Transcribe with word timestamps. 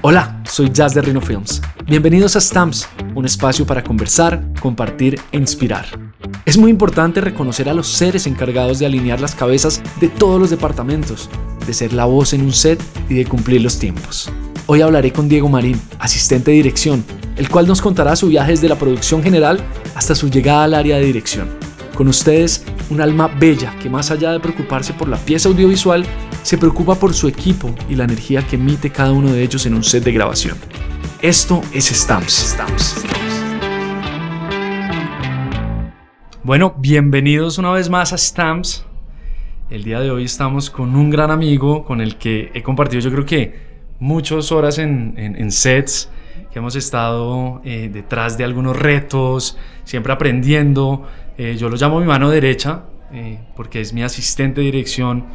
Hola, 0.00 0.40
soy 0.48 0.70
Jazz 0.72 0.94
de 0.94 1.02
Rhino 1.02 1.20
Films. 1.20 1.60
Bienvenidos 1.84 2.36
a 2.36 2.40
Stamps, 2.40 2.88
un 3.16 3.26
espacio 3.26 3.66
para 3.66 3.82
conversar, 3.82 4.40
compartir 4.60 5.18
e 5.32 5.38
inspirar. 5.38 5.86
Es 6.44 6.56
muy 6.56 6.70
importante 6.70 7.20
reconocer 7.20 7.68
a 7.68 7.74
los 7.74 7.88
seres 7.88 8.28
encargados 8.28 8.78
de 8.78 8.86
alinear 8.86 9.20
las 9.20 9.34
cabezas 9.34 9.82
de 10.00 10.08
todos 10.08 10.40
los 10.40 10.50
departamentos, 10.50 11.28
de 11.66 11.74
ser 11.74 11.92
la 11.92 12.04
voz 12.04 12.32
en 12.32 12.42
un 12.42 12.52
set 12.52 12.80
y 13.08 13.14
de 13.14 13.26
cumplir 13.26 13.60
los 13.60 13.80
tiempos. 13.80 14.30
Hoy 14.66 14.82
hablaré 14.82 15.12
con 15.12 15.28
Diego 15.28 15.48
Marín, 15.48 15.80
asistente 15.98 16.52
de 16.52 16.58
dirección, 16.58 17.04
el 17.36 17.48
cual 17.48 17.66
nos 17.66 17.82
contará 17.82 18.14
su 18.14 18.28
viaje 18.28 18.52
desde 18.52 18.68
la 18.68 18.78
producción 18.78 19.20
general 19.20 19.58
hasta 19.96 20.14
su 20.14 20.30
llegada 20.30 20.62
al 20.62 20.74
área 20.74 20.98
de 20.98 21.06
dirección. 21.06 21.48
Con 21.96 22.06
ustedes, 22.06 22.64
un 22.90 23.00
alma 23.00 23.26
bella 23.26 23.74
que 23.82 23.90
más 23.90 24.12
allá 24.12 24.30
de 24.30 24.38
preocuparse 24.38 24.92
por 24.92 25.08
la 25.08 25.16
pieza 25.16 25.48
audiovisual, 25.48 26.06
se 26.42 26.58
preocupa 26.58 26.94
por 26.94 27.14
su 27.14 27.28
equipo 27.28 27.74
y 27.88 27.94
la 27.94 28.04
energía 28.04 28.46
que 28.46 28.56
emite 28.56 28.90
cada 28.90 29.12
uno 29.12 29.32
de 29.32 29.42
ellos 29.42 29.66
en 29.66 29.74
un 29.74 29.84
set 29.84 30.04
de 30.04 30.12
grabación. 30.12 30.56
Esto 31.20 31.62
es 31.72 31.86
Stamps. 31.86 32.56
Bueno, 36.42 36.74
bienvenidos 36.78 37.58
una 37.58 37.72
vez 37.72 37.90
más 37.90 38.12
a 38.12 38.18
Stamps. 38.18 38.84
El 39.70 39.84
día 39.84 40.00
de 40.00 40.10
hoy 40.10 40.24
estamos 40.24 40.70
con 40.70 40.96
un 40.96 41.10
gran 41.10 41.30
amigo 41.30 41.84
con 41.84 42.00
el 42.00 42.16
que 42.16 42.50
he 42.54 42.62
compartido 42.62 43.02
yo 43.02 43.10
creo 43.10 43.26
que 43.26 43.68
muchas 43.98 44.50
horas 44.52 44.78
en, 44.78 45.52
sets, 45.52 46.08
que 46.50 46.58
hemos 46.58 46.76
estado 46.76 47.60
eh, 47.64 47.90
detrás 47.92 48.38
de 48.38 48.44
algunos 48.44 48.78
retos, 48.78 49.58
siempre 49.84 50.12
aprendiendo. 50.12 51.06
Eh, 51.36 51.56
yo 51.58 51.68
lo 51.68 51.76
llamo 51.76 52.00
mi 52.00 52.06
mano 52.06 52.30
derecha, 52.30 52.84
eh, 53.12 53.40
porque 53.56 53.80
es 53.80 53.92
mi 53.92 54.02
asistente 54.02 54.60
de 54.60 54.66
dirección, 54.66 55.26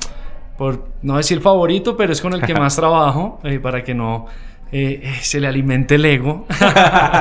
por 0.64 0.80
no 1.02 1.18
decir 1.18 1.42
favorito, 1.42 1.98
pero 1.98 2.14
es 2.14 2.22
con 2.22 2.32
el 2.32 2.42
que 2.42 2.54
más 2.54 2.74
trabajo, 2.78 3.38
para 3.62 3.84
que 3.84 3.94
no 3.94 4.28
se 4.72 5.42
le 5.42 5.46
alimente 5.46 5.96
el 5.96 6.06
ego. 6.06 6.46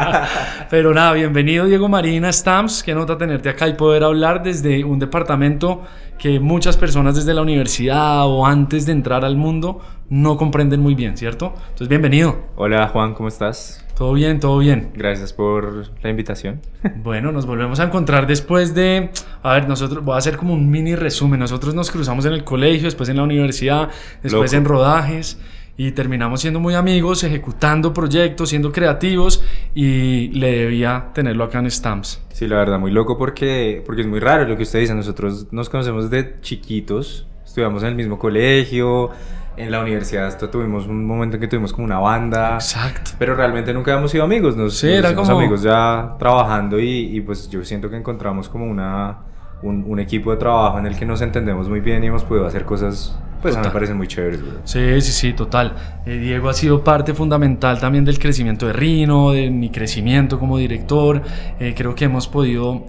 pero 0.70 0.94
nada, 0.94 1.12
bienvenido 1.14 1.66
Diego 1.66 1.88
Marina 1.88 2.32
Stamps, 2.32 2.84
qué 2.84 2.94
nota 2.94 3.18
tenerte 3.18 3.48
acá 3.48 3.66
y 3.66 3.74
poder 3.74 4.04
hablar 4.04 4.44
desde 4.44 4.84
un 4.84 5.00
departamento 5.00 5.82
que 6.18 6.38
muchas 6.38 6.76
personas 6.76 7.16
desde 7.16 7.34
la 7.34 7.42
universidad 7.42 8.28
o 8.28 8.46
antes 8.46 8.86
de 8.86 8.92
entrar 8.92 9.24
al 9.24 9.36
mundo 9.36 9.80
no 10.08 10.36
comprenden 10.36 10.78
muy 10.78 10.94
bien, 10.94 11.16
¿cierto? 11.16 11.52
Entonces, 11.56 11.88
bienvenido. 11.88 12.36
Hola 12.54 12.86
Juan, 12.92 13.12
¿cómo 13.12 13.26
estás? 13.26 13.84
Todo 14.02 14.14
bien, 14.14 14.40
todo 14.40 14.58
bien. 14.58 14.90
Gracias 14.96 15.32
por 15.32 15.84
la 16.02 16.10
invitación. 16.10 16.60
Bueno, 17.04 17.30
nos 17.30 17.46
volvemos 17.46 17.78
a 17.78 17.84
encontrar 17.84 18.26
después 18.26 18.74
de, 18.74 19.10
a 19.44 19.52
ver, 19.52 19.68
nosotros, 19.68 20.04
voy 20.04 20.16
a 20.16 20.18
hacer 20.18 20.36
como 20.36 20.54
un 20.54 20.68
mini 20.68 20.96
resumen. 20.96 21.38
Nosotros 21.38 21.72
nos 21.72 21.88
cruzamos 21.88 22.24
en 22.24 22.32
el 22.32 22.42
colegio, 22.42 22.86
después 22.86 23.08
en 23.10 23.18
la 23.18 23.22
universidad, 23.22 23.90
después 24.20 24.52
en 24.54 24.64
rodajes 24.64 25.38
y 25.76 25.92
terminamos 25.92 26.40
siendo 26.40 26.58
muy 26.58 26.74
amigos, 26.74 27.22
ejecutando 27.22 27.94
proyectos, 27.94 28.48
siendo 28.48 28.72
creativos 28.72 29.44
y 29.72 30.30
le 30.30 30.50
debía 30.50 31.10
tenerlo 31.14 31.44
acá 31.44 31.60
en 31.60 31.70
Stamps. 31.70 32.20
Sí, 32.32 32.48
la 32.48 32.56
verdad, 32.56 32.80
muy 32.80 32.90
loco 32.90 33.16
porque, 33.16 33.84
porque 33.86 34.00
es 34.00 34.08
muy 34.08 34.18
raro 34.18 34.48
lo 34.48 34.56
que 34.56 34.64
usted 34.64 34.80
dice. 34.80 34.96
Nosotros 34.96 35.46
nos 35.52 35.68
conocemos 35.68 36.10
de 36.10 36.40
chiquitos, 36.40 37.28
estudiamos 37.44 37.84
en 37.84 37.90
el 37.90 37.94
mismo 37.94 38.18
colegio, 38.18 39.10
en 39.56 39.70
la 39.70 39.80
universidad 39.80 40.26
hasta 40.26 40.50
tuvimos 40.50 40.86
un 40.86 41.06
momento 41.06 41.36
en 41.36 41.40
que 41.40 41.48
tuvimos 41.48 41.72
como 41.72 41.84
una 41.84 41.98
banda. 41.98 42.54
Exacto. 42.54 43.12
Pero 43.18 43.34
realmente 43.34 43.72
nunca 43.72 43.92
hemos 43.92 44.10
sido 44.10 44.24
amigos, 44.24 44.56
nos, 44.56 44.76
sí, 44.76 44.90
era 44.90 45.14
como... 45.14 45.30
amigos 45.30 45.62
ya 45.62 46.16
trabajando 46.18 46.78
y, 46.78 47.16
y 47.16 47.20
pues 47.20 47.48
yo 47.48 47.64
siento 47.64 47.90
que 47.90 47.96
encontramos 47.96 48.48
como 48.48 48.66
una 48.66 49.18
un, 49.62 49.98
equipo 50.00 50.30
de 50.30 50.36
trabajo 50.36 50.78
en 50.78 50.86
el 50.86 50.96
que 50.96 51.06
nos 51.06 51.22
entendemos 51.22 51.68
muy 51.68 51.80
bien 51.80 52.02
y 52.02 52.08
hemos 52.08 52.24
podido 52.24 52.46
hacer 52.46 52.64
cosas, 52.64 53.16
pues 53.40 53.54
a 53.54 53.60
mí 53.60 53.66
me 53.66 53.72
parecen 53.72 53.96
muy 53.96 54.08
chéveres. 54.08 54.40
Sí, 54.64 55.00
sí, 55.00 55.12
sí, 55.12 55.32
total. 55.32 55.74
Eh, 56.04 56.18
Diego 56.18 56.48
ha 56.48 56.54
sido 56.54 56.82
parte 56.82 57.14
fundamental 57.14 57.78
también 57.78 58.04
del 58.04 58.18
crecimiento 58.18 58.66
de 58.66 58.72
Rino, 58.72 59.30
de 59.32 59.50
mi 59.50 59.70
crecimiento 59.70 60.38
como 60.38 60.58
director. 60.58 61.22
Eh, 61.60 61.74
creo 61.76 61.94
que 61.94 62.06
hemos 62.06 62.28
podido 62.28 62.84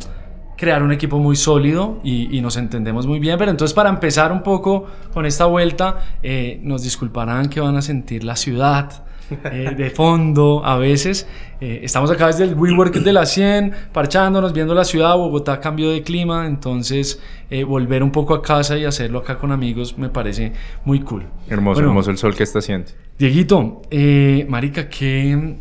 crear 0.57 0.83
un 0.83 0.91
equipo 0.91 1.19
muy 1.19 1.35
sólido 1.35 1.99
y, 2.03 2.39
nos 2.41 2.57
entendemos 2.57 3.07
muy 3.07 3.19
bien. 3.19 3.37
Pero 3.37 3.51
entonces 3.51 3.73
para 3.73 3.89
empezar 3.89 4.31
un 4.31 4.43
poco 4.43 4.85
con 5.13 5.25
esta 5.25 5.45
vuelta, 5.45 5.97
eh, 6.21 6.59
nos 6.63 6.83
disculparán 6.83 7.49
que 7.49 7.59
van 7.59 7.77
a 7.77 7.81
sentir 7.81 8.23
la 8.23 8.35
ciudad 8.35 9.03
eh, 9.31 9.73
de 9.75 9.89
fondo 9.89 10.61
a 10.65 10.77
veces. 10.77 11.27
Eh, 11.61 11.81
estamos 11.83 12.11
acá 12.11 12.27
desde 12.27 12.43
el 12.43 12.55
WeWork 12.55 12.93
de 12.95 13.13
la 13.13 13.25
100, 13.25 13.73
parchándonos, 13.91 14.53
viendo 14.53 14.73
la 14.73 14.83
ciudad, 14.83 15.15
Bogotá 15.15 15.59
cambio 15.59 15.89
de 15.91 16.03
clima, 16.03 16.45
entonces 16.45 17.21
eh, 17.49 17.63
volver 17.63 18.03
un 18.03 18.11
poco 18.11 18.33
a 18.33 18.41
casa 18.41 18.77
y 18.77 18.85
hacerlo 18.85 19.19
acá 19.19 19.37
con 19.37 19.51
amigos 19.51 19.97
me 19.97 20.09
parece 20.09 20.53
muy 20.83 20.99
cool. 21.01 21.25
Hermoso, 21.47 21.81
hermoso 21.81 22.11
el 22.11 22.17
sol 22.17 22.35
que 22.35 22.43
está 22.43 22.59
haciendo. 22.59 22.91
Dieguito, 23.17 23.81
Marica, 24.49 24.89
¿qué, 24.89 25.55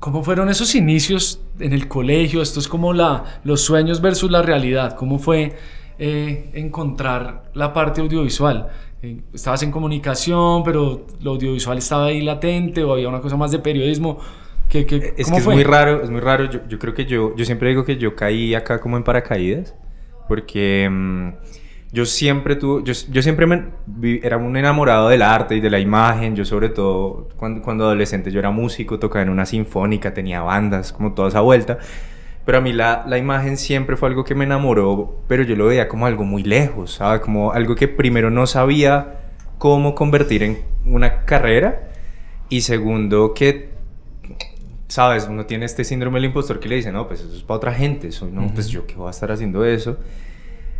¿cómo 0.00 0.22
fueron 0.22 0.48
esos 0.48 0.74
inicios 0.74 1.40
en 1.58 1.72
el 1.72 1.88
colegio? 1.88 2.42
Esto 2.42 2.60
es 2.60 2.68
como 2.68 2.92
la, 2.92 3.40
los 3.44 3.62
sueños 3.62 4.00
versus 4.00 4.30
la 4.30 4.42
realidad. 4.42 4.96
¿Cómo 4.96 5.18
fue 5.18 5.56
encontrar 5.98 7.50
la 7.54 7.72
parte 7.72 8.00
audiovisual? 8.00 8.68
Eh, 9.00 9.20
estabas 9.32 9.62
en 9.62 9.70
comunicación, 9.70 10.64
pero 10.64 11.06
lo 11.20 11.32
audiovisual 11.32 11.78
estaba 11.78 12.06
ahí 12.06 12.20
latente 12.20 12.82
o 12.82 12.92
había 12.92 13.08
una 13.08 13.20
cosa 13.20 13.36
más 13.36 13.50
de 13.52 13.60
periodismo. 13.60 14.18
¿Qué, 14.68 14.86
qué, 14.86 15.14
es 15.16 15.30
que 15.30 15.38
es 15.38 15.46
muy 15.46 15.62
raro, 15.62 16.02
es 16.02 16.10
muy 16.10 16.20
raro. 16.20 16.44
Yo, 16.44 16.60
yo, 16.68 16.78
creo 16.78 16.94
que 16.94 17.06
yo, 17.06 17.34
yo 17.36 17.44
siempre 17.44 17.70
digo 17.70 17.84
que 17.84 17.96
yo 17.96 18.16
caí 18.16 18.54
acá 18.54 18.80
como 18.80 18.96
en 18.96 19.04
paracaídas, 19.04 19.74
porque 20.26 20.88
mm, 20.90 21.28
yo 21.90 22.04
siempre 22.04 22.56
tuve, 22.56 22.82
yo, 22.84 22.92
yo 23.10 23.22
siempre 23.22 23.46
me, 23.46 23.64
era 24.22 24.36
un 24.36 24.56
enamorado 24.56 25.08
del 25.08 25.22
arte 25.22 25.56
y 25.56 25.60
de 25.60 25.70
la 25.70 25.78
imagen. 25.78 26.36
Yo 26.36 26.44
sobre 26.44 26.68
todo 26.68 27.28
cuando, 27.36 27.62
cuando 27.62 27.84
adolescente 27.84 28.30
yo 28.30 28.38
era 28.38 28.50
músico, 28.50 28.98
tocaba 28.98 29.22
en 29.22 29.30
una 29.30 29.46
sinfónica, 29.46 30.12
tenía 30.12 30.42
bandas, 30.42 30.92
como 30.92 31.14
toda 31.14 31.28
esa 31.28 31.40
vuelta. 31.40 31.78
Pero 32.44 32.58
a 32.58 32.60
mí 32.60 32.72
la, 32.72 33.04
la, 33.06 33.18
imagen 33.18 33.58
siempre 33.58 33.96
fue 33.96 34.08
algo 34.08 34.24
que 34.24 34.34
me 34.34 34.44
enamoró, 34.44 35.20
pero 35.28 35.42
yo 35.42 35.54
lo 35.54 35.66
veía 35.66 35.86
como 35.86 36.06
algo 36.06 36.24
muy 36.24 36.42
lejos, 36.42 36.94
¿sabes? 36.94 37.20
Como 37.20 37.52
algo 37.52 37.74
que 37.74 37.88
primero 37.88 38.30
no 38.30 38.46
sabía 38.46 39.20
cómo 39.58 39.94
convertir 39.94 40.42
en 40.42 40.62
una 40.86 41.24
carrera 41.26 41.90
y 42.48 42.62
segundo 42.62 43.34
que, 43.34 43.70
¿sabes? 44.88 45.26
Uno 45.28 45.44
tiene 45.44 45.66
este 45.66 45.84
síndrome 45.84 46.16
del 46.16 46.26
impostor 46.26 46.58
que 46.58 46.68
le 46.68 46.76
dice, 46.76 46.90
no, 46.90 47.06
pues 47.06 47.20
eso 47.20 47.34
es 47.34 47.42
para 47.42 47.56
otra 47.56 47.74
gente, 47.74 48.12
soy, 48.12 48.30
no, 48.32 48.50
pues 48.54 48.68
yo 48.68 48.86
qué 48.86 48.94
voy 48.94 49.08
a 49.08 49.10
estar 49.10 49.30
haciendo 49.30 49.64
eso. 49.64 49.98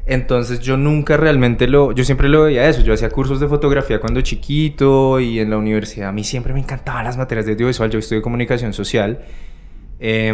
Entonces 0.08 0.60
yo 0.60 0.76
nunca 0.76 1.16
realmente 1.16 1.68
lo, 1.68 1.92
yo 1.92 2.02
siempre 2.02 2.28
lo 2.28 2.44
veía 2.44 2.68
eso, 2.68 2.82
yo 2.82 2.94
hacía 2.94 3.10
cursos 3.10 3.40
de 3.40 3.46
fotografía 3.46 4.00
cuando 4.00 4.20
chiquito 4.22 5.20
y 5.20 5.38
en 5.38 5.50
la 5.50 5.58
universidad 5.58 6.08
a 6.08 6.12
mí 6.12 6.24
siempre 6.24 6.54
me 6.54 6.60
encantaban 6.60 7.04
las 7.04 7.16
materias 7.16 7.46
de 7.46 7.52
audiovisual, 7.52 7.90
yo 7.90 7.98
estudié 7.98 8.22
comunicación 8.22 8.72
social. 8.72 9.20
Eh, 10.00 10.32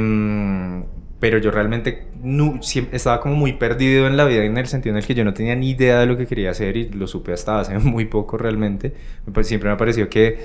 pero 1.24 1.38
yo 1.38 1.50
realmente 1.50 2.08
no, 2.22 2.60
estaba 2.92 3.18
como 3.18 3.34
muy 3.34 3.54
perdido 3.54 4.06
en 4.06 4.18
la 4.18 4.26
vida 4.26 4.44
en 4.44 4.58
el 4.58 4.66
sentido 4.66 4.94
en 4.94 4.98
el 4.98 5.06
que 5.06 5.14
yo 5.14 5.24
no 5.24 5.32
tenía 5.32 5.56
ni 5.56 5.70
idea 5.70 6.00
de 6.00 6.04
lo 6.04 6.18
que 6.18 6.26
quería 6.26 6.50
hacer 6.50 6.76
y 6.76 6.90
lo 6.90 7.06
supe 7.06 7.32
hasta 7.32 7.60
hace 7.60 7.78
muy 7.78 8.04
poco 8.04 8.36
realmente. 8.36 8.92
Siempre 9.40 9.70
me 9.70 9.76
pareció 9.76 10.10
que 10.10 10.38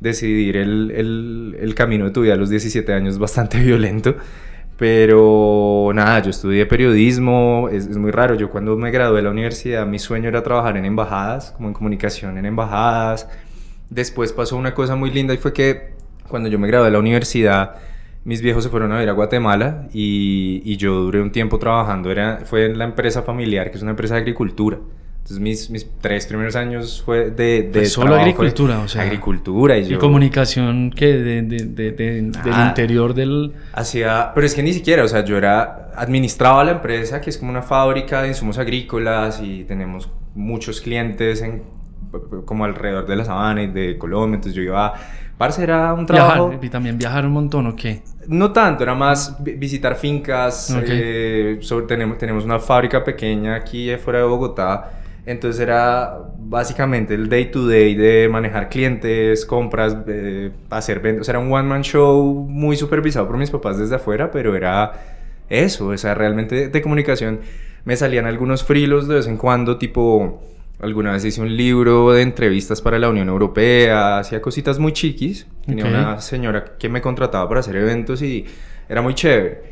decidir 0.00 0.56
el, 0.56 0.90
el, 0.90 1.56
el 1.60 1.74
camino 1.76 2.06
de 2.06 2.10
tu 2.10 2.22
vida 2.22 2.34
a 2.34 2.36
los 2.36 2.50
17 2.50 2.92
años 2.92 3.14
es 3.14 3.18
bastante 3.20 3.58
violento. 3.62 4.16
Pero 4.76 5.92
nada, 5.94 6.20
yo 6.20 6.30
estudié 6.30 6.66
periodismo, 6.66 7.68
es, 7.70 7.86
es, 7.86 7.96
muy 7.96 8.10
raro. 8.10 8.34
Yo 8.34 8.50
cuando 8.50 8.76
me 8.76 8.90
gradué 8.90 9.16
de 9.16 9.22
la 9.22 9.30
universidad, 9.30 9.86
mi 9.86 9.98
sueño 9.98 10.28
era 10.28 10.42
trabajar 10.42 10.76
en 10.76 10.84
embajadas, 10.84 11.52
como 11.52 11.68
en 11.68 11.74
comunicación 11.74 12.38
en 12.38 12.46
embajadas. 12.46 13.28
Después 13.90 14.32
pasó 14.32 14.56
una 14.56 14.74
cosa 14.74 14.96
muy 14.96 15.10
linda 15.10 15.32
y 15.34 15.36
fue 15.36 15.52
que 15.52 15.94
cuando 16.28 16.48
yo 16.48 16.58
me 16.58 16.66
gradué 16.66 16.86
de 16.86 16.92
la 16.92 16.98
universidad, 16.98 17.76
mis 18.24 18.40
viejos 18.40 18.64
se 18.64 18.70
fueron 18.70 18.90
a 18.92 18.98
ver 18.98 19.08
a 19.08 19.12
Guatemala 19.12 19.88
y, 19.92 20.62
y, 20.64 20.76
yo 20.76 21.02
duré 21.02 21.20
un 21.20 21.30
tiempo 21.30 21.58
trabajando, 21.58 22.10
era, 22.10 22.40
fue 22.44 22.66
en 22.66 22.78
la 22.78 22.84
empresa 22.84 23.22
familiar, 23.22 23.70
que 23.70 23.76
es 23.76 23.82
una 23.82 23.90
empresa 23.92 24.14
de 24.14 24.20
agricultura. 24.20 24.78
Entonces 25.24 25.40
mis, 25.40 25.70
mis 25.70 25.88
tres 26.02 26.26
primeros 26.26 26.54
años 26.54 27.02
fue 27.02 27.30
de... 27.30 27.62
de 27.62 27.86
solo 27.86 28.14
agricultura, 28.14 28.80
o 28.80 28.88
sea... 28.88 29.00
Agricultura 29.00 29.78
y, 29.78 29.94
y 29.94 29.96
comunicación 29.96 30.90
que 30.90 31.14
de, 31.14 31.40
de, 31.40 31.92
del 31.92 32.30
ah, 32.52 32.66
interior 32.68 33.14
del... 33.14 33.54
Hacía... 33.72 34.32
Pero 34.34 34.46
es 34.46 34.54
que 34.54 34.62
ni 34.62 34.74
siquiera, 34.74 35.02
o 35.02 35.08
sea, 35.08 35.24
yo 35.24 35.38
era... 35.38 35.92
Administraba 35.96 36.62
la 36.62 36.72
empresa, 36.72 37.22
que 37.22 37.30
es 37.30 37.38
como 37.38 37.50
una 37.50 37.62
fábrica 37.62 38.20
de 38.20 38.28
insumos 38.28 38.58
agrícolas 38.58 39.40
y 39.42 39.64
tenemos 39.64 40.10
muchos 40.34 40.82
clientes 40.82 41.40
en, 41.40 41.62
como 42.44 42.66
alrededor 42.66 43.06
de 43.06 43.16
la 43.16 43.24
sabana 43.24 43.62
y 43.62 43.68
de 43.68 43.96
Colombia, 43.96 44.34
entonces 44.34 44.54
yo 44.54 44.60
iba 44.60 44.92
Parce, 45.38 45.62
era 45.62 45.94
un 45.94 46.04
trabajo... 46.04 46.50
Viajar, 46.50 46.64
y 46.66 46.68
también 46.68 46.98
viajar 46.98 47.24
un 47.24 47.32
montón, 47.32 47.66
¿o 47.66 47.74
qué? 47.74 48.02
No 48.28 48.52
tanto, 48.52 48.82
era 48.82 48.94
más 48.94 49.42
visitar 49.42 49.96
fincas. 49.96 50.70
Eh, 50.86 51.56
sobre, 51.62 51.86
tenemos, 51.86 52.18
tenemos 52.18 52.44
una 52.44 52.60
fábrica 52.60 53.02
pequeña 53.02 53.54
aquí 53.54 53.90
fuera 53.96 54.18
de 54.18 54.26
Bogotá. 54.26 55.00
Entonces 55.26 55.60
era 55.60 56.18
básicamente 56.38 57.14
el 57.14 57.28
day 57.28 57.50
to 57.50 57.66
day 57.66 57.94
de 57.94 58.28
manejar 58.28 58.68
clientes, 58.68 59.46
compras, 59.46 59.96
eh, 60.06 60.50
hacer 60.70 61.00
ventas. 61.00 61.28
era 61.28 61.38
un 61.38 61.50
one 61.52 61.68
man 61.68 61.82
show 61.82 62.46
muy 62.48 62.76
supervisado 62.76 63.26
por 63.26 63.38
mis 63.38 63.50
papás 63.50 63.78
desde 63.78 63.94
afuera, 63.94 64.30
pero 64.30 64.54
era 64.54 64.92
eso, 65.48 65.88
o 65.88 65.96
sea, 65.96 66.14
realmente 66.14 66.54
de, 66.54 66.68
de 66.68 66.82
comunicación. 66.82 67.40
Me 67.84 67.96
salían 67.96 68.26
algunos 68.26 68.64
frilos 68.64 69.08
de 69.08 69.16
vez 69.16 69.26
en 69.26 69.36
cuando, 69.36 69.78
tipo 69.78 70.40
Alguna 70.80 71.12
vez 71.12 71.24
hice 71.24 71.40
un 71.40 71.56
libro 71.56 72.12
de 72.12 72.22
entrevistas 72.22 72.82
para 72.82 72.98
la 72.98 73.08
Unión 73.08 73.28
Europea, 73.28 74.18
hacía 74.18 74.42
cositas 74.42 74.78
muy 74.78 74.92
chiquis. 74.92 75.46
Tenía 75.64 75.86
una 75.86 76.20
señora 76.20 76.76
que 76.78 76.88
me 76.88 77.00
contrataba 77.00 77.48
para 77.48 77.60
hacer 77.60 77.76
eventos 77.76 78.20
y 78.22 78.44
era 78.88 79.00
muy 79.00 79.14
chévere. 79.14 79.62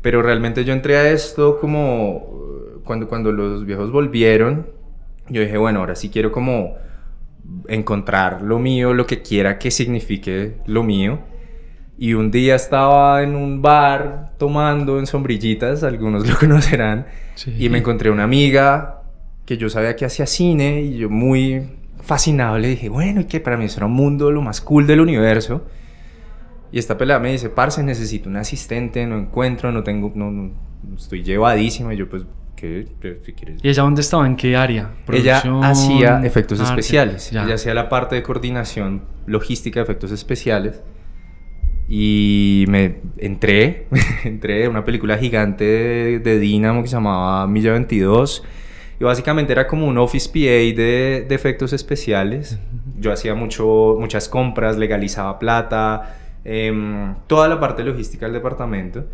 Pero 0.00 0.22
realmente 0.22 0.64
yo 0.64 0.72
entré 0.72 0.96
a 0.96 1.10
esto 1.10 1.60
como 1.60 2.72
eh, 2.74 2.78
cuando, 2.84 3.06
cuando 3.06 3.32
los 3.32 3.66
viejos 3.66 3.92
volvieron, 3.92 4.66
yo 5.28 5.40
dije, 5.42 5.56
bueno, 5.58 5.80
ahora 5.80 5.94
sí 5.94 6.08
quiero 6.10 6.30
como 6.32 6.74
encontrar 7.68 8.42
lo 8.42 8.58
mío, 8.58 8.92
lo 8.92 9.06
que 9.06 9.22
quiera 9.22 9.58
que 9.58 9.70
signifique 9.70 10.56
lo 10.66 10.82
mío. 10.82 11.20
Y 11.98 12.12
un 12.14 12.30
día 12.30 12.54
estaba 12.56 13.22
en 13.22 13.34
un 13.36 13.62
bar 13.62 14.32
tomando 14.38 14.98
en 14.98 15.06
sombrillitas, 15.06 15.82
algunos 15.82 16.28
lo 16.28 16.36
conocerán, 16.38 17.06
Sí. 17.34 17.54
y 17.58 17.68
me 17.68 17.78
encontré 17.78 18.10
una 18.10 18.24
amiga 18.24 19.02
que 19.44 19.56
yo 19.58 19.68
sabía 19.68 19.94
que 19.96 20.04
hacía 20.04 20.26
cine 20.26 20.80
y 20.82 20.98
yo 20.98 21.10
muy 21.10 21.70
fascinado 22.02 22.58
le 22.58 22.68
dije, 22.68 22.88
bueno, 22.88 23.20
y 23.20 23.24
que 23.24 23.40
para 23.40 23.56
mí 23.56 23.64
eso 23.66 23.78
era 23.78 23.86
un 23.86 23.92
mundo 23.92 24.30
lo 24.30 24.42
más 24.42 24.60
cool 24.60 24.86
del 24.86 25.00
universo. 25.00 25.64
Y 26.72 26.78
esta 26.78 26.98
pelada 26.98 27.20
me 27.20 27.30
dice, 27.32 27.48
parce, 27.48 27.82
necesito 27.82 28.28
un 28.28 28.36
asistente, 28.36 29.06
no 29.06 29.16
encuentro, 29.18 29.70
no 29.72 29.82
tengo, 29.82 30.12
no, 30.14 30.30
no- 30.30 30.50
estoy 30.96 31.22
llevadísima. 31.22 31.94
Y 31.94 31.96
yo, 31.98 32.08
pues, 32.08 32.24
¿qué? 32.56 32.86
¿Qué- 33.00 33.18
si 33.24 33.32
quieres? 33.32 33.60
¿Y 33.62 33.68
ella 33.68 33.82
dónde 33.82 34.00
estaba? 34.00 34.26
¿En 34.26 34.34
qué 34.36 34.56
área? 34.56 34.90
Ella 35.12 35.40
¿Producción? 35.42 35.64
hacía 35.64 36.20
efectos 36.24 36.58
arte? 36.60 36.72
especiales. 36.72 37.30
Ya. 37.30 37.44
Ella 37.44 37.54
hacía 37.54 37.74
la 37.74 37.88
parte 37.88 38.14
de 38.16 38.22
coordinación 38.22 39.02
logística 39.26 39.80
de 39.80 39.84
efectos 39.84 40.10
especiales. 40.10 40.82
Y 41.88 42.64
me 42.68 42.96
entré, 43.18 43.86
entré 44.24 44.64
a 44.66 44.70
una 44.70 44.84
película 44.84 45.16
gigante 45.18 45.64
de, 45.64 46.18
de 46.18 46.38
Dynamo 46.40 46.82
que 46.82 46.88
se 46.88 46.96
llamaba 46.96 47.46
Milla 47.46 47.72
22. 47.72 48.42
Y 48.98 49.04
básicamente 49.04 49.52
era 49.52 49.66
como 49.66 49.86
un 49.86 49.98
office 49.98 50.28
PA 50.30 50.40
de, 50.40 51.26
de 51.28 51.34
efectos 51.34 51.72
especiales. 51.72 52.58
Yo 52.98 53.12
hacía 53.12 53.34
mucho, 53.34 53.96
muchas 54.00 54.28
compras, 54.28 54.78
legalizaba 54.78 55.38
plata, 55.38 56.16
em, 56.44 57.14
toda 57.26 57.46
la 57.46 57.60
parte 57.60 57.84
logística 57.84 58.26
del 58.26 58.32
departamento. 58.32 59.04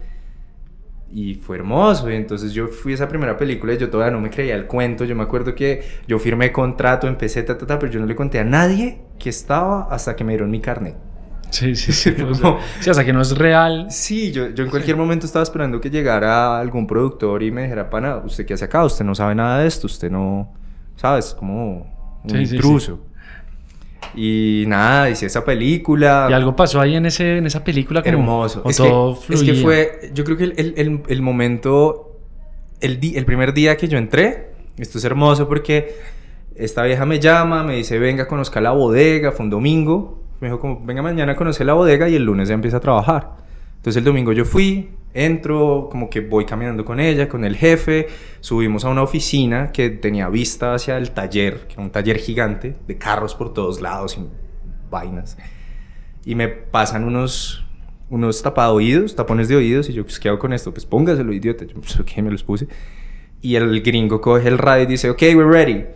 Y 1.14 1.34
fue 1.34 1.56
hermoso. 1.56 2.10
Y 2.10 2.14
entonces 2.16 2.52
yo 2.54 2.68
fui 2.68 2.92
a 2.92 2.94
esa 2.94 3.08
primera 3.08 3.36
película 3.36 3.74
y 3.74 3.78
yo 3.78 3.90
todavía 3.90 4.12
no 4.12 4.20
me 4.20 4.30
creía 4.30 4.54
el 4.54 4.66
cuento. 4.66 5.04
Yo 5.04 5.14
me 5.14 5.22
acuerdo 5.24 5.54
que 5.54 5.82
yo 6.08 6.18
firmé 6.18 6.52
contrato, 6.52 7.06
empecé, 7.06 7.42
ta, 7.42 7.58
ta, 7.58 7.66
ta, 7.66 7.78
pero 7.78 7.92
yo 7.92 8.00
no 8.00 8.06
le 8.06 8.16
conté 8.16 8.38
a 8.38 8.44
nadie 8.44 9.02
que 9.18 9.28
estaba 9.28 9.88
hasta 9.90 10.16
que 10.16 10.24
me 10.24 10.32
dieron 10.32 10.50
mi 10.50 10.60
carnet. 10.60 10.96
Sí, 11.50 11.76
sí, 11.76 11.92
sí. 11.92 12.14
Como- 12.16 12.30
o 12.30 12.34
sea, 12.34 12.58
sí, 12.80 12.90
hasta 12.90 13.04
que 13.04 13.12
no 13.12 13.20
es 13.20 13.36
real. 13.36 13.86
Sí, 13.90 14.32
yo, 14.32 14.48
yo 14.50 14.64
en 14.64 14.70
cualquier 14.70 14.96
momento 14.96 15.26
estaba 15.26 15.42
esperando 15.42 15.80
que 15.80 15.90
llegara 15.90 16.58
algún 16.58 16.86
productor 16.86 17.42
y 17.42 17.50
me 17.50 17.62
dijera, 17.64 17.90
pana, 17.90 18.16
¿usted 18.24 18.46
qué 18.46 18.54
hace 18.54 18.64
acá? 18.64 18.84
Usted 18.84 19.04
no 19.04 19.14
sabe 19.14 19.34
nada 19.34 19.58
de 19.60 19.66
esto, 19.68 19.86
usted 19.86 20.10
no, 20.10 20.52
¿sabes? 20.96 21.34
Como 21.34 22.20
un 22.24 22.30
Sí, 22.30 22.46
sí, 22.46 22.56
intruso. 22.56 23.00
Y 24.14 24.64
nada, 24.66 25.08
hice 25.10 25.26
esa 25.26 25.44
película. 25.44 26.26
Y 26.30 26.32
algo 26.32 26.54
pasó 26.54 26.80
ahí 26.80 26.94
en, 26.96 27.06
ese, 27.06 27.38
en 27.38 27.46
esa 27.46 27.64
película 27.64 28.02
como... 28.02 28.18
Hermoso. 28.18 28.62
Es 28.66 28.76
todo 28.76 29.18
que, 29.26 29.34
es 29.34 29.42
que 29.42 29.54
fue, 29.62 30.10
yo 30.14 30.24
creo 30.24 30.36
que 30.36 30.44
el, 30.44 30.54
el- 30.56 30.74
el- 30.76 31.02
el 31.08 31.22
momento, 31.22 32.18
el, 32.80 33.00
di- 33.00 33.16
el 33.16 33.24
primer 33.24 33.54
día 33.54 33.76
que 33.76 33.88
yo 33.88 33.96
entré, 33.98 34.52
esto 34.76 34.98
es 34.98 35.04
hermoso 35.04 35.48
porque 35.48 35.94
esta 36.54 36.82
vieja 36.82 37.06
me 37.06 37.18
llama, 37.20 37.62
me 37.64 37.76
dice, 37.76 37.98
venga, 37.98 38.26
conozca 38.28 38.60
la 38.60 38.72
bodega, 38.72 39.32
fue 39.32 39.44
un 39.44 39.50
domingo. 39.50 40.22
Me 40.40 40.48
dijo 40.48 40.58
como, 40.60 40.84
venga 40.84 41.02
mañana 41.02 41.32
a 41.32 41.36
conocer 41.36 41.66
la 41.66 41.72
bodega 41.74 42.08
y 42.08 42.14
el 42.16 42.24
lunes 42.24 42.48
ya 42.48 42.54
empieza 42.54 42.76
a 42.78 42.80
trabajar. 42.80 43.36
Entonces 43.76 43.96
el 43.98 44.04
domingo 44.04 44.32
yo 44.32 44.44
fui, 44.44 44.90
entro, 45.14 45.88
como 45.90 46.08
que 46.08 46.20
voy 46.20 46.44
caminando 46.46 46.84
con 46.84 47.00
ella, 47.00 47.28
con 47.28 47.44
el 47.44 47.56
jefe, 47.56 48.08
subimos 48.40 48.84
a 48.84 48.88
una 48.88 49.02
oficina 49.02 49.72
que 49.72 49.90
tenía 49.90 50.28
vista 50.28 50.74
hacia 50.74 50.96
el 50.96 51.10
taller, 51.10 51.66
que 51.66 51.74
era 51.74 51.82
un 51.82 51.90
taller 51.90 52.18
gigante, 52.18 52.76
de 52.86 52.98
carros 52.98 53.34
por 53.34 53.52
todos 53.52 53.80
lados 53.80 54.18
y 54.18 54.26
vainas. 54.90 55.36
Y 56.24 56.34
me 56.34 56.48
pasan 56.48 57.04
unos 57.04 57.66
unos 58.12 58.42
tapaoídos, 58.42 59.16
tapones 59.16 59.48
de 59.48 59.56
oídos 59.56 59.88
y 59.88 59.94
yo 59.94 60.04
pues 60.04 60.20
qué 60.20 60.28
hago 60.28 60.38
con 60.38 60.52
esto, 60.52 60.70
pues 60.70 60.84
póngaselo 60.84 61.32
idiota, 61.32 61.64
yo 61.64 61.80
pues 61.80 61.98
me 62.18 62.30
los 62.30 62.44
puse 62.44 62.68
y 63.40 63.54
el 63.54 63.80
gringo 63.80 64.20
coge 64.20 64.48
el 64.48 64.58
radio 64.58 64.84
y 64.84 64.86
dice 64.86 65.08
ok, 65.08 65.22
we're 65.34 65.44
ready 65.44 65.86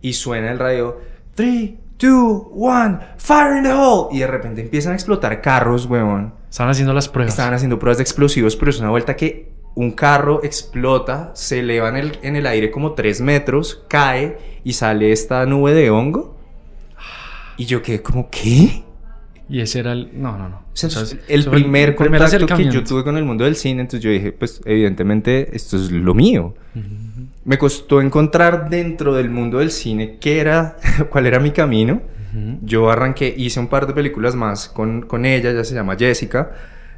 y 0.00 0.12
suena 0.12 0.52
el 0.52 0.60
radio 0.60 1.00
3, 1.34 1.72
2, 1.98 2.42
1, 2.52 3.00
fire 3.16 3.56
in 3.56 3.64
the 3.64 3.72
hole 3.72 4.16
y 4.16 4.20
de 4.20 4.28
repente 4.28 4.60
empiezan 4.60 4.92
a 4.92 4.94
explotar 4.94 5.42
carros, 5.42 5.86
weón 5.86 6.34
Estaban 6.56 6.70
haciendo 6.70 6.94
las 6.94 7.10
pruebas. 7.10 7.34
Estaban 7.34 7.52
haciendo 7.52 7.78
pruebas 7.78 7.98
de 7.98 8.02
explosivos, 8.02 8.56
pero 8.56 8.70
es 8.70 8.80
una 8.80 8.88
vuelta 8.88 9.14
que 9.14 9.50
un 9.74 9.90
carro 9.90 10.42
explota, 10.42 11.32
se 11.34 11.58
eleva 11.58 11.90
en 11.90 11.96
el, 11.96 12.18
en 12.22 12.34
el 12.34 12.46
aire 12.46 12.70
como 12.70 12.92
3 12.92 13.20
metros, 13.20 13.84
cae 13.90 14.38
y 14.64 14.72
sale 14.72 15.12
esta 15.12 15.44
nube 15.44 15.74
de 15.74 15.90
hongo. 15.90 16.34
Y 17.58 17.66
yo 17.66 17.82
quedé 17.82 18.00
como, 18.00 18.30
¿qué? 18.30 18.84
Y 19.50 19.60
ese 19.60 19.80
era 19.80 19.92
el... 19.92 20.08
No, 20.14 20.38
no, 20.38 20.48
no. 20.48 20.56
O 20.56 20.62
sea, 20.72 20.86
O 20.86 20.92
sea, 20.92 21.02
es 21.02 21.18
el 21.28 21.42
fue 21.42 21.60
primer 21.60 21.94
primer 21.94 22.22
contacto 22.22 22.56
que 22.56 22.70
yo 22.70 22.82
tuve 22.82 23.04
con 23.04 23.18
el 23.18 23.26
mundo 23.26 23.44
del 23.44 23.56
cine, 23.56 23.82
entonces 23.82 24.00
yo 24.00 24.08
dije, 24.08 24.32
pues 24.32 24.62
evidentemente 24.64 25.54
esto 25.54 25.76
es 25.76 25.90
lo 25.90 26.14
mío. 26.14 26.54
Me 27.44 27.58
costó 27.58 28.00
encontrar 28.00 28.70
dentro 28.70 29.14
del 29.14 29.28
mundo 29.28 29.58
del 29.58 29.70
cine 29.70 30.16
qué 30.18 30.40
era, 30.40 30.78
cuál 31.10 31.26
era 31.26 31.38
mi 31.38 31.50
camino. 31.50 32.00
Yo 32.62 32.90
arranqué, 32.90 33.34
hice 33.36 33.60
un 33.60 33.68
par 33.68 33.86
de 33.86 33.94
películas 33.94 34.34
más 34.34 34.68
con, 34.68 35.02
con 35.02 35.24
ella, 35.24 35.52
ya 35.52 35.64
se 35.64 35.74
llama 35.74 35.96
Jessica. 35.96 36.52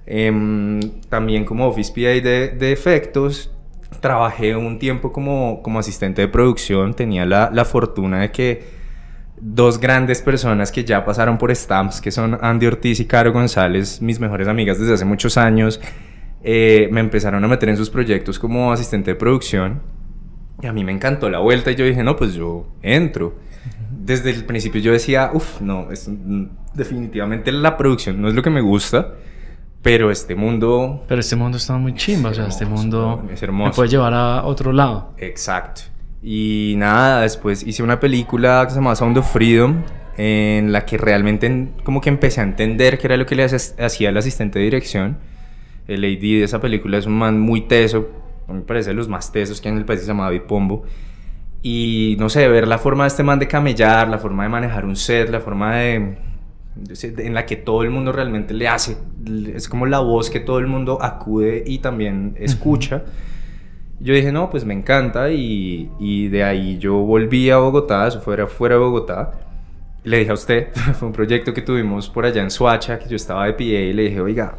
Em, 0.06 0.80
también 1.08 1.44
como 1.44 1.66
Office 1.66 1.92
PA 1.92 2.22
de, 2.22 2.54
de 2.58 2.72
efectos. 2.72 3.52
Trabajé 4.00 4.56
un 4.56 4.78
tiempo 4.78 5.12
como, 5.12 5.62
como 5.62 5.78
asistente 5.78 6.22
de 6.22 6.28
producción. 6.28 6.94
Tenía 6.94 7.26
la, 7.26 7.50
la 7.52 7.64
fortuna 7.64 8.20
de 8.20 8.30
que 8.30 8.78
dos 9.40 9.78
grandes 9.78 10.22
personas 10.22 10.72
que 10.72 10.84
ya 10.84 11.04
pasaron 11.04 11.38
por 11.38 11.54
Stamps, 11.54 12.00
que 12.00 12.10
son 12.10 12.38
Andy 12.40 12.66
Ortiz 12.66 13.00
y 13.00 13.06
Caro 13.06 13.32
González, 13.32 14.00
mis 14.02 14.18
mejores 14.20 14.48
amigas 14.48 14.78
desde 14.78 14.94
hace 14.94 15.04
muchos 15.04 15.36
años, 15.36 15.80
eh, 16.42 16.88
me 16.90 17.00
empezaron 17.00 17.44
a 17.44 17.48
meter 17.48 17.68
en 17.68 17.76
sus 17.76 17.90
proyectos 17.90 18.38
como 18.38 18.72
asistente 18.72 19.12
de 19.12 19.14
producción. 19.16 19.80
Y 20.60 20.66
a 20.66 20.72
mí 20.72 20.84
me 20.84 20.92
encantó 20.92 21.30
la 21.30 21.38
vuelta 21.38 21.70
y 21.70 21.76
yo 21.76 21.84
dije, 21.84 22.02
no, 22.02 22.16
pues 22.16 22.34
yo 22.34 22.66
entro. 22.82 23.34
Desde 24.08 24.30
el 24.30 24.44
principio 24.46 24.80
yo 24.80 24.90
decía, 24.92 25.30
uff, 25.32 25.60
no, 25.60 25.90
es, 25.92 26.10
definitivamente 26.74 27.52
la 27.52 27.76
producción 27.76 28.20
no 28.20 28.28
es 28.28 28.34
lo 28.34 28.42
que 28.42 28.50
me 28.50 28.60
gusta, 28.60 29.14
pero 29.82 30.10
este 30.10 30.34
mundo... 30.34 31.04
Pero 31.08 31.20
este 31.20 31.36
mundo 31.36 31.56
está 31.58 31.76
muy 31.76 31.94
chimba. 31.94 32.30
O 32.30 32.34
sea, 32.34 32.46
este 32.48 32.64
hermoso, 32.64 32.82
mundo 32.82 33.22
es 33.32 33.40
me 33.40 33.46
hermoso. 33.46 33.72
puede 33.76 33.88
llevar 33.90 34.14
a 34.14 34.44
otro 34.44 34.72
lado. 34.72 35.12
Exacto. 35.18 35.82
Y 36.22 36.74
nada, 36.78 37.20
después 37.22 37.64
hice 37.66 37.82
una 37.82 38.00
película 38.00 38.62
que 38.64 38.70
se 38.70 38.76
llama 38.76 38.96
Sound 38.96 39.18
of 39.18 39.30
Freedom, 39.32 39.82
en 40.16 40.72
la 40.72 40.84
que 40.84 40.96
realmente 40.98 41.46
en- 41.46 41.74
como 41.84 42.00
que 42.00 42.08
empecé 42.08 42.40
a 42.40 42.44
entender 42.44 42.98
qué 42.98 43.06
era 43.06 43.16
lo 43.16 43.24
que 43.26 43.36
le 43.36 43.44
hacía 43.44 44.08
el 44.08 44.16
asistente 44.16 44.58
de 44.58 44.64
dirección. 44.64 45.18
El 45.86 46.02
AD 46.04 46.20
de 46.20 46.42
esa 46.44 46.60
película 46.60 46.98
es 46.98 47.06
un 47.06 47.16
man 47.16 47.38
muy 47.38 47.62
teso, 47.62 48.08
a 48.48 48.52
mí 48.52 48.58
me 48.58 48.64
parece 48.64 48.90
de 48.90 48.94
los 48.94 49.08
más 49.08 49.30
tesos 49.30 49.60
que 49.60 49.68
hay 49.68 49.72
en 49.74 49.78
el 49.78 49.84
país, 49.84 50.00
se 50.00 50.06
llama 50.06 50.24
David 50.24 50.42
Pombo. 50.48 50.84
Y 51.62 52.16
no 52.18 52.28
sé, 52.28 52.46
ver 52.48 52.68
la 52.68 52.78
forma 52.78 53.04
de 53.04 53.08
este 53.08 53.22
man 53.24 53.38
de 53.38 53.48
camellar, 53.48 54.08
la 54.08 54.18
forma 54.18 54.44
de 54.44 54.48
manejar 54.48 54.84
un 54.84 54.94
set, 54.96 55.28
la 55.28 55.40
forma 55.40 55.76
de, 55.76 56.16
de- 56.76 57.26
en 57.26 57.34
la 57.34 57.44
que 57.46 57.56
todo 57.56 57.82
el 57.82 57.90
mundo 57.90 58.12
realmente 58.12 58.54
le 58.54 58.68
hace, 58.68 58.96
es 59.54 59.68
como 59.68 59.84
la 59.86 59.98
voz 59.98 60.30
que 60.30 60.38
todo 60.40 60.60
el 60.60 60.68
mundo 60.68 60.98
acude 61.02 61.64
y 61.66 61.78
también 61.78 62.34
escucha. 62.38 63.02
Yo 64.00 64.14
dije, 64.14 64.30
no, 64.30 64.48
pues 64.50 64.64
me 64.64 64.74
encanta 64.74 65.30
y, 65.32 65.90
y 65.98 66.28
de 66.28 66.44
ahí 66.44 66.78
yo 66.78 66.94
volví 66.98 67.50
a 67.50 67.56
Bogotá, 67.58 68.06
eso 68.06 68.20
fuera 68.20 68.46
fuera 68.46 68.76
de 68.76 68.80
Bogotá. 68.80 69.32
Le 70.04 70.18
dije 70.18 70.30
a 70.30 70.34
usted, 70.34 70.68
fue 70.94 71.08
un 71.08 71.12
proyecto 71.12 71.52
que 71.52 71.62
tuvimos 71.62 72.08
por 72.08 72.24
allá 72.24 72.40
en 72.42 72.52
Suacha, 72.52 73.00
que 73.00 73.08
yo 73.08 73.16
estaba 73.16 73.46
de 73.46 73.54
PA 73.54 73.64
y 73.64 73.92
le 73.92 74.02
dije, 74.04 74.20
oiga, 74.20 74.54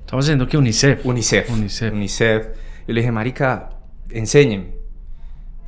Estamos 0.00 0.24
diciendo 0.24 0.46
que 0.48 0.56
UNICEF. 0.56 1.04
UNICEF. 1.04 1.50
UNICEF. 1.50 1.92
UNICEF. 1.92 2.46
Y 2.86 2.92
le 2.94 3.00
dije, 3.02 3.12
marica, 3.12 3.68
enséñenme. 4.08 4.77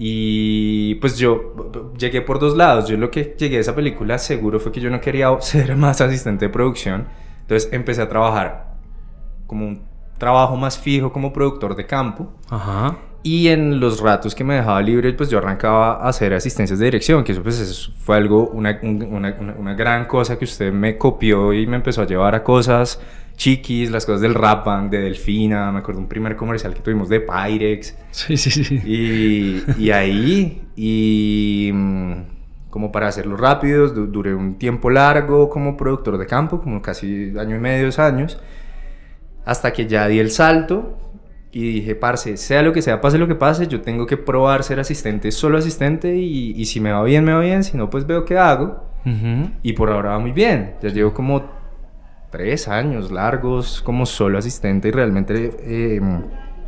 Y 0.03 0.95
pues 0.95 1.19
yo 1.19 1.93
llegué 1.99 2.23
por 2.23 2.39
dos 2.39 2.57
lados. 2.57 2.89
Yo 2.89 2.97
lo 2.97 3.11
que 3.11 3.37
llegué 3.39 3.59
a 3.59 3.61
esa 3.61 3.75
película 3.75 4.17
seguro 4.17 4.59
fue 4.59 4.73
que 4.73 4.81
yo 4.81 4.89
no 4.89 4.99
quería 4.99 5.29
ser 5.41 5.77
más 5.77 6.01
asistente 6.01 6.47
de 6.47 6.49
producción. 6.51 7.07
Entonces 7.43 7.71
empecé 7.71 8.01
a 8.01 8.09
trabajar 8.09 8.77
como 9.47 9.67
un 9.67 9.83
trabajo 10.17 10.57
más 10.57 10.79
fijo 10.79 11.13
como 11.13 11.35
productor 11.35 11.77
de 11.77 11.85
campo. 11.87 12.33
Ajá. 12.49 12.97
Y 13.23 13.49
en 13.49 13.79
los 13.79 14.01
ratos 14.01 14.35
que 14.35 14.43
me 14.43 14.55
dejaba 14.55 14.81
libre, 14.81 15.13
pues 15.13 15.29
yo 15.29 15.37
arrancaba 15.37 15.97
a 16.03 16.09
hacer 16.09 16.33
asistencias 16.33 16.79
de 16.79 16.87
dirección, 16.87 17.23
que 17.23 17.33
eso 17.33 17.43
pues 17.43 17.61
eso 17.61 17.93
fue 17.99 18.17
algo, 18.17 18.49
una, 18.49 18.79
un- 18.83 19.03
una, 19.03 19.37
una- 19.39 19.53
una 19.59 19.75
gran 19.75 20.07
cosa 20.07 20.39
que 20.39 20.47
usted 20.47 20.73
me 20.73 20.97
copió 20.97 21.53
y 21.53 21.67
me 21.67 21.77
empezó 21.77 22.01
a 22.01 22.07
llevar 22.07 22.35
a 22.35 22.43
cosas 22.43 22.99
chiquis, 23.41 23.91
las 23.91 24.05
cosas 24.07 24.21
del 24.21 24.35
rap 24.35 24.67
de 24.91 25.01
Delfina, 25.01 25.73
me 25.73 25.79
acuerdo 25.81 26.01
un 26.01 26.09
primer 26.09 26.37
comercial 26.37 26.75
que 26.75 26.81
tuvimos 26.81 27.09
de 27.09 27.21
Pyrex. 27.21 27.97
Sí, 28.11 28.37
sí, 28.37 28.51
sí. 28.51 28.81
Y, 28.83 29.65
y 29.75 29.91
ahí, 29.91 30.63
y 30.77 31.71
mm, 31.73 32.13
como 32.71 32.93
para 32.93 33.09
hacerlo 33.09 33.37
rápido, 33.37 33.89
du- 33.89 34.07
duré 34.07 34.35
un 34.35 34.59
tiempo 34.59 34.91
largo 34.91 35.49
como 35.49 35.77
productor 35.77 36.19
de 36.19 36.27
campo, 36.27 36.61
como 36.61 36.83
casi 36.83 37.33
año 37.39 37.57
y 37.57 37.59
medio, 37.59 37.87
dos 37.87 37.99
años, 37.99 38.39
hasta 39.45 39.73
que 39.73 39.87
ya 39.87 40.07
di 40.09 40.19
el 40.19 40.31
salto 40.31 40.97
Y 41.53 41.73
dije, 41.73 41.97
parce, 41.97 42.37
sea 42.37 42.63
lo 42.63 42.73
que 42.73 42.81
sea, 42.83 43.01
pase 43.01 43.19
lo 43.19 43.27
que 43.27 43.35
pase, 43.35 43.67
yo 43.67 43.81
tengo 43.81 44.07
que 44.07 44.17
probar 44.17 44.63
ser 44.63 44.79
asistente, 44.79 45.33
solo 45.33 45.59
asistente, 45.59 46.15
y, 46.17 46.53
y 46.57 46.65
si 46.67 46.79
me 46.81 46.93
va 46.93 47.03
bien, 47.03 47.25
me 47.25 47.33
va 47.33 47.41
bien, 47.41 47.65
si 47.65 47.77
no, 47.77 47.91
pues 47.91 48.07
veo 48.07 48.25
qué 48.25 48.39
hago. 48.39 48.85
Y 49.63 49.73
por 49.73 49.91
ahora 49.91 50.11
va 50.11 50.19
muy 50.21 50.31
bien. 50.33 50.75
Ya 50.83 50.91
llevo 50.91 51.13
como 51.15 51.43
tres 52.31 52.69
años 52.69 53.11
largos 53.11 53.83
como 53.83 54.07
solo 54.07 54.39
asistente 54.39 54.89
y 54.89 54.91
realmente 54.93 55.57
eh, 55.61 56.01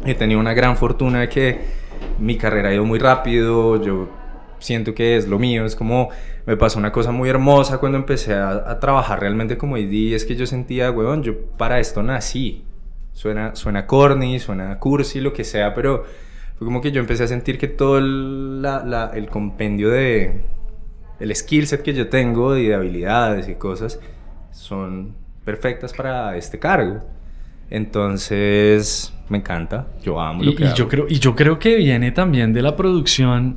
he 0.04 0.14
tenido 0.14 0.40
una 0.40 0.54
gran 0.54 0.76
fortuna 0.76 1.20
de 1.20 1.28
que 1.28 1.60
mi 2.18 2.36
carrera 2.36 2.70
ha 2.70 2.74
ido 2.74 2.84
muy 2.84 2.98
rápido. 2.98 3.82
Yo 3.82 4.08
siento 4.58 4.94
que 4.94 5.16
es 5.16 5.28
lo 5.28 5.38
mío. 5.38 5.64
Es 5.64 5.76
como 5.76 6.10
me 6.46 6.56
pasó 6.56 6.78
una 6.78 6.92
cosa 6.92 7.12
muy 7.12 7.28
hermosa 7.28 7.78
cuando 7.78 7.98
empecé 7.98 8.34
a, 8.34 8.78
trabajar 8.80 9.20
realmente 9.20 9.56
como 9.56 9.76
ID. 9.76 10.14
Es 10.14 10.24
que 10.24 10.36
yo 10.36 10.46
sentía, 10.46 10.90
weón, 10.90 11.22
yo 11.22 11.38
para 11.56 11.78
esto 11.78 12.02
nací. 12.02 12.64
Suena, 13.12 13.54
suena 13.54 13.86
corny, 13.86 14.38
suena 14.38 14.78
cursi, 14.78 15.20
lo 15.20 15.32
que 15.34 15.44
sea, 15.44 15.74
pero 15.74 16.04
fue 16.56 16.64
como 16.64 16.80
que 16.80 16.92
yo 16.92 17.00
empecé 17.00 17.24
a 17.24 17.26
sentir 17.26 17.58
que 17.58 17.68
todo 17.68 17.98
el, 17.98 18.66
el 19.14 19.28
compendio 19.28 19.90
de, 19.90 20.40
el 21.20 21.36
skill 21.36 21.66
set 21.66 21.82
que 21.82 21.92
yo 21.92 22.08
tengo 22.08 22.56
y 22.56 22.68
de 22.68 22.74
habilidades 22.74 23.48
y 23.48 23.56
cosas 23.56 24.00
son 24.50 25.14
perfectas 25.44 25.92
para 25.92 26.36
este 26.36 26.58
cargo. 26.58 27.02
Entonces, 27.70 29.12
me 29.28 29.38
encanta. 29.38 29.86
Yo 30.02 30.20
amo 30.20 30.42
lo 30.42 30.52
Y, 30.52 30.54
que 30.54 30.64
y 30.64 30.66
hago. 30.66 30.76
yo 30.76 30.88
creo, 30.88 31.06
y 31.08 31.18
yo 31.18 31.34
creo 31.34 31.58
que 31.58 31.76
viene 31.76 32.12
también 32.12 32.52
de 32.52 32.62
la 32.62 32.76
producción, 32.76 33.56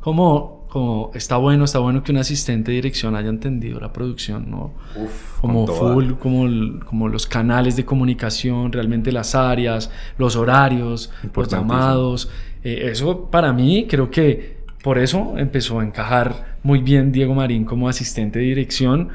como, 0.00 0.66
como 0.68 1.10
está 1.14 1.36
bueno, 1.36 1.64
está 1.64 1.78
bueno 1.80 2.02
que 2.02 2.12
un 2.12 2.18
asistente 2.18 2.70
de 2.70 2.76
dirección 2.76 3.16
haya 3.16 3.28
entendido 3.28 3.80
la 3.80 3.92
producción, 3.92 4.50
¿no? 4.50 4.74
Uf, 4.94 5.40
Como 5.40 5.66
full, 5.66 6.12
como, 6.14 6.80
como 6.84 7.08
los 7.08 7.26
canales 7.26 7.76
de 7.76 7.84
comunicación, 7.84 8.70
realmente 8.72 9.10
las 9.12 9.34
áreas, 9.34 9.90
los 10.16 10.36
horarios, 10.36 11.12
los 11.34 11.48
llamados. 11.48 12.30
Eh, 12.62 12.88
eso 12.92 13.30
para 13.30 13.52
mí 13.52 13.86
creo 13.88 14.10
que 14.10 14.60
por 14.82 14.98
eso 14.98 15.34
empezó 15.36 15.80
a 15.80 15.84
encajar 15.84 16.56
muy 16.62 16.80
bien 16.80 17.10
Diego 17.12 17.34
Marín 17.34 17.64
como 17.64 17.88
asistente 17.88 18.38
de 18.38 18.44
dirección 18.46 19.08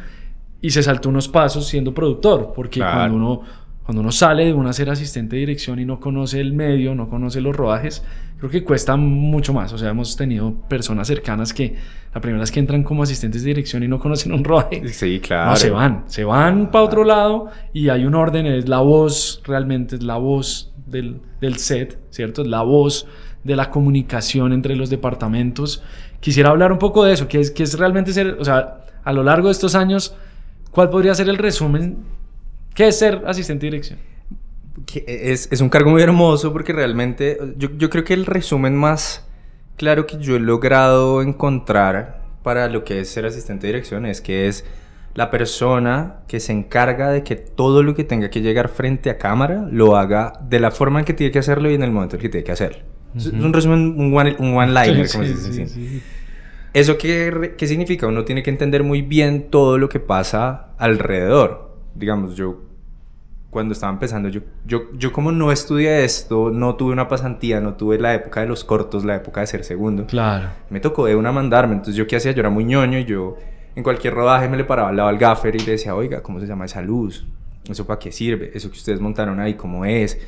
y 0.65 0.69
se 0.71 0.81
saltó 0.83 1.09
unos 1.09 1.27
pasos 1.27 1.67
siendo 1.67 1.93
productor, 1.93 2.53
porque 2.55 2.79
Claro. 2.79 2.95
cuando 2.97 3.15
uno 3.17 3.41
cuando 3.85 4.01
uno 4.01 4.11
sale 4.11 4.45
de 4.45 4.53
una 4.53 4.73
ser 4.73 4.89
asistente 4.89 5.35
de 5.35 5.41
dirección 5.41 5.79
y 5.79 5.85
no 5.85 5.99
conoce 5.99 6.41
el 6.41 6.53
medio, 6.53 6.95
no 6.95 7.07
conoce 7.07 7.39
los 7.39 7.55
rodajes, 7.55 8.03
creo 8.39 8.49
que 8.49 8.63
cuesta 8.63 8.95
mucho 8.95 9.53
más. 9.53 9.71
O 9.73 9.77
sea, 9.77 9.91
hemos 9.91 10.15
tenido 10.17 10.55
personas 10.67 11.05
cercanas 11.07 11.53
que 11.53 11.75
la 12.11 12.19
primera 12.19 12.39
vez 12.41 12.51
que 12.51 12.59
entran 12.59 12.81
como 12.83 13.03
asistentes 13.03 13.43
de 13.43 13.49
dirección 13.49 13.83
y 13.83 13.87
no 13.87 13.99
conocen 13.99 14.31
un 14.33 14.43
rodaje, 14.43 14.87
Sí, 14.87 15.19
claro. 15.19 15.51
no, 15.51 15.55
se 15.55 15.69
van, 15.69 16.03
se 16.07 16.23
van 16.23 16.71
para 16.71 16.83
otro 16.83 17.03
lado 17.03 17.49
y 17.73 17.89
hay 17.89 18.05
un 18.05 18.15
orden, 18.15 18.47
es 18.47 18.67
la 18.67 18.79
voz, 18.79 19.43
realmente 19.45 19.97
es 19.97 20.01
la 20.01 20.15
voz 20.17 20.73
del, 20.87 21.21
del 21.39 21.57
set, 21.57 21.99
¿cierto? 22.09 22.41
Es 22.41 22.47
la 22.47 22.63
voz 22.63 23.05
de 23.43 23.55
la 23.55 23.69
comunicación 23.69 24.51
entre 24.51 24.75
los 24.75 24.89
departamentos. 24.89 25.83
Quisiera 26.21 26.49
hablar 26.49 26.71
un 26.71 26.79
poco 26.79 27.03
de 27.03 27.13
eso, 27.13 27.27
que 27.27 27.39
es, 27.39 27.51
que 27.51 27.61
es 27.61 27.77
realmente 27.77 28.13
ser, 28.13 28.37
o 28.39 28.43
sea, 28.43 28.79
a 29.03 29.13
lo 29.13 29.21
largo 29.21 29.47
de 29.49 29.51
estos 29.51 29.75
años, 29.75 30.15
¿cuál 30.75 30.89
podría 30.91 31.15
ser 31.15 31.27
el 31.29 31.37
resumen? 31.37 31.97
¿Qué 32.75 32.89
es 32.89 32.99
ser 32.99 33.23
asistente 33.25 33.65
de 33.65 33.71
dirección? 33.71 33.99
es, 35.07 35.47
es 35.51 35.61
un 35.61 35.69
cargo 35.69 35.89
muy 35.89 36.01
hermoso 36.01 36.51
porque 36.53 36.73
realmente 36.73 37.37
yo, 37.57 37.69
yo 37.77 37.89
creo 37.89 38.03
que 38.03 38.13
el 38.13 38.25
resumen 38.25 38.75
más 38.75 39.25
claro 39.77 40.05
que 40.05 40.17
yo 40.17 40.35
he 40.35 40.39
logrado 40.39 41.21
encontrar 41.21 42.21
para 42.43 42.67
lo 42.69 42.83
que 42.83 42.99
es 42.99 43.09
ser 43.09 43.25
asistente 43.25 43.67
de 43.67 43.73
dirección 43.73 44.05
es 44.05 44.21
que 44.21 44.47
es 44.47 44.65
la 45.13 45.31
persona 45.31 46.17
que 46.27 46.39
se 46.41 46.51
encarga 46.51 47.09
de 47.09 47.23
que 47.23 47.35
todo 47.37 47.81
lo 47.83 47.95
que 47.95 48.03
tenga 48.03 48.29
que 48.29 48.41
llegar 48.41 48.67
frente 48.69 49.09
a 49.09 49.17
cámara 49.17 49.65
lo 49.71 49.95
haga 49.95 50.33
de 50.47 50.59
la 50.59 50.71
forma 50.71 50.99
en 50.99 51.05
que 51.05 51.13
tiene 51.13 51.31
que 51.31 51.39
hacerlo 51.39 51.71
y 51.71 51.73
en 51.75 51.83
el 51.83 51.91
momento 51.91 52.17
en 52.17 52.21
que 52.21 52.29
tiene 52.29 52.43
que 52.43 52.51
hacerlo. 52.51 52.83
Es- 53.15 53.27
Es 53.27 53.31
un 53.33 53.53
resumen, 53.53 53.95
un 53.97 54.13
one- 54.15 54.35
one-liner, 54.37 55.09
como 55.09 55.23
se 55.23 55.29
dice. 55.33 55.67
sí, 55.67 55.87
sí. 55.87 56.01
¿Eso 56.75 56.97
qué, 56.97 57.55
qué 57.57 57.67
significa? 57.67 58.05
Uno 58.05 58.25
tiene 58.25 58.43
que 58.43 58.49
entender 58.49 58.83
muy 58.83 59.01
bien 59.01 59.49
todo 59.49 59.77
lo 59.77 59.87
que 59.87 60.01
pasa 60.01 60.73
alrededor. 60.77 61.73
Digamos, 61.95 62.35
yo 62.35 62.63
cuando 63.49 63.71
estaba 63.71 63.93
empezando, 63.93 64.27
yo, 64.27 64.41
yo, 64.65 64.91
yo 64.91 65.13
como 65.13 65.31
no 65.31 65.53
estudié 65.53 66.03
esto, 66.03 66.51
no 66.51 66.75
tuve 66.75 66.91
una 66.91 67.07
pasantía, 67.07 67.61
no 67.61 67.75
tuve 67.75 67.97
la 67.97 68.13
época 68.13 68.41
de 68.41 68.47
los 68.47 68.65
cortos, 68.65 69.05
la 69.05 69.15
época 69.15 69.39
de 69.39 69.47
ser 69.47 69.63
segundo. 69.63 70.05
Claro. 70.05 70.49
Me 70.69 70.81
tocó 70.81 71.05
de 71.05 71.15
una 71.15 71.31
mandarme, 71.31 71.75
entonces 71.75 71.95
yo 71.95 72.07
qué 72.07 72.17
hacía, 72.17 72.33
yo 72.33 72.41
era 72.41 72.49
muy 72.49 72.65
ñoño 72.65 72.99
y 72.99 73.05
yo 73.05 73.37
en 73.73 73.81
cualquier 73.81 74.13
rodaje 74.13 74.49
me 74.49 74.57
le 74.57 74.65
paraba 74.65 74.89
al 74.89 74.97
lado 74.97 75.07
al 75.07 75.17
gaffer 75.17 75.55
y 75.55 75.59
le 75.59 75.71
decía, 75.71 75.95
oiga, 75.95 76.21
¿cómo 76.21 76.41
se 76.41 76.45
llama 76.45 76.65
esa 76.65 76.81
luz? 76.81 77.25
¿Eso 77.69 77.87
para 77.87 77.99
qué 77.99 78.11
sirve? 78.11 78.51
¿Eso 78.53 78.69
que 78.69 78.75
ustedes 78.75 78.99
montaron 78.99 79.39
ahí, 79.39 79.53
cómo 79.53 79.85
es? 79.85 80.19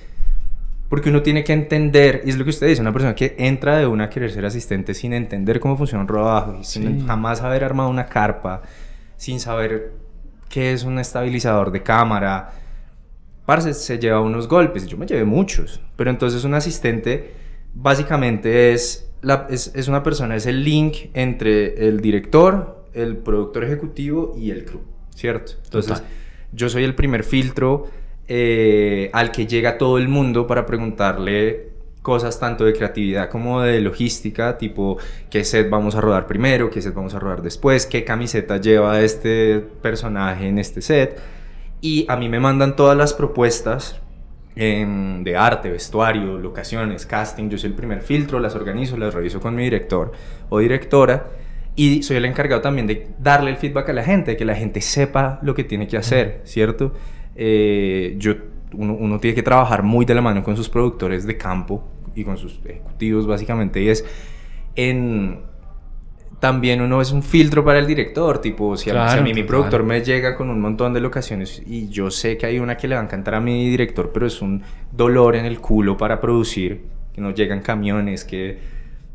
Porque 0.90 1.10
uno 1.10 1.22
tiene 1.22 1.44
que 1.44 1.52
entender, 1.54 2.22
y 2.26 2.30
es 2.30 2.38
lo 2.38 2.44
que 2.46 2.52
usted 2.52 2.68
dice, 2.68 2.82
una 2.82 2.94
persona 2.94 3.14
que 3.14 3.36
entra 3.40 3.78
de 3.78 3.86
una 3.88 4.06
a 4.06 4.10
querer 4.10 4.32
ser 4.32 4.46
asistente 4.46 4.94
sin 4.94 5.12
entender 5.14 5.60
cómo 5.60 5.76
funciona 5.76 6.02
un 6.02 6.08
rodaje, 6.08 6.64
sin 6.64 7.00
Sí. 7.02 7.06
jamás 7.06 7.42
haber 7.42 7.64
armado 7.66 7.90
una 7.90 8.06
carpa, 8.06 8.62
sin 9.18 9.40
saber 9.42 9.92
qué 10.50 10.72
es 10.72 10.84
un 10.86 10.98
estabilizador 10.98 11.72
de 11.72 11.84
cámara, 11.84 12.54
parce, 13.46 13.74
se 13.74 14.00
lleva 14.00 14.22
unos 14.22 14.48
golpes. 14.48 14.88
Yo 14.88 14.98
me 14.98 15.06
llevé 15.06 15.26
muchos, 15.26 15.82
pero 15.98 16.10
entonces 16.10 16.44
un 16.46 16.54
asistente 16.54 17.32
básicamente 17.74 18.72
es, 18.74 19.10
la, 19.22 19.46
es, 19.50 19.72
es 19.76 19.88
una 19.90 20.04
persona, 20.04 20.36
es 20.36 20.46
el 20.46 20.64
link 20.64 21.10
entre 21.14 21.88
el 21.88 22.00
director, 22.02 22.86
el 22.94 23.18
productor 23.18 23.64
ejecutivo 23.66 24.34
y 24.38 24.52
el 24.52 24.64
crew, 24.66 24.82
¿cierto? 25.14 25.54
Entonces, 25.66 25.94
Total. 25.96 26.08
yo 26.54 26.70
soy 26.70 26.84
el 26.84 26.96
primer 26.96 27.24
filtro 27.24 27.88
eh, 28.28 29.10
al 29.14 29.32
que 29.32 29.48
llega 29.48 29.78
todo 29.78 29.98
el 29.98 30.08
mundo 30.08 30.48
para 30.48 30.66
preguntarle 30.66 31.70
cosas 32.02 32.40
tanto 32.40 32.64
de 32.64 32.72
creatividad 32.72 33.30
como 33.30 33.62
de 33.62 33.82
logística, 33.82 34.58
tipo 34.58 34.98
qué 35.30 35.44
set 35.44 35.70
vamos 35.70 35.94
a 35.94 36.00
rodar 36.00 36.26
primero, 36.26 36.70
qué 36.70 36.82
set 36.82 36.94
vamos 36.94 37.14
a 37.14 37.20
rodar 37.20 37.42
después, 37.42 37.86
qué 37.86 38.06
camiseta 38.06 38.58
lleva 38.58 39.02
este 39.02 39.60
personaje 39.82 40.48
en 40.48 40.58
este 40.58 40.82
set. 40.82 41.20
Y 41.82 42.06
a 42.10 42.16
mí 42.16 42.30
me 42.30 42.40
mandan 42.40 42.76
todas 42.76 42.98
las 42.98 43.14
propuestas 43.14 44.00
em, 44.56 45.24
de 45.24 45.36
arte, 45.36 45.70
vestuario, 45.70 46.38
locaciones, 46.38 47.06
casting. 47.06 47.50
Yo 47.50 47.58
soy 47.58 47.72
el 47.72 47.76
primer 47.76 48.02
filtro, 48.02 48.40
las 48.40 48.56
organizo, 48.56 48.98
las 48.98 49.14
reviso 49.14 49.40
con 49.40 49.56
mi 49.56 49.64
director 49.64 50.12
o 50.50 50.60
directora. 50.60 51.28
Y 51.76 52.04
soy 52.04 52.18
el 52.18 52.26
encargado 52.26 52.62
también 52.62 52.88
de 52.88 53.08
darle 53.20 53.52
el 53.52 53.58
feedback 53.58 53.90
a 53.90 53.94
la 53.94 54.04
gente, 54.04 54.36
que 54.36 54.46
la 54.46 54.56
gente 54.56 54.82
sepa 54.82 55.40
lo 55.44 55.54
que 55.54 55.64
tiene 55.64 55.88
que 55.88 55.98
hacer, 55.98 56.42
¿cierto? 56.46 56.94
Eh, 57.38 58.16
yo, 58.18 58.34
uno, 58.74 58.94
uno 58.94 59.20
tiene 59.20 59.36
que 59.36 59.44
trabajar 59.44 59.84
muy 59.84 60.06
de 60.06 60.16
la 60.16 60.22
mano 60.22 60.44
con 60.44 60.58
sus 60.58 60.68
productores 60.70 61.26
de 61.26 61.38
campo 61.38 61.88
y 62.16 62.24
con 62.24 62.36
sus 62.38 62.60
ejecutivos, 62.66 63.28
básicamente. 63.28 63.82
Y 63.82 63.90
es 63.90 64.04
en 64.76 65.40
también 66.40 66.82
uno 66.82 67.02
es 67.02 67.12
un 67.12 67.24
filtro 67.24 67.66
para 67.66 67.80
el 67.80 67.88
director, 67.88 68.40
tipo, 68.40 68.78
si 68.78 68.90
a, 68.92 68.94
Claro, 68.94 69.12
si 69.12 69.18
a 69.18 69.22
mí 69.22 69.34
mi 69.34 69.44
productor 69.44 69.84
me 69.84 70.02
llega 70.02 70.36
con 70.36 70.50
un 70.50 70.62
montón 70.62 70.94
de 70.94 71.00
locaciones 71.00 71.64
y 71.66 71.90
yo 71.90 72.12
sé 72.12 72.38
que 72.38 72.46
hay 72.46 72.60
una 72.60 72.78
que 72.78 72.88
le 72.88 72.96
va 72.96 73.02
a 73.02 73.04
encantar 73.04 73.36
a 73.36 73.40
mi 73.40 73.68
director, 73.70 74.12
pero 74.14 74.28
es 74.28 74.42
un 74.42 74.62
dolor 74.92 75.36
en 75.36 75.46
el 75.46 75.60
culo 75.60 75.98
para 75.98 76.22
producir, 76.22 76.86
que 77.12 77.22
no 77.22 77.32
llegan 77.32 77.62
camiones, 77.62 78.24
que 78.24 78.60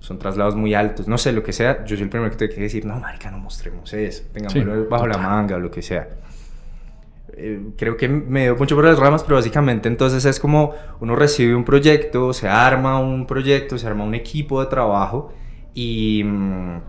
son 0.00 0.18
traslados 0.18 0.56
muy 0.56 0.74
altos, 0.74 1.06
no 1.06 1.16
sé, 1.16 1.30
lo 1.32 1.44
que 1.44 1.52
sea, 1.52 1.84
yo 1.84 1.94
soy 1.94 2.02
el 2.04 2.08
primero 2.10 2.28
que 2.28 2.36
tengo 2.36 2.54
que 2.56 2.60
decir, 2.62 2.84
no, 2.84 2.98
marica, 2.98 3.30
no 3.30 3.38
mostremos 3.38 3.92
eso, 3.92 4.24
tengámoslo 4.32 4.82
Sí, 4.82 4.86
bajo 4.90 5.06
la 5.06 5.14
total. 5.14 5.30
manga 5.30 5.56
o 5.56 5.60
lo 5.60 5.70
que 5.70 5.80
sea. 5.82 6.08
Eh, 7.34 7.60
creo 7.78 7.96
que 7.96 8.08
me 8.08 8.42
dio 8.42 8.56
mucho 8.56 8.74
por 8.76 8.84
las 8.84 8.98
ramas, 8.98 9.22
pero 9.24 9.36
básicamente 9.36 9.88
entonces 9.88 10.24
es 10.24 10.38
como 10.38 10.72
uno 11.00 11.16
recibe 11.16 11.54
un 11.54 11.64
proyecto, 11.64 12.32
se 12.32 12.48
arma 12.48 12.98
un 13.00 13.26
proyecto, 13.26 13.78
se 13.78 13.86
arma 13.86 14.04
un 14.04 14.14
equipo 14.14 14.60
de 14.60 14.66
trabajo 14.66 15.32
y 15.74 16.22
mm, 16.24 16.80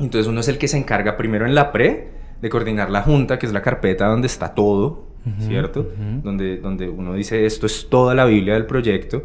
entonces 0.00 0.26
uno 0.26 0.40
es 0.40 0.48
el 0.48 0.58
que 0.58 0.66
se 0.66 0.76
encarga 0.76 1.16
primero 1.16 1.46
en 1.46 1.54
la 1.54 1.70
pre 1.70 2.10
de 2.40 2.48
coordinar 2.50 2.90
la 2.90 3.02
junta, 3.02 3.38
que 3.38 3.46
es 3.46 3.52
la 3.52 3.62
carpeta 3.62 4.06
donde 4.08 4.26
está 4.26 4.54
todo, 4.54 5.06
Ujú, 5.24 5.46
¿cierto? 5.46 5.80
ujú. 5.80 6.22
donde, 6.24 6.56
donde 6.56 6.88
uno 6.88 7.14
dice 7.14 7.46
esto 7.46 7.66
es 7.66 7.88
toda 7.88 8.12
la 8.14 8.24
Biblia 8.24 8.54
del 8.54 8.66
proyecto. 8.66 9.22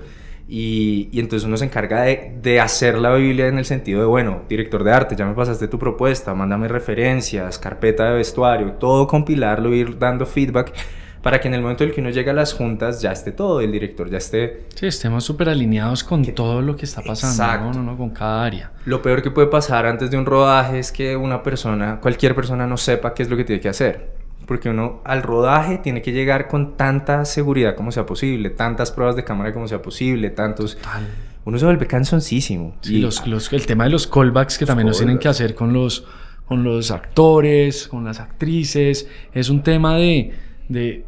Y, 0.50 1.10
y 1.12 1.20
entonces 1.20 1.46
uno 1.46 1.58
se 1.58 1.66
encarga 1.66 2.04
de, 2.04 2.38
de 2.42 2.62
hacer 2.62 2.98
la 2.98 3.14
Biblia 3.16 3.48
en 3.48 3.58
el 3.58 3.66
sentido 3.66 4.00
de, 4.00 4.06
bueno, 4.08 4.44
director 4.48 4.84
de 4.84 4.94
arte, 4.94 5.16
ya 5.16 5.26
me 5.26 5.34
pasaste 5.34 5.68
tu 5.68 5.78
propuesta, 5.78 6.34
mándame 6.34 6.68
referencias, 6.70 7.60
carpeta 7.60 8.06
de 8.06 8.16
vestuario, 8.16 8.72
todo 8.74 9.08
compilarlo, 9.08 9.74
ir 9.74 10.00
dando 10.00 10.26
feedback 10.26 10.74
para 11.22 11.42
que 11.42 11.50
en 11.50 11.56
el 11.56 11.62
momento 11.62 11.84
en 11.84 11.90
el 11.90 11.96
que 11.96 12.00
uno 12.00 12.10
llega 12.10 12.32
a 12.32 12.36
las 12.36 12.54
juntas 12.54 13.02
ya 13.02 13.12
esté 13.12 13.34
todo, 13.34 13.60
el 13.60 13.70
director 13.70 14.10
ya 14.10 14.18
esté 14.18 14.68
Sí, 14.74 14.88
estemos 14.88 15.26
súper 15.26 15.50
alineados 15.50 16.06
con 16.06 16.24
todo 16.34 16.62
lo 16.62 16.78
que 16.78 16.86
está 16.86 17.02
pasando, 17.02 17.44
Exacto. 17.44 17.98
con 17.98 18.10
cada 18.12 18.46
área. 18.46 18.72
Lo 18.86 19.02
peor 19.02 19.22
que 19.22 19.32
puede 19.32 19.48
pasar 19.48 19.86
antes 19.86 20.10
de 20.10 20.18
un 20.18 20.26
rodaje 20.26 20.80
es 20.80 20.94
que 20.94 21.18
una 21.18 21.44
persona, 21.44 22.00
cualquier 22.00 22.34
persona 22.36 22.66
no 22.66 22.78
sepa 22.78 23.14
qué 23.14 23.24
es 23.24 23.30
lo 23.30 23.36
que 23.36 23.44
tiene 23.44 23.62
que 23.62 23.68
hacer. 23.68 24.27
Porque 24.48 24.70
uno 24.70 25.02
al 25.06 25.22
rodaje 25.22 25.78
tiene 25.78 26.02
que 26.02 26.12
llegar 26.14 26.48
con 26.48 26.76
tanta 26.78 27.26
seguridad 27.26 27.76
como 27.76 27.92
sea 27.92 28.06
posible, 28.08 28.50
tantas 28.50 28.92
pruebas 28.92 29.16
de 29.16 29.24
cámara 29.24 29.54
como 29.54 29.68
sea 29.68 29.82
posible, 29.84 30.30
tantos... 30.32 30.76
Total. 30.78 31.06
Uno 31.46 31.58
se 31.60 31.66
vuelve 31.66 31.86
cansoncísimo. 31.88 32.76
Sí, 32.82 32.96
Y- 32.96 33.00
los, 33.02 33.26
los- 33.28 33.54
el 33.54 33.66
tema 33.66 33.84
de 33.86 33.90
los 33.92 34.08
callbacks 34.08 34.58
que 34.58 34.66
también 34.66 34.88
nos 34.88 34.98
tienen 34.98 35.18
que 35.18 35.24
callbacks. 35.24 35.42
hacer 35.42 35.56
con 35.56 35.72
los, 35.74 36.04
con 36.46 36.64
los 36.64 36.92
actores, 36.92 37.88
con 37.88 38.04
las 38.06 38.20
actrices, 38.20 39.08
es 39.34 39.50
un 39.50 39.64
tema 39.64 39.96
de, 39.98 40.34
de 40.70 41.06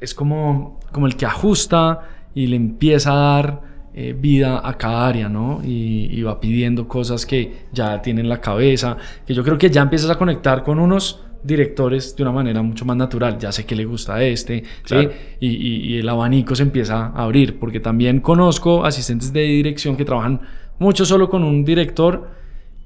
es 0.00 0.14
como, 0.14 0.78
como 0.92 1.06
el 1.06 1.16
que 1.16 1.26
ajusta 1.26 2.00
y 2.34 2.46
le 2.46 2.56
empieza 2.56 3.12
a 3.12 3.16
dar 3.34 3.60
eh, 3.94 4.14
vida 4.18 4.60
a 4.64 4.78
cada 4.78 5.06
área, 5.08 5.28
¿no? 5.28 5.60
Y, 5.64 6.08
y, 6.12 6.22
va 6.22 6.38
pidiendo 6.40 6.86
cosas 6.86 7.26
que 7.26 7.66
ya 7.72 8.00
tiene 8.00 8.20
en 8.20 8.28
la 8.28 8.40
cabeza, 8.40 8.96
que 9.26 9.34
yo 9.34 9.42
creo 9.42 9.58
que 9.58 9.70
ya 9.70 9.82
empiezas 9.82 10.10
a 10.10 10.14
conectar 10.16 10.62
con 10.62 10.78
unos 10.78 11.24
directores 11.42 12.14
de 12.16 12.22
una 12.22 12.32
manera 12.32 12.62
mucho 12.62 12.84
más 12.84 12.96
natural. 12.96 13.38
Ya 13.38 13.52
sé 13.52 13.64
que 13.64 13.74
le 13.74 13.84
gusta 13.84 14.16
a 14.16 14.22
este, 14.22 14.64
¿sí? 14.84 14.96
y, 15.40 15.48
y, 15.48 15.94
y, 15.94 15.98
el 15.98 16.08
abanico 16.08 16.54
se 16.54 16.62
empieza 16.62 17.06
a 17.06 17.22
abrir, 17.24 17.58
porque 17.58 17.80
también 17.80 18.20
conozco 18.20 18.84
asistentes 18.84 19.32
de 19.32 19.42
dirección 19.42 19.96
que 19.96 20.04
trabajan 20.04 20.40
mucho 20.78 21.04
solo 21.04 21.28
con 21.28 21.44
un 21.44 21.64
director 21.64 22.30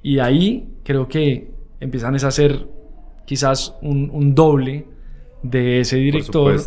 y 0.03 0.19
ahí 0.19 0.67
creo 0.83 1.07
que 1.07 1.51
empiezan 1.79 2.13
a 2.13 2.17
hacer 2.17 2.67
quizás 3.25 3.75
un, 3.81 4.09
un 4.11 4.35
doble 4.35 4.85
de 5.41 5.79
ese 5.79 5.97
director, 5.97 6.59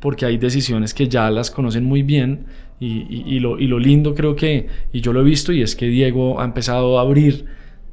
porque 0.00 0.26
hay 0.26 0.38
decisiones 0.38 0.94
que 0.94 1.08
ya 1.08 1.30
las 1.30 1.50
conocen 1.50 1.84
muy 1.84 2.02
bien 2.02 2.46
y, 2.78 3.34
y, 3.34 3.40
lo, 3.40 3.58
y 3.58 3.66
lo 3.66 3.78
lindo 3.78 4.14
creo 4.14 4.36
que, 4.36 4.66
y 4.92 5.00
yo 5.00 5.12
lo 5.12 5.20
he 5.20 5.24
visto, 5.24 5.52
y 5.52 5.62
es 5.62 5.74
que 5.74 5.86
Diego 5.86 6.40
ha 6.40 6.44
empezado 6.44 6.98
a 6.98 7.02
abrir 7.02 7.46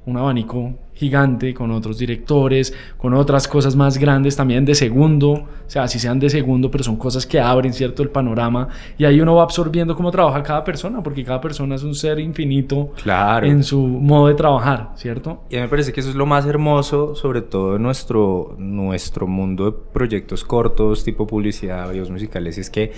un 0.05 0.17
abanico 0.17 0.77
gigante 0.93 1.53
con 1.53 1.71
otros 1.71 1.97
directores, 1.97 2.73
con 2.97 3.13
otras 3.13 3.47
cosas 3.47 3.75
más 3.75 3.97
grandes 3.97 4.35
también 4.35 4.65
de 4.65 4.75
segundo, 4.75 5.31
o 5.31 5.47
sea, 5.67 5.87
si 5.87 5.99
sean 5.99 6.19
de 6.19 6.29
segundo, 6.29 6.69
pero 6.69 6.83
son 6.83 6.97
cosas 6.97 7.25
que 7.25 7.39
abren, 7.39 7.73
¿cierto?, 7.73 8.03
el 8.03 8.09
panorama 8.09 8.67
y 8.97 9.05
ahí 9.05 9.19
uno 9.19 9.35
va 9.35 9.43
absorbiendo 9.43 9.95
cómo 9.95 10.11
trabaja 10.11 10.43
cada 10.43 10.63
persona, 10.63 11.01
porque 11.01 11.23
cada 11.23 11.41
persona 11.41 11.75
es 11.75 11.83
un 11.83 11.95
ser 11.95 12.19
infinito 12.19 12.91
claro. 13.01 13.45
en 13.47 13.63
su 13.63 13.79
modo 13.79 14.27
de 14.27 14.35
trabajar, 14.35 14.91
¿cierto? 14.95 15.43
Y 15.49 15.55
a 15.55 15.59
mí 15.59 15.63
me 15.63 15.69
parece 15.69 15.91
que 15.93 15.99
eso 15.99 16.09
es 16.09 16.15
lo 16.15 16.25
más 16.25 16.45
hermoso, 16.45 17.15
sobre 17.15 17.41
todo 17.41 17.75
en 17.75 17.83
nuestro, 17.83 18.55
nuestro 18.57 19.27
mundo 19.27 19.71
de 19.71 19.77
proyectos 19.93 20.43
cortos, 20.43 21.03
tipo 21.03 21.25
publicidad, 21.25 21.89
videos 21.89 22.09
musicales, 22.09 22.57
es 22.57 22.69
que 22.69 22.91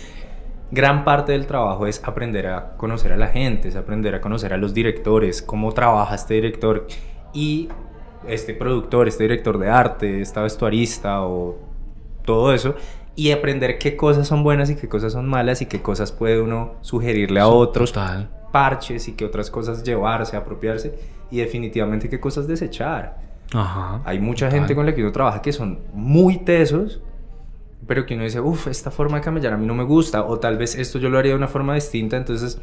gran 0.72 1.04
parte 1.06 1.32
del 1.32 1.46
trabajo 1.46 1.88
es 1.88 2.02
aprender 2.04 2.48
a 2.48 2.76
conocer 2.76 3.14
a 3.14 3.18
la 3.18 3.28
gente, 3.28 3.70
es 3.70 3.76
aprender 3.76 4.16
a 4.16 4.22
conocer 4.22 4.54
a 4.54 4.58
los 4.58 4.74
directores, 4.74 5.42
cómo 5.42 5.72
trabaja 5.74 6.16
este 6.16 6.36
director 6.36 6.88
y 7.34 7.70
este 8.28 8.54
productor, 8.54 9.08
este 9.08 9.24
director 9.24 9.58
de 9.58 9.70
arte, 9.70 10.22
esta 10.22 10.42
vestuarista 10.42 11.24
o 11.24 11.58
todo 12.24 12.54
eso 12.54 12.76
y 13.16 13.32
aprender 13.32 13.78
qué 13.78 13.96
cosas 13.96 14.28
son 14.28 14.44
buenas 14.44 14.70
y 14.70 14.76
qué 14.76 14.88
cosas 14.90 15.14
son 15.14 15.28
malas 15.28 15.62
y 15.62 15.68
qué 15.68 15.82
cosas 15.82 16.12
puede 16.12 16.42
uno 16.42 16.76
sugerirle 16.82 17.40
a 17.40 17.48
otros 17.48 17.92
Total. 17.92 18.30
parches 18.52 19.08
y 19.08 19.14
qué 19.14 19.26
otras 19.26 19.50
cosas 19.50 19.84
llevarse, 19.84 20.36
apropiarse 20.36 20.98
y 21.32 21.38
definitivamente 21.38 22.10
qué 22.10 22.20
cosas 22.20 22.48
desechar. 22.48 23.20
Ajá. 23.54 24.02
Hay 24.06 24.20
mucha 24.20 24.50
gente 24.52 24.76
con 24.76 24.86
la 24.86 24.94
que 24.94 25.02
uno 25.02 25.12
trabaja 25.12 25.42
que 25.42 25.54
son 25.54 25.80
muy 25.94 26.40
tesos 26.40 27.02
pero 27.88 28.06
que 28.06 28.16
uno 28.16 28.24
dice, 28.24 28.40
uff, 28.40 28.68
esta 28.68 28.92
forma 28.92 29.18
de 29.18 29.24
camellar 29.24 29.54
a 29.54 29.58
mí 29.58 29.66
no 29.66 29.76
me 29.76 29.84
gusta, 29.84 30.24
o 30.24 30.40
tal 30.40 30.58
vez 30.58 30.76
esto 30.76 31.00
yo 31.00 31.10
lo 31.10 31.20
haría 31.20 31.32
de 31.32 31.38
una 31.38 31.48
forma 31.48 31.76
distinta, 31.76 32.18
entonces 32.18 32.60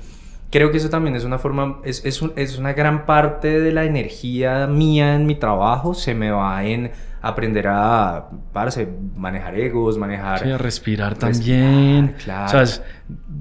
creo 0.52 0.70
que 0.70 0.76
eso 0.76 0.88
también 0.90 1.16
es 1.16 1.24
una 1.24 1.38
forma, 1.40 1.78
es, 1.82 2.04
es, 2.04 2.22
un, 2.22 2.32
es 2.36 2.58
una 2.58 2.72
gran 2.74 3.06
parte 3.06 3.58
de 3.58 3.72
la 3.72 3.84
energía 3.84 4.68
mía 4.68 5.16
en 5.16 5.26
mi 5.26 5.34
trabajo, 5.34 5.94
se 5.94 6.14
me 6.14 6.30
va 6.30 6.64
en 6.64 6.92
aprender 7.24 7.68
a, 7.68 8.28
parce, 8.52 8.88
manejar 9.16 9.54
egos, 9.56 9.96
manejar... 9.96 10.40
Sí, 10.42 10.50
a 10.50 10.58
respirar, 10.58 11.14
también. 11.16 12.16
Claro. 12.24 12.46
O 12.46 12.48
sea, 12.48 12.62
es- 12.62 12.82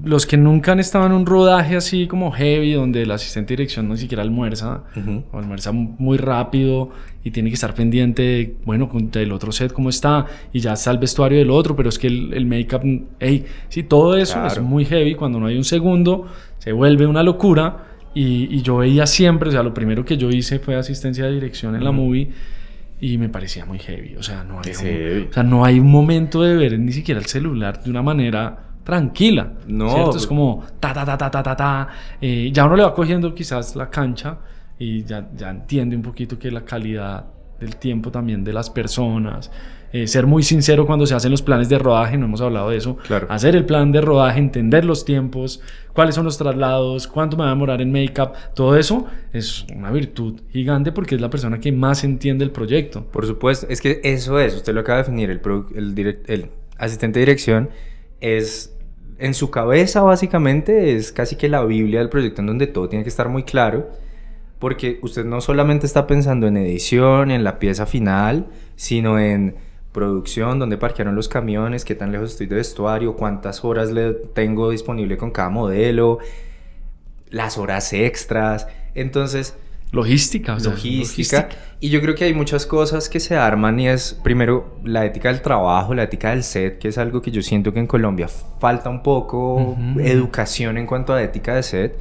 los 0.04 0.26
que 0.26 0.36
nunca 0.36 0.72
han 0.72 0.80
estado 0.80 1.06
en 1.06 1.12
un 1.12 1.24
rodaje 1.26 1.76
así 1.76 2.06
como 2.06 2.30
heavy, 2.32 2.74
donde 2.74 3.02
el 3.02 3.10
asistente 3.10 3.54
de 3.54 3.56
dirección 3.62 3.88
no 3.88 3.96
siquiera 3.96 4.22
almuerza, 4.22 4.82
Ujú. 4.96 5.24
o 5.32 5.38
almuerza 5.38 5.72
muy 5.72 6.16
rápido 6.18 6.90
y 7.24 7.30
tiene 7.32 7.48
que 7.50 7.54
estar 7.54 7.74
pendiente 7.74 8.22
de, 8.22 8.56
bueno, 8.64 8.88
del 8.92 9.32
otro 9.32 9.50
set 9.52 9.72
cómo 9.72 9.88
está, 9.88 10.26
y 10.52 10.60
ya 10.60 10.74
está 10.74 10.90
el 10.92 10.98
vestuario 10.98 11.38
del 11.38 11.50
otro, 11.50 11.74
pero 11.74 11.88
es 11.88 11.98
que 11.98 12.06
el, 12.08 12.32
el 12.34 12.46
make-up, 12.46 12.82
hey, 13.18 13.44
sí, 13.68 13.82
todo 13.82 14.16
eso 14.16 14.44
es 14.46 14.52
Claro. 14.54 14.62
muy 14.68 14.84
heavy. 14.84 15.14
Cuando 15.16 15.40
no 15.40 15.46
hay 15.46 15.56
un 15.56 15.64
segundo, 15.64 16.26
se 16.62 16.70
vuelve 16.72 17.06
una 17.08 17.22
locura. 17.24 17.86
Y, 18.14 18.54
y 18.56 18.62
yo 18.62 18.76
veía 18.76 19.06
siempre, 19.06 19.48
o 19.48 19.52
sea, 19.52 19.62
lo 19.62 19.72
primero 19.74 20.04
que 20.04 20.16
yo 20.16 20.28
hice 20.30 20.58
fue 20.58 20.76
asistencia 20.76 21.24
de 21.24 21.32
dirección 21.32 21.74
en 21.74 21.82
la 21.82 21.90
movie 21.92 22.28
y 23.00 23.18
me 23.18 23.28
parecía 23.28 23.64
muy 23.64 23.78
heavy. 23.78 24.14
O 24.16 24.22
sea, 24.22 24.44
no 24.44 24.60
hay, 24.62 24.70
un- 24.70 24.76
heavy. 24.76 25.28
o 25.30 25.32
sea, 25.32 25.42
no 25.42 25.64
hay 25.64 25.80
un 25.80 25.90
momento 25.90 26.42
de 26.42 26.54
ver 26.54 26.78
ni 26.78 26.92
siquiera 26.92 27.18
el 27.20 27.26
celular 27.26 27.82
de 27.82 27.90
una 27.90 28.02
manera 28.02 28.58
tranquila. 28.84 29.54
No, 29.66 29.88
¿cierto? 29.88 30.10
Es 30.10 30.16
pues- 30.16 30.26
como 30.26 30.62
ta, 30.78 30.92
ta, 30.92 31.04
ta, 31.04 31.16
ta, 31.18 31.30
ta, 31.30 31.42
ta, 31.42 31.56
ta. 31.56 31.88
Eh, 32.20 32.50
ya 32.52 32.64
uno 32.66 32.76
le 32.76 32.82
va 32.84 32.94
cogiendo 32.94 33.34
quizás 33.34 33.74
la 33.74 33.88
cancha 33.90 34.38
y 34.78 35.02
ya, 35.04 35.28
ya 35.34 35.50
entiende 35.50 35.96
un 35.96 36.02
poquito 36.02 36.38
que 36.38 36.50
la 36.50 36.64
calidad 36.64 37.24
del 37.58 37.76
tiempo 37.76 38.10
también 38.12 38.44
de 38.44 38.52
las 38.52 38.68
personas. 38.70 39.50
Eh, 39.92 40.06
ser 40.06 40.26
muy 40.26 40.42
sincero 40.42 40.86
cuando 40.86 41.06
se 41.06 41.14
hacen 41.14 41.30
los 41.30 41.42
planes 41.42 41.68
de 41.68 41.78
rodaje, 41.78 42.16
no 42.16 42.26
hemos 42.26 42.40
hablado 42.40 42.70
de 42.70 42.78
eso. 42.78 42.96
Claro. 43.06 43.26
Hacer 43.30 43.54
el 43.54 43.64
plan 43.64 43.92
de 43.92 44.00
rodaje, 44.00 44.38
entender 44.38 44.84
los 44.84 45.04
tiempos, 45.04 45.60
cuáles 45.92 46.14
son 46.14 46.24
los 46.24 46.38
traslados, 46.38 47.06
cuánto 47.06 47.36
me 47.36 47.42
va 47.42 47.50
a 47.50 47.52
demorar 47.52 47.80
en 47.80 47.92
make-up, 47.92 48.32
todo 48.54 48.76
eso 48.76 49.06
es 49.32 49.66
una 49.74 49.90
virtud 49.90 50.40
gigante 50.50 50.92
porque 50.92 51.14
es 51.14 51.20
la 51.20 51.30
persona 51.30 51.60
que 51.60 51.72
más 51.72 52.04
entiende 52.04 52.44
el 52.44 52.50
proyecto. 52.50 53.04
Por 53.04 53.26
supuesto, 53.26 53.66
es 53.68 53.80
que 53.80 54.00
eso 54.02 54.38
es, 54.38 54.54
usted 54.54 54.72
lo 54.72 54.80
acaba 54.80 54.98
de 54.98 55.04
definir, 55.04 55.30
el, 55.30 55.40
el, 55.74 55.94
direct- 55.94 56.24
el 56.26 56.50
asistente 56.78 57.18
de 57.18 57.26
dirección 57.26 57.70
es, 58.20 58.74
en 59.18 59.34
su 59.34 59.50
cabeza 59.50 60.02
básicamente, 60.02 60.96
es 60.96 61.12
casi 61.12 61.36
que 61.36 61.48
la 61.48 61.64
Biblia 61.64 61.98
del 61.98 62.08
proyecto 62.08 62.40
en 62.40 62.46
donde 62.46 62.66
todo 62.66 62.88
tiene 62.88 63.02
que 63.04 63.10
estar 63.10 63.28
muy 63.28 63.42
claro, 63.42 63.90
porque 64.58 65.00
usted 65.02 65.24
no 65.24 65.40
solamente 65.40 65.86
está 65.86 66.06
pensando 66.06 66.46
en 66.46 66.56
edición, 66.56 67.32
en 67.32 67.42
la 67.42 67.58
pieza 67.58 67.84
final, 67.84 68.46
sino 68.76 69.18
en 69.18 69.56
producción, 69.92 70.58
dónde 70.58 70.78
parquearon 70.78 71.14
los 71.14 71.28
camiones, 71.28 71.84
qué 71.84 71.94
tan 71.94 72.12
lejos 72.12 72.32
estoy 72.32 72.46
de 72.46 72.56
vestuario, 72.56 73.14
cuántas 73.14 73.64
horas 73.64 73.92
le 73.92 74.12
tengo 74.12 74.70
disponible 74.70 75.16
con 75.16 75.30
cada 75.30 75.50
modelo, 75.50 76.18
las 77.30 77.58
horas 77.58 77.92
extras, 77.92 78.66
entonces 78.94 79.56
Logística, 79.90 80.54
o 80.54 80.60
sea, 80.60 80.70
logística. 80.72 81.50
Y 81.78 81.90
yo 81.90 82.00
creo 82.00 82.14
que 82.14 82.24
hay 82.24 82.32
muchas 82.32 82.64
cosas 82.64 83.10
que 83.10 83.20
se 83.20 83.36
arman 83.36 83.78
y 83.78 83.88
es, 83.88 84.14
primero, 84.24 84.78
la 84.84 85.04
ética 85.04 85.28
del 85.28 85.42
trabajo, 85.42 85.92
la 85.92 86.04
ética 86.04 86.30
del 86.30 86.44
set, 86.44 86.78
que 86.78 86.88
es 86.88 86.96
algo 86.96 87.20
que 87.20 87.30
yo 87.30 87.42
siento 87.42 87.74
que 87.74 87.80
en 87.80 87.86
Colombia 87.86 88.26
falta 88.58 88.88
un 88.88 89.02
poco 89.02 89.76
educación 89.98 90.78
en 90.78 90.86
cuanto 90.86 91.12
a 91.12 91.22
ética 91.22 91.54
de 91.56 91.62
set 91.62 91.98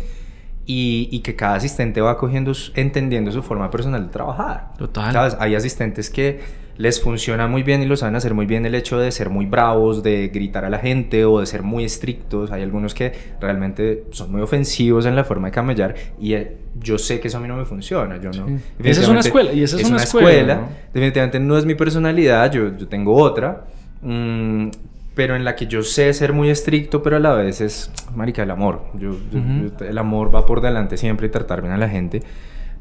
y, 0.66 1.10
y 1.12 1.20
que 1.20 1.36
cada 1.36 1.56
asistente 1.56 2.00
va 2.00 2.18
cogiendo, 2.18 2.54
su- 2.54 2.72
entendiendo 2.76 3.30
su 3.30 3.44
forma 3.44 3.70
personal 3.70 4.06
de 4.06 4.10
trabajar. 4.14 4.72
Total. 4.78 5.12
¿Sabes? 5.12 5.36
Hay 5.42 5.56
asistentes 5.56 6.10
que 6.10 6.40
les 6.82 7.00
funciona 7.00 7.48
muy 7.48 7.63
bien 7.63 7.82
y 7.84 7.86
lo 7.86 7.96
saben 7.96 8.15
hacer 8.15 8.34
muy 8.34 8.46
bien 8.46 8.65
el 8.65 8.74
hecho 8.76 8.98
de 8.98 9.12
ser 9.12 9.30
muy 9.30 9.46
bravos, 9.46 10.02
de 10.04 10.30
gritar 10.30 10.65
a 10.65 10.70
la 10.70 10.80
gente 10.80 11.26
o 11.26 11.39
de 11.39 11.46
ser 11.46 11.62
muy 11.63 11.84
estrictos. 11.86 12.52
Hay 12.52 12.63
algunos 12.63 12.94
que 12.94 13.12
realmente 13.39 14.06
son 14.12 14.32
muy 14.32 14.41
ofensivos 14.41 15.06
en 15.06 15.15
la 15.15 15.24
forma 15.24 15.50
de 15.50 15.52
camellar 15.52 15.96
y 16.20 16.34
eh, 16.34 16.58
yo 16.80 16.98
sé 16.98 17.20
que 17.20 17.28
eso 17.28 17.38
a 17.38 17.41
mí 17.41 17.48
no 17.48 17.56
me 17.58 17.65
funciona. 17.65 18.17
Yo 18.17 18.32
no. 18.32 18.48
Sí. 18.48 18.56
Esa 18.84 19.02
es 19.02 19.08
una 19.08 19.20
escuela, 19.20 19.54
y 19.54 19.63
esa 19.63 19.78
es 19.78 19.84
una 19.89 19.98
escuela, 20.04 20.56
¿no? 20.56 20.70
Definitivamente 20.94 21.39
no 21.39 21.58
es 21.58 21.65
mi 21.65 21.76
personalidad, 21.76 22.52
yo, 22.52 22.76
yo 22.76 22.88
tengo 22.88 23.15
otra. 23.15 23.65
mm, 24.02 24.70
pero 25.13 25.36
en 25.36 25.44
la 25.44 25.56
que 25.58 25.67
yo 25.67 25.84
sé 25.84 26.13
ser 26.13 26.32
muy 26.32 26.50
estricto, 26.50 27.04
pero 27.04 27.17
a 27.17 27.20
la 27.20 27.34
vez 27.34 27.60
es, 27.60 27.91
marica, 28.15 28.44
el 28.44 28.50
amor. 28.50 28.86
Yo, 28.98 29.12
yo- 29.32 29.86
el 29.86 29.98
amor 29.98 30.34
va 30.34 30.46
por 30.46 30.62
delante 30.62 30.96
siempre 30.96 31.28
y 31.28 31.30
tratar 31.30 31.62
bien 31.62 31.74
a 31.74 31.78
la 31.78 31.89
gente. 31.89 32.24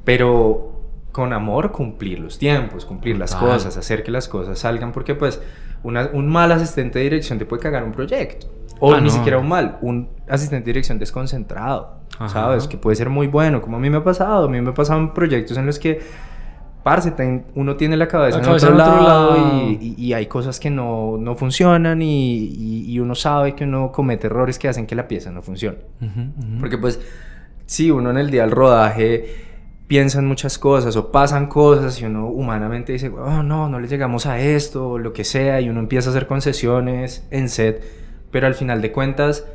Pero 0.04 0.79
con 1.12 1.32
amor 1.32 1.72
cumplir 1.72 2.20
los 2.20 2.38
tiempos, 2.38 2.84
cumplir 2.84 3.18
las 3.18 3.30
Total. 3.32 3.48
cosas, 3.48 3.76
hacer 3.76 4.02
que 4.02 4.10
las 4.10 4.28
cosas 4.28 4.58
salgan, 4.58 4.92
porque 4.92 5.14
pues 5.14 5.40
una- 5.82 6.10
un 6.12 6.28
mal 6.28 6.52
asistente 6.52 6.98
de 6.98 7.04
dirección 7.04 7.38
te 7.38 7.46
puede 7.46 7.62
cagar 7.62 7.84
un 7.84 7.92
proyecto. 7.92 8.46
O 8.78 8.94
Ah, 8.94 9.00
ni 9.00 9.08
no. 9.08 9.10
siquiera 9.10 9.38
un 9.38 9.48
mal, 9.48 9.78
un 9.82 10.08
asistente 10.28 10.66
de 10.66 10.72
dirección 10.72 10.98
desconcentrado, 10.98 11.96
Ajá. 12.18 12.28
¿sabes? 12.28 12.66
Que 12.68 12.76
puede 12.78 12.96
ser 12.96 13.10
muy 13.10 13.26
bueno, 13.26 13.60
como 13.60 13.76
a 13.76 13.80
mí 13.80 13.90
me 13.90 13.98
ha 13.98 14.04
pasado. 14.04 14.46
A 14.46 14.48
mí 14.48 14.60
me 14.60 14.70
ha 14.70 14.74
pasado 14.74 15.00
en 15.00 15.12
proyectos 15.12 15.56
en 15.58 15.66
los 15.66 15.78
que, 15.78 16.00
parce, 16.82 17.10
ten- 17.10 17.44
uno 17.56 17.76
tiene 17.76 17.96
la 17.96 18.08
cabeza, 18.08 18.38
La 18.38 18.42
en, 18.44 18.48
cabeza 18.48 18.68
otro 18.68 18.78
en 18.78 18.88
otro 18.88 19.02
lado, 19.02 19.36
lado. 19.36 19.68
Y, 19.80 19.94
y- 19.98 20.04
y 20.06 20.12
hay 20.14 20.26
cosas 20.26 20.58
que 20.60 20.70
no, 20.70 21.16
no 21.18 21.34
funcionan 21.34 22.00
y, 22.00 22.84
y- 22.88 22.98
uno 23.00 23.14
sabe 23.14 23.54
que 23.54 23.64
uno 23.64 23.90
comete 23.92 24.28
errores 24.28 24.58
que 24.58 24.68
hacen 24.68 24.86
que 24.86 24.94
la 24.94 25.06
pieza 25.08 25.30
no 25.30 25.42
funcione. 25.42 25.78
Porque 26.60 26.78
pues, 26.78 27.00
si 27.66 27.90
uno 27.90 28.10
en 28.10 28.16
el 28.18 28.30
día 28.30 28.42
del 28.42 28.50
rodaje 28.52 29.49
piensa 29.90 30.20
en 30.20 30.26
muchas 30.26 30.56
cosas 30.56 30.94
o 30.94 31.10
pasan 31.10 31.48
cosas 31.48 32.00
y 32.00 32.04
uno 32.04 32.28
humanamente 32.28 32.92
dice, 32.92 33.08
oh 33.08 33.42
no, 33.42 33.68
no 33.68 33.80
le 33.80 33.88
llegamos 33.88 34.24
a 34.24 34.38
esto 34.38 34.90
o 34.90 34.98
lo 34.98 35.12
que 35.12 35.24
sea 35.24 35.60
y 35.60 35.68
uno 35.68 35.80
empieza 35.80 36.10
a 36.10 36.12
hacer 36.12 36.28
concesiones 36.28 37.26
en 37.32 37.48
set, 37.48 37.82
pero 38.30 38.46
al 38.46 38.54
final 38.54 38.82
de 38.82 38.92
cuentas, 38.92 39.48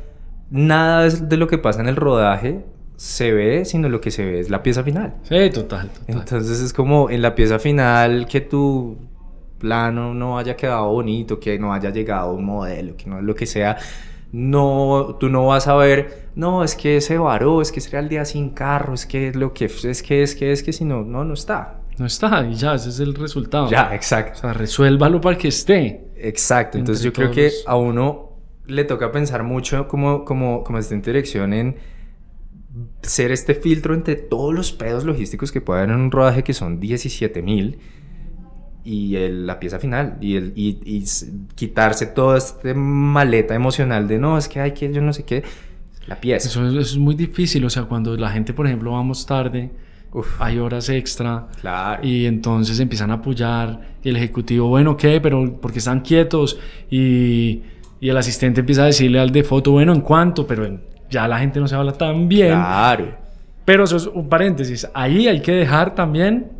nada 0.50 1.06
es 1.06 1.30
de 1.30 1.38
lo 1.38 1.46
que 1.48 1.56
pasa 1.56 1.80
en 1.80 1.88
el 1.88 1.96
rodaje 1.96 2.66
se 2.96 3.32
ve, 3.32 3.64
sino 3.64 3.88
lo 3.88 4.02
que 4.02 4.10
se 4.10 4.26
ve 4.26 4.40
es 4.40 4.50
la 4.50 4.62
pieza 4.62 4.84
final. 4.84 5.14
Sí, 5.22 5.48
total, 5.48 5.88
total. 5.88 6.18
Entonces 6.18 6.60
es 6.60 6.74
como 6.74 7.08
en 7.08 7.22
la 7.22 7.34
pieza 7.34 7.58
final 7.58 8.26
que 8.26 8.42
tu 8.42 8.98
plano 9.58 10.12
no 10.12 10.36
haya 10.38 10.54
quedado 10.54 10.92
bonito, 10.92 11.40
que 11.40 11.58
no 11.58 11.72
haya 11.72 11.88
llegado 11.88 12.34
un 12.34 12.44
modelo, 12.44 12.94
que 12.94 13.08
no 13.08 13.22
lo 13.22 13.34
que 13.34 13.46
sea, 13.46 13.78
no, 14.32 15.16
tú 15.18 15.28
no 15.28 15.46
vas 15.46 15.68
a 15.68 15.76
ver, 15.76 16.28
no, 16.34 16.64
es 16.64 16.74
que 16.74 17.00
se 17.00 17.18
varó, 17.18 17.62
es 17.62 17.72
que 17.72 17.80
sería 17.80 18.00
el 18.00 18.08
día 18.08 18.24
sin 18.24 18.50
carro, 18.50 18.94
es 18.94 19.06
que 19.06 19.32
lo 19.32 19.52
que 19.52 19.66
es 19.66 20.02
que 20.02 20.22
es 20.22 20.34
que 20.34 20.52
es 20.52 20.62
que 20.62 20.72
si 20.72 20.84
no, 20.84 21.02
no, 21.02 21.24
no 21.24 21.34
está. 21.34 21.80
No 21.98 22.04
está, 22.06 22.46
y 22.46 22.54
ya, 22.54 22.74
ese 22.74 22.90
es 22.90 23.00
el 23.00 23.14
resultado. 23.14 23.70
Ya, 23.70 23.88
O 23.90 23.94
exacto. 23.94 24.40
sea, 24.40 24.52
resuélvalo 24.52 25.20
para 25.20 25.38
que 25.38 25.48
esté. 25.48 26.10
Exacto. 26.16 26.76
Entonces 26.76 27.02
yo 27.02 27.12
creo 27.12 27.30
que 27.30 27.50
a 27.66 27.76
uno 27.76 28.32
le 28.66 28.84
toca 28.84 29.12
pensar 29.12 29.42
mucho 29.44 29.88
como, 29.88 30.24
como, 30.24 30.62
como 30.62 30.78
asistente 30.78 31.10
de 31.10 31.18
dirección 31.18 31.54
en 31.54 31.76
ser 33.02 33.30
este 33.32 33.54
filtro 33.54 33.94
entre 33.94 34.16
todos 34.16 34.52
los 34.54 34.72
pedos 34.72 35.04
logísticos 35.04 35.52
que 35.52 35.60
puede 35.60 35.80
haber 35.80 35.94
en 35.94 36.00
un 36.00 36.10
rodaje 36.10 36.44
que 36.44 36.52
son 36.52 36.80
17 36.80 37.40
mil 37.42 37.78
y 38.86 39.16
el, 39.16 39.46
la 39.46 39.58
pieza 39.60 39.78
final 39.78 40.16
y, 40.20 40.36
el, 40.36 40.52
y, 40.56 40.78
y 40.84 41.04
quitarse 41.54 42.06
toda 42.06 42.38
esta 42.38 42.72
maleta 42.74 43.54
emocional 43.54 44.06
de 44.08 44.18
no, 44.18 44.38
es 44.38 44.48
que 44.48 44.60
hay 44.60 44.72
que 44.72 44.92
yo 44.92 45.02
no 45.02 45.12
sé 45.12 45.24
qué, 45.24 45.42
la 46.06 46.16
pieza. 46.20 46.48
Eso, 46.48 46.64
es- 46.66 46.72
eso 46.72 46.80
es 46.80 46.98
muy 46.98 47.14
difícil, 47.16 47.64
o 47.64 47.70
sea, 47.70 47.82
cuando 47.84 48.16
la 48.16 48.30
gente, 48.30 48.54
por 48.54 48.66
ejemplo, 48.66 48.92
vamos 48.92 49.26
tarde, 49.26 49.70
Uf, 50.12 50.40
hay 50.40 50.58
horas 50.58 50.88
extra 50.88 51.48
claro. 51.60 52.02
y 52.06 52.24
entonces 52.24 52.80
empiezan 52.80 53.10
a 53.10 53.14
apoyar 53.14 53.96
y 54.02 54.08
el 54.08 54.16
ejecutivo, 54.16 54.68
bueno, 54.68 54.96
¿qué? 54.96 55.20
Pero 55.20 55.58
porque 55.60 55.78
están 55.80 56.00
quietos 56.00 56.58
y, 56.90 57.62
y 58.00 58.08
el 58.08 58.16
asistente 58.16 58.60
empieza 58.60 58.84
a 58.84 58.86
decirle 58.86 59.18
al 59.20 59.30
de 59.30 59.42
foto, 59.44 59.72
bueno, 59.72 59.92
¿en 59.92 60.00
cuánto? 60.00 60.46
Pero 60.46 60.64
en- 60.64 60.80
ya 61.10 61.28
la 61.28 61.38
gente 61.38 61.60
no 61.60 61.68
se 61.68 61.74
habla 61.74 61.92
tan 61.92 62.28
bien. 62.28 62.52
Claro. 62.54 63.14
Pero 63.64 63.84
eso 63.84 63.96
es 63.96 64.06
un 64.06 64.28
paréntesis. 64.28 64.88
Ahí 64.94 65.26
hay 65.28 65.40
que 65.42 65.52
dejar 65.52 65.94
también 65.94 66.52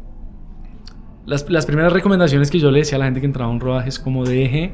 las, 1.27 1.49
las 1.51 1.67
primeras 1.67 1.93
recomendaciones 1.93 2.51
que 2.51 2.59
yo 2.59 2.71
le 2.71 2.79
decía 2.81 2.97
a 2.97 2.99
la 3.01 3.05
gente 3.07 3.21
que 3.21 3.27
entraba 3.27 3.51
a 3.51 3.53
un 3.53 3.61
rodaje 3.61 3.89
es 3.89 3.99
como 3.99 4.25
deje, 4.25 4.73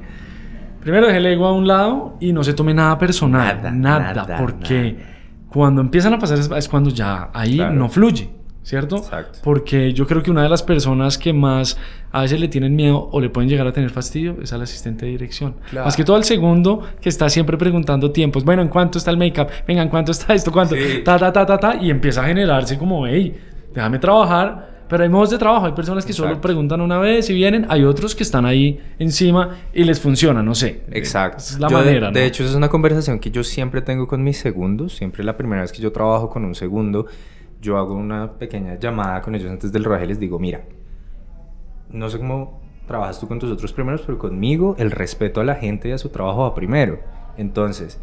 primero 0.80 1.06
deje 1.06 1.18
el 1.18 1.26
ego 1.26 1.46
a 1.46 1.52
un 1.52 1.66
lado 1.66 2.16
y 2.20 2.32
no 2.32 2.44
se 2.44 2.54
tome 2.54 2.74
nada 2.74 2.98
personal, 2.98 3.56
Nada, 3.56 3.70
nada, 3.70 4.14
nada, 4.14 4.36
porque 4.38 4.92
nada. 4.92 5.04
cuando 5.48 5.80
empiezan 5.80 6.14
a 6.14 6.18
pasar 6.18 6.38
es, 6.38 6.50
es 6.50 6.68
cuando 6.68 6.90
ya 6.90 7.30
ahí 7.32 7.56
Claro. 7.56 7.74
no 7.74 7.88
fluye, 7.88 8.30
¿cierto? 8.62 8.96
Exacto. 8.96 9.38
Porque 9.42 9.92
yo 9.92 10.06
creo 10.06 10.22
que 10.22 10.30
una 10.30 10.42
de 10.42 10.48
las 10.48 10.62
personas 10.62 11.18
que 11.18 11.32
más 11.32 11.78
a 12.12 12.20
veces 12.22 12.38
le 12.40 12.48
tienen 12.48 12.76
miedo 12.76 13.08
o 13.10 13.20
le 13.20 13.28
pueden 13.30 13.48
llegar 13.48 13.66
a 13.66 13.72
tener 13.72 13.90
fastidio 13.90 14.36
es 14.42 14.52
al 14.52 14.60
asistente 14.62 15.06
de 15.06 15.12
dirección. 15.12 15.54
Claro. 15.70 15.86
Más 15.86 15.96
que 15.96 16.04
todo 16.04 16.16
al 16.16 16.24
segundo 16.24 16.82
que 17.00 17.08
está 17.08 17.28
siempre 17.30 17.56
preguntando 17.56 18.10
tiempos. 18.12 18.44
Bueno, 18.44 18.60
¿en 18.62 18.68
cuánto 18.68 18.98
está 18.98 19.10
el 19.10 19.16
make-up? 19.16 19.46
Venga, 19.66 19.82
¿en 19.82 19.88
cuánto 19.88 20.12
está 20.12 20.34
esto? 20.34 20.52
¿Cuánto? 20.52 20.74
Sí. 20.74 21.00
Ta, 21.04 21.18
ta, 21.18 21.32
ta, 21.32 21.46
ta, 21.46 21.58
ta. 21.58 21.76
Y 21.80 21.90
empieza 21.90 22.22
a 22.22 22.26
generarse 22.26 22.76
como, 22.78 23.06
hey, 23.06 23.34
déjame 23.74 23.98
trabajar. 23.98 24.71
Pero 24.92 25.04
hay 25.04 25.08
modos 25.08 25.30
de 25.30 25.38
trabajo. 25.38 25.64
Hay 25.64 25.72
personas 25.72 26.04
que 26.04 26.12
solo 26.12 26.28
Exacto. 26.28 26.46
preguntan 26.48 26.82
una 26.82 26.98
vez 26.98 27.30
y 27.30 27.32
vienen. 27.32 27.64
Hay 27.70 27.82
otros 27.82 28.14
que 28.14 28.22
están 28.24 28.44
ahí 28.44 28.78
encima 28.98 29.56
y 29.72 29.84
les 29.84 29.98
funciona, 29.98 30.42
no 30.42 30.54
sé. 30.54 30.82
Exacto. 30.90 31.38
Esa 31.38 31.54
es 31.54 31.60
la 31.60 31.68
Yo 31.68 31.78
de- 31.78 31.84
manera, 31.86 32.10
de, 32.10 32.20
¿no? 32.20 32.26
hecho, 32.26 32.42
esa 32.42 32.50
es 32.52 32.56
una 32.58 32.68
conversación 32.68 33.18
que 33.18 33.30
yo 33.30 33.42
siempre 33.42 33.80
tengo 33.80 34.06
con 34.06 34.22
mis 34.22 34.36
segundos. 34.36 34.94
Siempre 34.94 35.24
la 35.24 35.34
primera 35.34 35.62
vez 35.62 35.72
que 35.72 35.80
yo 35.80 35.92
trabajo 35.92 36.28
con 36.28 36.44
un 36.44 36.54
segundo, 36.54 37.06
yo 37.62 37.78
hago 37.78 37.94
una 37.94 38.32
pequeña 38.34 38.78
llamada 38.78 39.22
con 39.22 39.34
ellos 39.34 39.50
antes 39.50 39.72
del 39.72 39.82
rodaje 39.84 40.04
y 40.04 40.08
les 40.08 40.20
digo, 40.20 40.38
mira, 40.38 40.60
no 41.90 42.10
sé 42.10 42.18
cómo 42.18 42.60
trabajas 42.86 43.18
tú 43.18 43.26
con 43.28 43.38
tus 43.38 43.50
otros 43.50 43.72
primeros, 43.72 44.02
pero 44.02 44.18
conmigo 44.18 44.74
el 44.78 44.90
respeto 44.90 45.40
a 45.40 45.44
la 45.44 45.54
gente 45.54 45.88
y 45.88 45.92
a 45.92 45.98
su 45.98 46.10
trabajo 46.10 46.42
va 46.42 46.54
primero. 46.54 47.00
Entonces, 47.38 47.98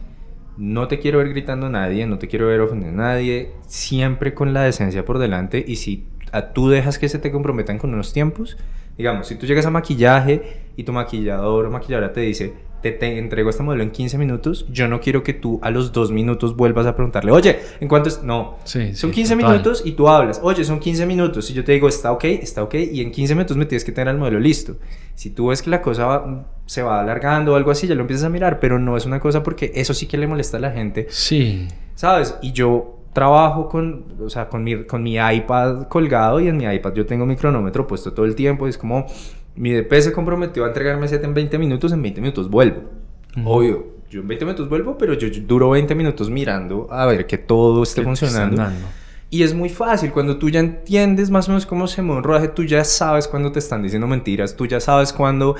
no 0.57 0.87
te 0.87 0.99
quiero 0.99 1.19
ver 1.19 1.29
gritando 1.29 1.67
a 1.67 1.69
nadie, 1.69 2.05
no 2.07 2.17
te 2.17 2.27
quiero 2.27 2.47
ver 2.47 2.61
ofendiendo 2.61 3.01
a 3.03 3.07
nadie, 3.09 3.51
siempre 3.67 4.33
con 4.33 4.53
la 4.53 4.63
decencia 4.63 5.05
por 5.05 5.19
delante 5.19 5.63
y 5.65 5.75
si 5.77 6.07
tú 6.53 6.69
dejas 6.69 6.97
que 6.99 7.09
se 7.09 7.19
te 7.19 7.31
comprometan 7.31 7.77
con 7.77 7.93
unos 7.93 8.13
tiempos, 8.13 8.57
digamos, 8.97 9.27
si 9.27 9.35
tú 9.35 9.45
llegas 9.45 9.65
a 9.65 9.71
maquillaje 9.71 10.41
y 10.75 10.83
tu 10.83 10.91
maquillador 10.93 11.65
o 11.65 11.71
maquilladora 11.71 12.11
te 12.13 12.21
dice, 12.21 12.53
te, 12.81 12.91
te 12.91 13.17
entrego 13.17 13.49
este 13.49 13.61
modelo 13.63 13.83
en 13.83 13.91
15 13.91 14.17
minutos, 14.17 14.65
yo 14.71 14.87
no 14.87 15.01
quiero 15.01 15.21
que 15.23 15.33
tú 15.33 15.59
a 15.61 15.69
los 15.69 15.91
dos 15.91 16.11
minutos 16.11 16.55
vuelvas 16.55 16.85
a 16.85 16.95
preguntarle, 16.95 17.31
oye, 17.31 17.59
¿en 17.81 17.87
cuánto 17.89 18.07
es? 18.07 18.23
No, 18.23 18.57
Sí, 18.63 18.93
son 18.95 19.09
sí, 19.09 19.15
15 19.15 19.35
total. 19.35 19.51
minutos 19.51 19.81
y 19.85 19.91
tú 19.93 20.07
hablas, 20.07 20.39
oye, 20.43 20.63
son 20.63 20.79
15 20.79 21.05
minutos. 21.05 21.49
Y 21.49 21.53
yo 21.53 21.63
te 21.65 21.73
digo, 21.73 21.89
está 21.89 22.11
ok, 22.13 22.23
está 22.25 22.63
ok. 22.63 22.75
Y 22.75 23.01
en 23.01 23.11
15 23.11 23.35
minutos 23.35 23.57
me 23.57 23.65
tienes 23.65 23.83
que 23.83 23.91
tener 23.91 24.13
el 24.13 24.17
modelo 24.19 24.39
listo. 24.39 24.77
Si 25.15 25.29
tú 25.31 25.47
ves 25.47 25.61
que 25.61 25.69
la 25.69 25.81
cosa 25.81 26.05
va- 26.05 26.45
se 26.67 26.81
va 26.81 27.01
alargando 27.01 27.51
o 27.53 27.55
algo 27.57 27.71
así, 27.71 27.85
ya 27.87 27.95
lo 27.95 28.01
empiezas 28.01 28.25
a 28.25 28.29
mirar. 28.29 28.59
Pero 28.61 28.79
no 28.79 28.95
es 28.95 29.05
una 29.05 29.19
cosa 29.19 29.43
porque 29.43 29.73
eso 29.75 29.93
sí 29.93 30.05
que 30.05 30.17
le 30.17 30.27
molesta 30.27 30.55
a 30.55 30.61
la 30.61 30.71
gente, 30.71 31.07
Sí. 31.09 31.67
¿sabes? 31.95 32.37
Y 32.41 32.53
yo 32.53 32.98
trabajo 33.13 33.69
con, 33.69 34.05
o 34.19 34.29
sea, 34.29 34.49
con 34.49 34.63
mi, 34.63 34.83
con 34.83 35.03
mi 35.03 35.15
iPad 35.15 35.87
colgado 35.87 36.39
y 36.39 36.47
en 36.47 36.57
mi 36.57 36.65
iPad 36.65 36.93
yo 36.93 37.05
tengo 37.05 37.25
mi 37.25 37.35
cronómetro 37.35 37.87
puesto 37.87 38.13
todo 38.13 38.25
el 38.25 38.35
tiempo. 38.35 38.67
Y 38.67 38.69
es 38.69 38.77
como, 38.77 39.05
mi 39.55 39.71
DP 39.71 39.93
se 40.01 40.11
comprometió 40.11 40.65
a 40.65 40.67
entregarme 40.67 41.07
set 41.07 41.23
en 41.23 41.33
20 41.33 41.57
minutos, 41.57 41.91
en 41.91 42.01
20 42.01 42.21
minutos 42.21 42.49
vuelvo. 42.49 42.83
Obvio, 43.43 43.99
yo 44.09 44.21
en 44.21 44.27
20 44.27 44.45
minutos 44.45 44.69
vuelvo, 44.69 44.97
pero 44.97 45.13
yo, 45.13 45.27
yo 45.27 45.41
duro 45.43 45.69
20 45.71 45.93
minutos 45.95 46.29
mirando 46.29 46.87
a 46.89 47.05
ver 47.05 47.27
que 47.27 47.37
todo 47.37 47.83
esté 47.83 48.01
funcionando. 48.01 48.63
Y 49.31 49.43
es 49.43 49.53
muy 49.53 49.69
fácil, 49.69 50.11
cuando 50.11 50.37
tú 50.37 50.49
ya 50.49 50.59
entiendes 50.59 51.29
más 51.29 51.47
o 51.47 51.51
menos 51.51 51.67
cómo 51.67 51.85
se 51.85 52.01
mueve 52.01 52.17
un 52.17 52.23
rodaje, 52.23 52.47
tú 52.47 52.63
ya 52.63 52.83
sabes 52.83 53.27
cuando 53.27 53.51
te 53.51 53.59
están 53.59 53.83
diciendo 53.83 54.07
mentiras, 54.07 54.55
tú 54.55 54.65
ya 54.65 54.79
sabes 54.79 55.13
cuando 55.13 55.55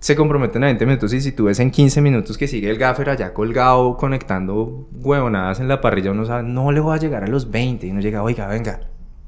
se 0.00 0.16
comprometen 0.16 0.64
a 0.64 0.66
20 0.66 0.86
minutos. 0.86 1.12
Y 1.12 1.20
si 1.20 1.30
tú 1.32 1.44
ves 1.44 1.60
en 1.60 1.70
15 1.70 2.00
minutos 2.00 2.36
que 2.36 2.48
sigue 2.48 2.68
el 2.70 2.78
gaffer 2.78 3.10
allá 3.10 3.32
colgado 3.32 3.96
conectando 3.96 4.88
huevonadas 4.92 5.60
en 5.60 5.68
la 5.68 5.80
parrilla, 5.80 6.10
uno 6.10 6.24
sabe, 6.26 6.42
no 6.42 6.72
le 6.72 6.80
voy 6.80 6.96
a 6.96 7.00
llegar 7.00 7.22
a 7.22 7.26
los 7.28 7.50
20 7.50 7.86
y 7.86 7.90
uno 7.90 8.00
llega, 8.00 8.22
oiga, 8.22 8.46
venga, 8.48 8.80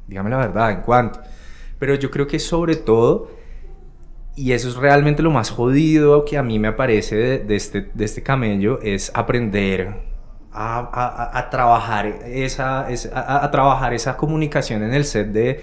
dígame 0.08 0.30
la 0.30 0.38
verdad, 0.38 0.70
¿en 0.72 0.80
cuánto? 0.80 1.20
Pero 1.78 1.94
yo 1.94 2.11
creo 2.11 2.26
que 2.26 2.38
sobre 2.38 2.76
todo, 2.76 3.28
y 4.35 4.52
eso 4.52 4.68
es 4.68 4.76
realmente 4.76 5.22
lo 5.22 5.30
más 5.30 5.50
jodido 5.50 6.24
que 6.24 6.38
a 6.38 6.42
mí 6.42 6.58
me 6.58 6.68
aparece 6.68 7.16
de, 7.16 7.38
de 7.40 7.54
este, 7.56 7.90
de 7.92 8.04
este 8.04 8.22
camello, 8.22 8.80
es 8.82 9.12
aprender 9.14 10.11
a, 10.52 10.78
a- 10.78 11.38
a- 11.38 11.50
trabajar 11.50 12.06
esa, 12.26 12.90
esa- 12.90 13.18
a, 13.18 13.44
a 13.44 13.50
trabajar 13.50 13.92
esa 13.94 14.16
comunicación 14.16 14.82
en 14.82 14.94
el 14.94 15.04
set 15.04 15.28
de 15.28 15.61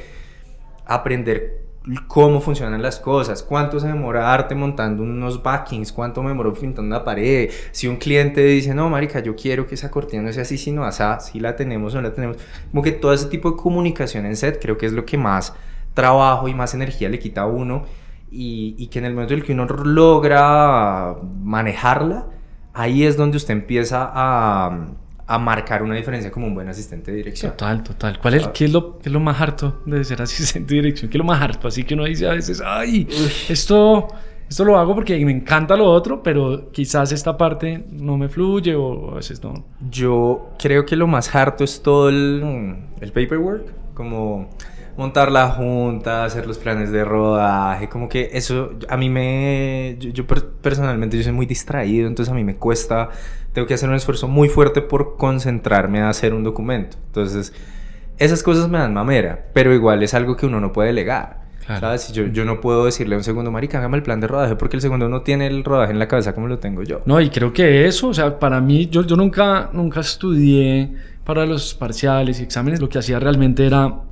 aprender 0.86 1.69
cómo 2.08 2.42
funcionan 2.42 2.82
las 2.82 3.00
cosas, 3.00 3.42
cuánto 3.42 3.80
se 3.80 3.88
demora 3.88 4.34
arte 4.34 4.54
montando 4.54 5.04
unos 5.04 5.42
backings, 5.42 5.92
cuánto 5.92 6.22
me 6.22 6.30
demoró 6.30 6.54
pintando 6.54 6.96
una 6.96 7.04
pared, 7.04 7.50
si 7.72 7.88
un 7.88 7.96
cliente 7.96 8.44
dice, 8.44 8.74
no, 8.74 8.90
marica, 8.90 9.22
yo 9.22 9.36
quiero 9.36 9.66
que 9.66 9.76
esa 9.76 9.90
cortina 9.90 10.22
no 10.24 10.34
sea 10.34 10.44
así, 10.44 10.58
sino 10.58 10.84
asá, 10.84 11.20
si 11.20 11.40
la 11.40 11.56
tenemos 11.56 11.94
o 11.94 12.02
no 12.02 12.10
la 12.10 12.14
tenemos, 12.14 12.38
como 12.72 12.84
que 12.84 12.92
todo 12.92 13.14
ese 13.14 13.28
tipo 13.28 13.52
de 13.52 13.58
comunicación 13.58 14.26
en 14.26 14.36
set 14.36 14.60
creo 14.62 14.78
que 14.78 14.86
es 14.86 14.94
lo 14.94 15.06
que 15.06 15.18
más 15.18 15.54
trabajo 15.94 16.48
y 16.48 16.54
más 16.54 16.74
energía 16.74 17.10
le 17.10 17.20
quita 17.20 17.42
a 17.42 17.48
uno. 17.48 17.84
Y, 18.32 18.76
y 18.78 18.88
que 18.88 19.00
en 19.00 19.06
el 19.06 19.14
momento 19.14 19.34
en 19.34 19.40
el 19.40 19.46
que 19.46 19.54
uno 19.54 19.66
logra 19.66 21.16
manejarla, 21.42 22.28
ahí 22.74 23.04
es 23.04 23.18
donde 23.18 23.38
usted 23.38 23.54
empieza 23.54 24.10
a, 24.14 24.88
a 25.30 25.38
marcar 25.38 25.84
una 25.84 25.94
diferencia 25.94 26.32
como 26.32 26.48
un 26.48 26.56
buen 26.56 26.68
asistente 26.68 27.12
de 27.12 27.18
dirección. 27.18 27.52
Total, 27.52 27.84
total. 27.84 28.20
¿Cuál 28.20 28.34
es, 28.34 28.48
qué, 28.48 28.66
es 28.66 28.74
lo, 28.74 28.98
qué 28.98 29.10
es 29.10 29.14
lo 29.14 29.20
más 29.20 29.40
harto 29.40 29.84
de 29.86 30.04
ser 30.04 30.20
asistente 30.24 30.74
de 30.74 30.82
dirección? 30.82 31.12
¿Qué 31.12 31.18
es 31.18 31.20
lo 31.20 31.24
más 31.24 31.40
harto? 31.40 31.68
Así 31.68 31.84
que 31.84 31.94
uno 31.94 32.06
dice 32.06 32.28
a 32.28 32.34
veces, 32.34 32.64
ay, 32.66 33.08
esto, 33.48 34.08
esto 34.50 34.66
lo 34.66 34.80
hago 34.80 34.96
porque 34.96 35.24
me 35.24 35.32
encanta 35.32 35.76
lo 35.76 35.86
otro, 35.86 36.24
pero 36.24 36.72
quizás 36.72 37.12
esta 37.12 37.38
parte 37.38 37.86
no 37.92 38.18
me 38.18 38.28
fluye 38.28 38.74
o 38.74 39.12
a 39.12 39.16
veces 39.18 39.44
no. 39.44 39.66
Yo 39.92 40.50
creo 40.58 40.84
que 40.84 40.96
lo 40.96 41.06
más 41.06 41.36
harto 41.36 41.64
es 41.64 41.84
todo 41.84 42.10
el, 42.10 42.76
el 43.00 43.12
paperwork, 43.12 43.94
como 43.94 44.50
montar 45.00 45.32
la 45.32 45.50
junta, 45.50 46.26
hacer 46.26 46.46
los 46.46 46.58
planes 46.58 46.92
de 46.92 47.06
rodaje, 47.06 47.88
como 47.88 48.10
que 48.10 48.32
eso 48.34 48.72
a 48.90 48.98
mí 48.98 49.10
me... 49.10 49.96
Yo, 49.98 50.10
yo 50.10 50.28
per- 50.28 50.46
personalmente 50.62 51.18
yo 51.18 51.24
soy 51.24 51.32
muy 51.32 51.46
distraído, 51.46 52.06
entonces 52.08 52.32
a 52.32 52.36
mí 52.36 52.44
me 52.44 52.58
cuesta, 52.58 53.10
tengo 53.54 53.66
que 53.66 53.74
hacer 53.74 53.88
un 53.88 53.96
esfuerzo 53.96 54.28
muy 54.28 54.50
fuerte 54.50 54.82
por 54.82 55.16
concentrarme 55.16 56.02
a 56.02 56.10
hacer 56.10 56.34
un 56.34 56.44
documento. 56.44 56.98
Entonces, 57.08 57.54
esas 58.18 58.44
cosas 58.44 58.68
me 58.68 58.78
dan 58.78 58.94
mamera, 58.94 59.46
pero 59.54 59.74
igual 59.74 60.04
es 60.04 60.14
algo 60.14 60.36
que 60.36 60.46
uno 60.46 60.60
no 60.60 60.74
puede 60.74 60.90
delegar. 60.90 61.40
Claro. 61.66 61.80
¿Sabes? 61.82 62.12
Yo, 62.12 62.26
yo 62.26 62.44
no 62.44 62.60
puedo 62.60 62.84
decirle 62.84 63.16
a 63.16 63.20
un 63.20 63.24
segundo, 63.24 63.52
marica, 63.52 63.78
hágame 63.78 63.96
el 63.96 64.04
plan 64.04 64.20
de 64.20 64.28
rodaje, 64.28 64.58
porque 64.58 64.76
el 64.76 64.82
segundo 64.82 65.08
no 65.08 65.22
tiene 65.22 65.48
el 65.48 65.64
rodaje 65.64 65.94
en 65.94 66.00
la 66.00 66.10
cabeza 66.10 66.34
como 66.36 66.48
lo 66.48 66.60
tengo 66.60 66.84
yo. 66.84 67.04
No, 67.06 67.22
y 67.22 67.30
creo 67.30 67.54
que 67.54 67.86
eso, 67.86 68.10
o 68.10 68.14
sea, 68.14 68.38
para 68.38 68.60
mí, 68.60 68.88
yo, 68.88 69.04
yo 69.04 69.16
nunca, 69.16 69.70
nunca 69.72 70.02
estudié 70.02 70.92
para 71.24 71.46
los 71.46 71.74
parciales 71.74 72.42
y 72.42 72.44
exámenes. 72.44 72.82
Lo 72.82 72.90
que 72.90 72.98
hacía 72.98 73.20
realmente 73.20 73.66
era 73.66 74.09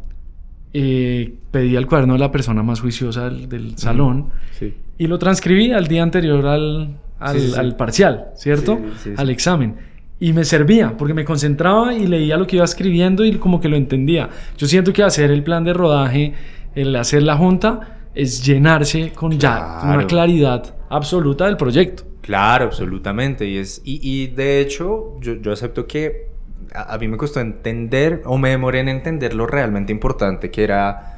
eh, 0.79 1.33
pedía 1.49 1.79
el 1.79 1.87
cuaderno 1.87 2.13
de 2.13 2.19
la 2.19 2.31
persona 2.31 2.61
más 2.61 2.81
juiciosa 2.81 3.29
del, 3.29 3.49
del 3.49 3.77
salón 3.77 4.27
Sí. 4.59 4.73
y 4.99 5.07
lo 5.07 5.17
transcribía 5.17 5.77
al 5.77 5.87
día 5.87 6.03
anterior 6.03 6.45
al, 6.45 6.97
al, 7.19 7.39
Sí, 7.39 7.47
sí, 7.49 7.57
al 7.59 7.75
parcial, 7.75 8.25
¿cierto? 8.35 8.79
Al 9.15 9.29
examen. 9.31 9.75
Y 10.19 10.33
me 10.33 10.43
servía, 10.45 10.95
porque 10.97 11.13
me 11.15 11.25
concentraba 11.25 11.93
y 11.95 12.05
leía 12.05 12.37
lo 12.37 12.45
que 12.45 12.57
iba 12.57 12.65
escribiendo 12.65 13.25
y 13.25 13.33
como 13.37 13.59
que 13.59 13.69
lo 13.69 13.75
entendía. 13.75 14.29
Yo 14.57 14.67
siento 14.67 14.93
que 14.93 15.01
hacer 15.03 15.31
el 15.31 15.43
plan 15.43 15.63
de 15.63 15.73
rodaje, 15.73 16.33
el 16.75 16.95
hacer 16.95 17.23
la 17.23 17.35
junta, 17.37 17.97
es 18.13 18.43
llenarse 18.45 19.11
con 19.13 19.31
ya 19.31 19.79
Claro. 19.79 19.95
una 19.95 20.07
claridad 20.07 20.75
absoluta 20.89 21.45
del 21.45 21.57
proyecto. 21.57 22.03
Claro, 22.21 22.65
absolutamente. 22.65 23.47
Y, 23.47 23.57
es, 23.57 23.81
y, 23.85 23.99
y 24.03 24.27
de 24.27 24.59
hecho, 24.61 25.17
yo, 25.21 25.35
yo 25.41 25.51
acepto 25.51 25.85
que 25.87 26.27
a, 26.73 26.97
mí 26.97 27.07
me 27.07 27.17
costó 27.17 27.39
entender 27.39 28.21
o 28.25 28.37
me 28.37 28.49
demoré 28.49 28.79
en 28.79 28.89
entender 28.89 29.33
lo 29.33 29.47
realmente 29.47 29.91
importante 29.91 30.51
que 30.51 30.63
era 30.63 31.17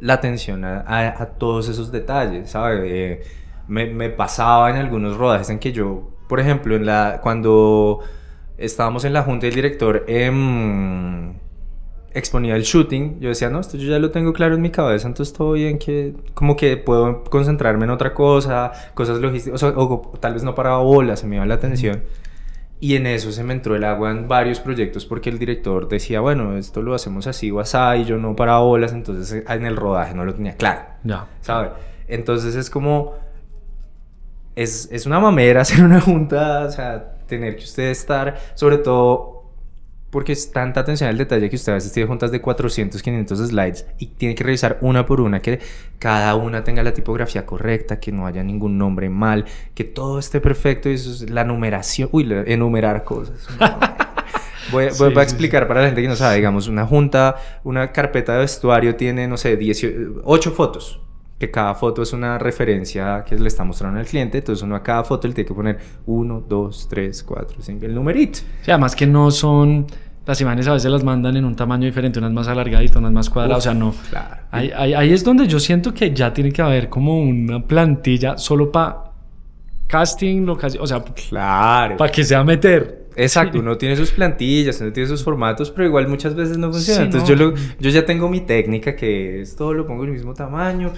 la 0.00 0.14
atención 0.14 0.64
a, 0.64 1.26
todos 1.38 1.68
esos 1.68 1.90
detalles, 1.90 2.50
¿sabes? 2.50 2.80
Eh, 2.84 3.22
me, 3.66 4.10
pasaba 4.10 4.70
en 4.70 4.76
algunos 4.76 5.16
rodajes 5.16 5.50
en 5.50 5.58
que 5.58 5.72
yo, 5.72 6.10
por 6.28 6.40
ejemplo, 6.40 6.76
en 6.76 6.86
la, 6.86 7.20
cuando 7.22 8.00
estábamos 8.56 9.04
en 9.04 9.12
la 9.12 9.22
junta 9.22 9.46
del 9.46 9.54
director, 9.54 10.04
em, 10.08 11.34
exponía 12.12 12.56
el 12.56 12.62
shooting, 12.62 13.20
yo 13.20 13.28
decía, 13.28 13.50
no, 13.50 13.60
esto 13.60 13.76
yo 13.76 13.90
ya 13.90 13.98
lo 13.98 14.10
tengo 14.10 14.32
claro 14.32 14.54
en 14.54 14.62
mi 14.62 14.70
cabeza, 14.70 15.08
entonces 15.08 15.34
todo 15.34 15.52
bien, 15.52 15.78
que 15.78 16.14
como 16.34 16.56
que 16.56 16.76
puedo 16.76 17.24
concentrarme 17.24 17.84
en 17.84 17.90
otra 17.90 18.14
cosa, 18.14 18.72
cosas 18.94 19.18
logísticas, 19.18 19.62
o, 19.62 19.72
sea, 19.72 20.20
tal 20.20 20.34
vez 20.34 20.42
no 20.42 20.54
paraba 20.54 20.78
bola, 20.78 21.16
se 21.16 21.26
me 21.26 21.36
iba 21.36 21.46
la 21.46 21.54
atención. 21.54 22.02
Y 22.80 22.94
en 22.94 23.06
eso 23.06 23.32
se 23.32 23.42
me 23.42 23.54
entró 23.54 23.74
el 23.74 23.82
agua 23.82 24.10
en 24.10 24.28
varios 24.28 24.60
proyectos 24.60 25.04
porque 25.04 25.30
el 25.30 25.38
director 25.38 25.88
decía, 25.88 26.20
bueno, 26.20 26.56
esto 26.56 26.80
lo 26.80 26.94
hacemos 26.94 27.26
así 27.26 27.50
o 27.50 27.58
así, 27.58 27.76
y 28.00 28.04
yo 28.04 28.18
no 28.18 28.36
para 28.36 28.58
bolas, 28.58 28.92
entonces 28.92 29.32
eh, 29.32 29.44
en 29.48 29.66
el 29.66 29.76
rodaje 29.76 30.14
no 30.14 30.24
lo 30.24 30.34
tenía 30.34 30.56
claro. 30.56 30.82
Ya. 31.02 31.26
¿Sabe? 31.40 31.70
Entonces 32.06 32.54
es 32.54 32.70
como... 32.70 33.14
Es, 34.54 34.88
es 34.92 35.06
una 35.06 35.18
mamera 35.20 35.60
hacer 35.62 35.84
una 35.84 36.00
junta, 36.00 36.64
o 36.64 36.70
sea, 36.70 37.16
tener 37.26 37.56
que 37.56 37.64
usted 37.64 37.90
estar, 37.90 38.38
sobre 38.54 38.78
todo 38.78 39.37
porque 40.10 40.32
es 40.32 40.50
tanta 40.52 40.80
atención 40.80 41.08
al 41.08 41.18
detalle 41.18 41.50
que 41.50 41.56
usted 41.56 41.72
a 41.72 41.74
veces 41.76 41.92
tiene 41.92 42.06
juntas 42.06 42.30
de 42.30 42.40
400, 42.40 43.02
500 43.02 43.38
slides 43.48 43.86
y 43.98 44.06
tiene 44.06 44.34
que 44.34 44.44
revisar 44.44 44.78
una 44.80 45.04
por 45.04 45.20
una, 45.20 45.40
que 45.40 45.60
cada 45.98 46.34
una 46.34 46.64
tenga 46.64 46.82
la 46.82 46.94
tipografía 46.94 47.44
correcta, 47.44 48.00
que 48.00 48.12
no 48.12 48.26
haya 48.26 48.42
ningún 48.42 48.78
nombre 48.78 49.10
mal, 49.10 49.44
que 49.74 49.84
todo 49.84 50.18
esté 50.18 50.40
perfecto 50.40 50.88
y 50.88 50.94
eso 50.94 51.10
es 51.10 51.30
la 51.30 51.44
numeración, 51.44 52.08
uy, 52.12 52.26
enumerar 52.46 53.04
cosas. 53.04 53.46
Voy, 54.70 54.84
a 54.84 55.22
explicar 55.22 55.66
para 55.66 55.80
la 55.80 55.86
gente 55.86 56.02
que 56.02 56.08
no 56.08 56.16
sabe, 56.16 56.36
digamos, 56.36 56.68
una 56.68 56.86
junta, 56.86 57.36
una 57.64 57.90
carpeta 57.90 58.34
de 58.34 58.40
vestuario 58.40 58.96
tiene, 58.96 59.26
no 59.26 59.38
sé, 59.38 59.56
18, 59.56 60.20
8 60.24 60.52
fotos, 60.52 61.00
que 61.38 61.50
cada 61.50 61.74
foto 61.74 62.02
es 62.02 62.12
una 62.12 62.38
referencia 62.38 63.24
que 63.24 63.36
le 63.36 63.48
está 63.48 63.64
mostrando 63.64 64.00
al 64.00 64.06
cliente, 64.06 64.38
entonces 64.38 64.62
uno 64.62 64.74
a 64.74 64.82
cada 64.82 65.04
foto 65.04 65.28
le 65.28 65.34
tiene 65.34 65.46
que 65.48 65.54
poner 65.54 65.78
1, 66.06 66.44
2, 66.48 66.88
3, 66.90 67.22
4, 67.22 67.56
5, 67.60 67.86
el 67.86 67.94
numerito. 67.94 68.40
Sí, 68.62 68.70
además 68.70 68.96
que 68.96 69.06
no 69.06 69.30
son 69.30 69.86
las 70.26 70.38
imágenes 70.42 70.68
a 70.68 70.74
veces 70.74 70.90
las 70.90 71.04
mandan 71.04 71.38
en 71.38 71.44
un 71.46 71.56
tamaño 71.56 71.86
diferente, 71.86 72.18
unas 72.18 72.32
más 72.32 72.48
alargaditas, 72.48 72.96
unas 72.96 73.12
más 73.12 73.30
cuadradas, 73.30 73.58
o 73.58 73.60
sea, 73.62 73.72
no. 73.72 73.94
Claro. 74.10 74.42
Ahí, 74.50 74.70
ahí, 74.72 75.10
es 75.10 75.24
donde 75.24 75.46
yo 75.46 75.58
siento 75.58 75.94
que 75.94 76.12
ya 76.14 76.34
tiene 76.34 76.52
que 76.52 76.60
haber 76.60 76.90
como 76.90 77.18
una 77.18 77.64
plantilla 77.66 78.36
solo 78.36 78.70
para 78.70 79.04
casting, 79.86 80.46
o 80.46 80.86
sea, 80.86 81.02
claro. 81.28 81.96
para 81.96 82.12
que 82.12 82.24
sea 82.24 82.44
meter. 82.44 82.97
Exacto, 83.18 83.58
uno 83.58 83.76
tiene 83.76 83.96
sus 83.96 84.12
plantillas, 84.12 84.80
uno 84.80 84.92
tiene 84.92 85.08
sus 85.08 85.24
formatos, 85.24 85.70
pero 85.72 85.86
igual 85.86 86.06
muchas 86.06 86.34
veces 86.36 86.56
no 86.56 86.70
funciona. 86.70 87.02
Entonces 87.02 87.28
Yo, 87.36 87.52
yo 87.80 87.90
ya 87.90 88.06
tengo 88.06 88.28
mi 88.28 88.42
técnica 88.42 88.94
que 88.94 89.40
es 89.40 89.56
todo 89.56 89.74
lo 89.74 89.86
pongo 89.86 90.04
en 90.04 90.10
el 90.10 90.14
mismo 90.14 90.34
tamaño 90.34 90.92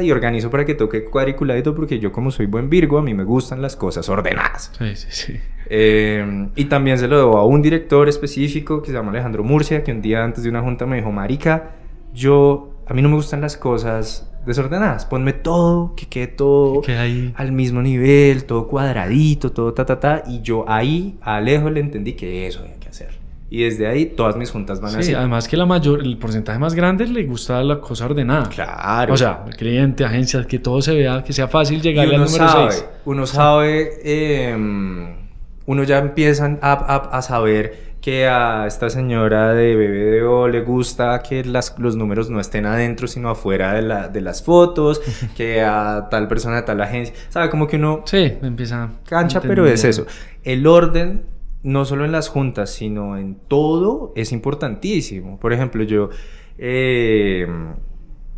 y 0.00 0.10
organizo 0.12 0.50
para 0.50 0.64
que 0.64 0.74
toque 0.74 1.04
cuadriculadito 1.04 1.74
porque 1.74 1.98
yo 1.98 2.12
como 2.12 2.30
soy 2.30 2.46
buen 2.46 2.70
Virgo, 2.70 2.98
a 2.98 3.02
mí 3.02 3.12
me 3.12 3.24
gustan 3.24 3.60
las 3.60 3.74
cosas 3.74 4.08
ordenadas. 4.08 4.70
Sí, 4.78 4.94
sí, 4.94 5.08
sí. 5.10 5.40
Eh, 5.66 6.48
y 6.54 6.66
también 6.66 6.98
se 6.98 7.08
lo 7.08 7.16
debo 7.16 7.38
a 7.38 7.46
un 7.46 7.60
director 7.60 8.08
específico 8.08 8.80
que 8.80 8.88
se 8.88 8.92
llama 8.92 9.10
Alejandro 9.10 9.42
Murcia, 9.42 9.82
que 9.82 9.90
un 9.90 10.00
día 10.00 10.22
antes 10.22 10.44
de 10.44 10.50
una 10.50 10.60
junta 10.60 10.86
me 10.86 10.96
dijo, 10.96 11.10
Marica, 11.10 11.72
yo, 12.14 12.74
a 12.86 12.94
mí 12.94 13.02
no 13.02 13.08
me 13.08 13.16
gustan 13.16 13.40
las 13.40 13.56
cosas 13.56 14.31
desordenadas. 14.46 15.06
Ponme 15.06 15.32
todo, 15.32 15.94
que 15.94 16.06
quede 16.06 16.26
todo 16.28 16.82
ahí. 16.88 17.32
al 17.36 17.52
mismo 17.52 17.82
nivel, 17.82 18.44
todo 18.44 18.66
cuadradito, 18.66 19.52
todo 19.52 19.72
ta, 19.74 19.84
ta, 19.84 20.00
ta. 20.00 20.22
Y 20.26 20.42
yo 20.42 20.64
ahí 20.68 21.16
a 21.22 21.36
Alejo 21.36 21.70
le 21.70 21.80
entendí 21.80 22.14
que 22.14 22.46
eso 22.46 22.60
había 22.60 22.74
que 22.76 22.88
hacer. 22.88 23.10
Y 23.50 23.64
desde 23.64 23.86
ahí 23.86 24.06
todas 24.06 24.36
mis 24.36 24.50
juntas 24.50 24.80
van 24.80 24.94
así. 24.94 25.08
Sí, 25.08 25.14
además 25.14 25.46
que 25.46 25.56
la 25.58 25.66
mayor, 25.66 26.00
el 26.00 26.16
porcentaje 26.16 26.58
más 26.58 26.74
grande 26.74 27.06
le 27.06 27.24
gusta 27.24 27.62
la 27.62 27.80
cosa 27.80 28.06
ordenada. 28.06 28.48
Claro. 28.48 29.12
O 29.12 29.16
sea, 29.16 29.44
el 29.46 29.54
cliente, 29.56 30.04
agencias, 30.04 30.46
que 30.46 30.58
todo 30.58 30.80
se 30.80 30.94
vea, 30.94 31.22
que 31.22 31.32
sea 31.32 31.48
fácil 31.48 31.82
llegar 31.82 32.06
al 32.06 32.12
número 32.12 32.28
sabe, 32.30 32.72
6. 32.72 32.86
Uno 33.04 33.26
sabe, 33.26 33.90
eh, 34.04 34.56
uno 35.66 35.82
ya 35.82 35.98
empieza 35.98 36.58
a, 36.62 36.72
a, 36.72 36.96
a 37.18 37.22
saber 37.22 37.91
que 38.02 38.26
a 38.26 38.66
esta 38.66 38.90
señora 38.90 39.54
de 39.54 39.76
BBDO 39.76 40.48
le 40.48 40.62
gusta 40.62 41.22
que 41.22 41.44
las, 41.44 41.78
los 41.78 41.94
números 41.94 42.28
no 42.30 42.40
estén 42.40 42.66
adentro, 42.66 43.06
sino 43.06 43.30
afuera 43.30 43.74
de, 43.74 43.82
la, 43.82 44.08
de 44.08 44.20
las 44.20 44.42
fotos, 44.42 45.00
que 45.36 45.62
a 45.62 46.08
tal 46.10 46.26
persona 46.26 46.56
de 46.56 46.62
tal 46.62 46.80
agencia, 46.80 47.14
¿sabe? 47.28 47.48
Como 47.48 47.68
que 47.68 47.76
uno... 47.76 48.02
Sí, 48.04 48.34
empieza... 48.42 48.90
Cancha, 49.08 49.40
pero 49.40 49.66
es 49.66 49.84
eso. 49.84 50.04
El 50.42 50.66
orden, 50.66 51.26
no 51.62 51.84
solo 51.84 52.04
en 52.04 52.10
las 52.10 52.28
juntas, 52.28 52.70
sino 52.70 53.16
en 53.16 53.36
todo, 53.46 54.12
es 54.16 54.32
importantísimo. 54.32 55.38
Por 55.38 55.52
ejemplo, 55.52 55.84
yo, 55.84 56.10
eh, 56.58 57.46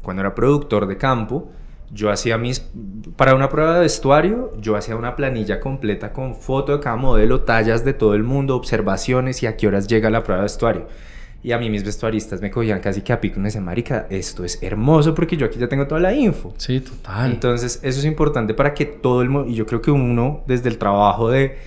cuando 0.03 0.21
era 0.21 0.35
productor 0.35 0.87
de 0.87 0.99
campo, 0.99 1.51
yo 1.95 2.11
hacía 2.11 2.37
mis, 2.39 2.69
para 3.17 3.37
una 3.37 3.49
prueba 3.49 3.75
de 3.75 3.81
vestuario, 3.83 4.53
yo 4.61 4.77
hacía 4.77 4.97
una 4.97 5.15
planilla 5.15 5.61
completa 5.61 6.13
con 6.13 6.35
foto 6.35 6.77
de 6.77 6.83
cada 6.83 6.97
modelo, 6.97 7.43
tallas 7.43 7.85
de 7.85 7.95
todo 7.95 8.15
el 8.15 8.25
mundo, 8.25 8.57
observaciones 8.57 9.43
y 9.45 9.47
a 9.47 9.57
qué 9.57 9.69
horas 9.69 9.87
llega 9.87 10.11
la 10.11 10.25
prueba 10.25 10.41
de 10.41 10.47
vestuario. 10.47 10.89
Y 11.45 11.53
a 11.53 11.59
mí 11.59 11.71
mis 11.71 11.85
vestuaristas 11.85 12.41
me 12.41 12.51
cogían 12.51 12.81
casi 12.81 13.03
que 13.03 13.13
a 13.13 13.21
pico 13.21 13.37
y 13.37 13.41
me 13.41 13.49
decían, 13.49 13.65
marica, 13.65 14.07
esto 14.11 14.45
es 14.45 14.61
hermoso 14.63 15.15
porque 15.15 15.37
yo 15.37 15.47
aquí 15.47 15.59
ya 15.59 15.69
tengo 15.69 15.87
toda 15.87 16.01
la 16.01 16.13
info. 16.13 16.53
Sí, 16.57 16.81
total. 16.81 17.31
Entonces, 17.31 17.79
eso 17.83 17.99
es 18.01 18.05
importante 18.07 18.55
para 18.55 18.75
que 18.75 18.87
todo 18.87 19.23
el 19.23 19.29
mundo, 19.29 19.49
y 19.49 19.55
yo 19.55 19.65
creo 19.65 19.81
que 19.81 19.93
uno, 19.93 20.43
desde 20.49 20.71
el 20.71 20.79
trabajo 20.79 21.31
de 21.31 21.59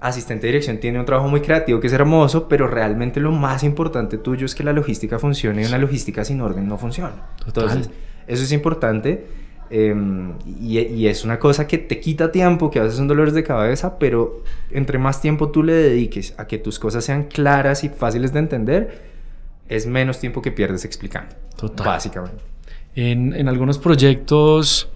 asistente 0.00 0.46
de 0.46 0.54
dirección, 0.54 0.78
tiene 0.78 0.98
un 0.98 1.06
trabajo 1.06 1.28
muy 1.28 1.40
creativo 1.40 1.80
que 1.80 1.86
es 1.86 1.92
hermoso, 1.92 2.48
pero 2.48 2.66
realmente 2.66 3.18
lo 3.20 3.30
más 3.30 3.62
importante 3.62 4.18
tuyo 4.18 4.44
es 4.44 4.54
que 4.54 4.64
la 4.64 4.74
logística 4.74 5.18
funcione 5.18 5.62
y 5.62 5.64
una 5.64 5.78
logística 5.78 6.22
sin 6.22 6.42
orden 6.42 6.68
no 6.68 6.76
funciona. 6.76 7.28
Entonces, 7.46 7.88
eso 8.26 8.42
es 8.42 8.52
importante 8.52 9.43
Em, 9.70 10.34
y, 10.60 11.06
es 11.06 11.24
una 11.24 11.38
cosa 11.38 11.66
que 11.66 11.78
te 11.78 12.00
quita 12.00 12.30
tiempo, 12.30 12.70
que 12.70 12.78
a 12.78 12.82
veces 12.82 12.98
son 12.98 13.08
dolores 13.08 13.34
de 13.34 13.42
cabeza, 13.42 13.98
pero 13.98 14.42
entre 14.70 14.98
más 14.98 15.20
tiempo 15.20 15.50
tú 15.50 15.62
le 15.62 15.72
dediques 15.72 16.34
a 16.38 16.46
que 16.46 16.58
tus 16.58 16.78
cosas 16.78 17.04
sean 17.04 17.24
claras 17.24 17.84
y 17.84 17.88
fáciles 17.88 18.32
de 18.32 18.38
entender, 18.40 19.02
es 19.68 19.86
menos 19.86 20.20
tiempo 20.20 20.42
que 20.42 20.52
pierdes 20.52 20.84
explicando. 20.84 21.34
Total. 21.56 21.86
Básicamente. 21.86 22.42
En, 22.94 23.32
en 23.34 23.48
algunos 23.48 23.78
proyectos 23.78 24.88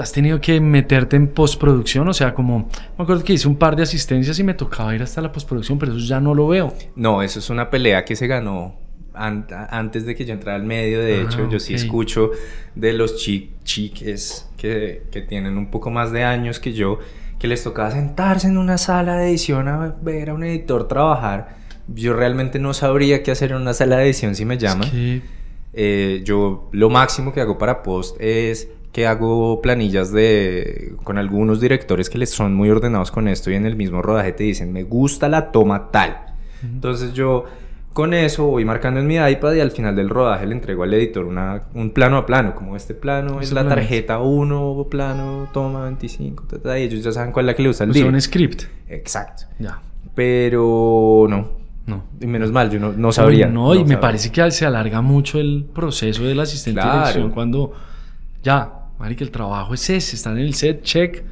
has 0.00 0.12
tenido 0.12 0.40
que 0.40 0.60
meterte 0.60 1.16
en 1.16 1.28
postproducción, 1.28 2.08
o 2.08 2.14
sea, 2.14 2.32
como 2.32 2.70
me 2.96 3.02
acuerdo 3.02 3.24
que 3.24 3.34
hice 3.34 3.46
un 3.46 3.56
par 3.56 3.76
de 3.76 3.82
asistencias 3.82 4.38
y 4.38 4.44
me 4.44 4.54
tocaba 4.54 4.94
ir 4.94 5.02
hasta 5.02 5.20
la 5.20 5.30
postproducción, 5.30 5.78
pero 5.78 5.92
eso 5.92 6.06
ya 6.06 6.20
no 6.20 6.34
lo 6.34 6.48
veo. 6.48 6.72
No, 6.96 7.22
eso 7.22 7.40
es 7.40 7.50
una 7.50 7.68
pelea 7.68 8.04
que 8.04 8.16
se 8.16 8.26
ganó 8.26 8.81
antes 9.14 10.06
de 10.06 10.14
que 10.14 10.24
yo 10.24 10.32
entrara 10.32 10.56
al 10.56 10.64
medio, 10.64 11.00
de 11.00 11.16
ah, 11.16 11.22
hecho, 11.22 11.48
yo 11.48 11.60
sí 11.60 11.74
escucho 11.74 12.30
de 12.74 12.92
los 12.92 13.16
chiques 13.16 14.48
que, 14.56 15.02
que, 15.10 15.20
tienen 15.22 15.58
un 15.58 15.70
poco 15.70 15.90
más 15.90 16.12
de 16.12 16.24
años 16.24 16.60
que 16.60 16.72
yo, 16.72 16.98
que 17.38 17.48
les 17.48 17.62
tocaba 17.62 17.90
sentarse 17.90 18.48
en 18.48 18.56
una 18.56 18.78
sala 18.78 19.16
de 19.16 19.28
edición 19.28 19.68
a 19.68 19.94
ver 20.00 20.30
a 20.30 20.34
un 20.34 20.44
editor 20.44 20.88
trabajar. 20.88 21.56
Yo 21.88 22.14
realmente 22.14 22.58
no 22.58 22.72
sabría 22.72 23.22
qué 23.22 23.32
hacer 23.32 23.50
en 23.50 23.58
una 23.58 23.74
sala 23.74 23.96
de 23.96 24.04
edición 24.04 24.34
si 24.34 24.44
me 24.44 24.56
llaman. 24.58 24.88
Eh, 25.74 26.22
yo 26.24 26.68
lo 26.72 26.90
máximo 26.90 27.32
que 27.32 27.40
hago 27.40 27.58
para 27.58 27.82
post 27.82 28.16
es 28.20 28.68
que 28.92 29.06
hago 29.06 29.62
planillas 29.62 30.12
de 30.12 30.94
con 31.02 31.16
algunos 31.16 31.60
directores 31.60 32.10
que 32.10 32.18
les 32.18 32.30
son 32.30 32.54
muy 32.54 32.68
ordenados 32.68 33.10
con 33.10 33.26
esto 33.26 33.50
y 33.50 33.54
en 33.54 33.64
el 33.64 33.74
mismo 33.74 34.02
rodaje 34.02 34.32
te 34.32 34.44
dicen 34.44 34.72
me 34.72 34.84
gusta 34.84 35.28
la 35.28 35.50
toma 35.50 35.90
tal. 35.90 36.26
Entonces 36.62 37.12
yo 37.14 37.46
con 37.92 38.14
eso 38.14 38.46
voy 38.46 38.64
marcando 38.64 39.00
en 39.00 39.06
mi 39.06 39.16
iPad 39.16 39.54
y 39.54 39.60
al 39.60 39.70
final 39.70 39.94
del 39.94 40.08
rodaje 40.08 40.46
le 40.46 40.54
entrego 40.54 40.82
al 40.82 40.94
editor 40.94 41.24
una, 41.24 41.64
un 41.74 41.90
plano 41.90 42.16
a 42.16 42.26
plano, 42.26 42.54
como 42.54 42.76
este 42.76 42.94
plano 42.94 43.40
es 43.40 43.52
la 43.52 43.68
tarjeta 43.68 44.20
1, 44.20 44.86
plano, 44.90 45.48
toma 45.52 45.84
25, 45.84 46.46
y 46.64 46.80
ellos 46.80 47.02
ya 47.02 47.12
saben 47.12 47.32
cuál 47.32 47.46
es 47.46 47.46
la 47.48 47.54
que 47.54 47.62
le 47.62 47.68
usa 47.68 47.84
el 47.84 48.04
o 48.04 48.08
un 48.08 48.20
script. 48.20 48.62
Exacto. 48.88 49.44
Ya. 49.58 49.80
Pero 50.14 51.26
no. 51.28 51.62
No. 51.84 52.04
Y 52.20 52.26
menos 52.26 52.52
mal, 52.52 52.70
yo 52.70 52.78
no, 52.78 52.92
no 52.92 53.10
sabría. 53.12 53.48
No, 53.48 53.74
y 53.74 53.84
me 53.84 53.96
parece 53.96 54.30
que 54.30 54.50
se 54.52 54.64
alarga 54.64 55.00
mucho 55.02 55.38
el 55.38 55.66
proceso 55.74 56.22
del 56.22 56.38
asistente 56.40 56.80
de 56.80 56.92
dirección 56.92 57.30
cuando 57.30 57.72
ya, 58.42 58.72
que 59.16 59.24
el 59.24 59.30
trabajo 59.30 59.74
es 59.74 59.90
ese, 59.90 60.16
están 60.16 60.38
en 60.38 60.44
el 60.44 60.54
set, 60.54 60.82
check, 60.82 61.24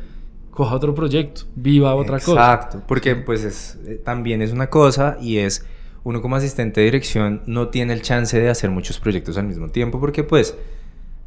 coja 0.51 0.75
otro 0.75 0.95
proyecto, 0.95 1.43
viva 1.55 1.95
otra 1.95 2.19
cosa. 2.19 2.55
Exacto, 2.55 2.83
porque 2.87 3.15
pues 3.17 3.45
es, 3.45 3.79
eh, 3.87 4.01
también 4.05 4.43
es 4.43 4.53
una 4.53 4.69
cosa 4.69 5.17
y 5.21 5.39
es 5.39 5.65
uno 6.05 6.23
como 6.23 6.37
asistente 6.37 6.81
de 6.81 6.87
dirección 6.87 7.43
no 7.47 7.69
tiene 7.69 7.93
el 7.93 8.03
chance 8.03 8.39
de 8.39 8.49
hacer 8.49 8.71
muchos 8.71 8.99
proyectos 8.99 9.37
al 9.37 9.45
mismo 9.45 9.69
tiempo 9.69 10.01
porque 10.01 10.25
pues 10.25 10.57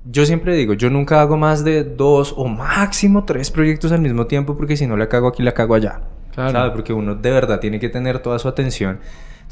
yo 0.06 0.26
siempre 0.26 0.56
digo, 0.56 0.74
yo 0.74 0.90
nunca 0.90 1.22
hago 1.22 1.38
más 1.38 1.64
de 1.64 1.84
dos 1.84 2.34
o 2.36 2.48
máximo 2.48 3.24
tres 3.24 3.52
proyectos 3.52 3.92
al 3.92 4.02
mismo 4.02 4.28
tiempo 4.28 4.58
porque 4.58 4.76
si 4.76 4.86
no 4.88 4.98
la 4.98 5.08
cago 5.08 5.30
aquí, 5.30 5.44
la 5.44 5.54
cago 5.54 5.76
allá. 5.76 6.02
Claro. 6.34 6.74
Porque 6.74 6.94
uno 6.94 7.16
de 7.16 7.32
verdad 7.32 7.60
tiene 7.60 7.80
que 7.80 7.90
tener 7.90 8.20
toda 8.20 8.40
su 8.40 8.48
atención 8.48 9.00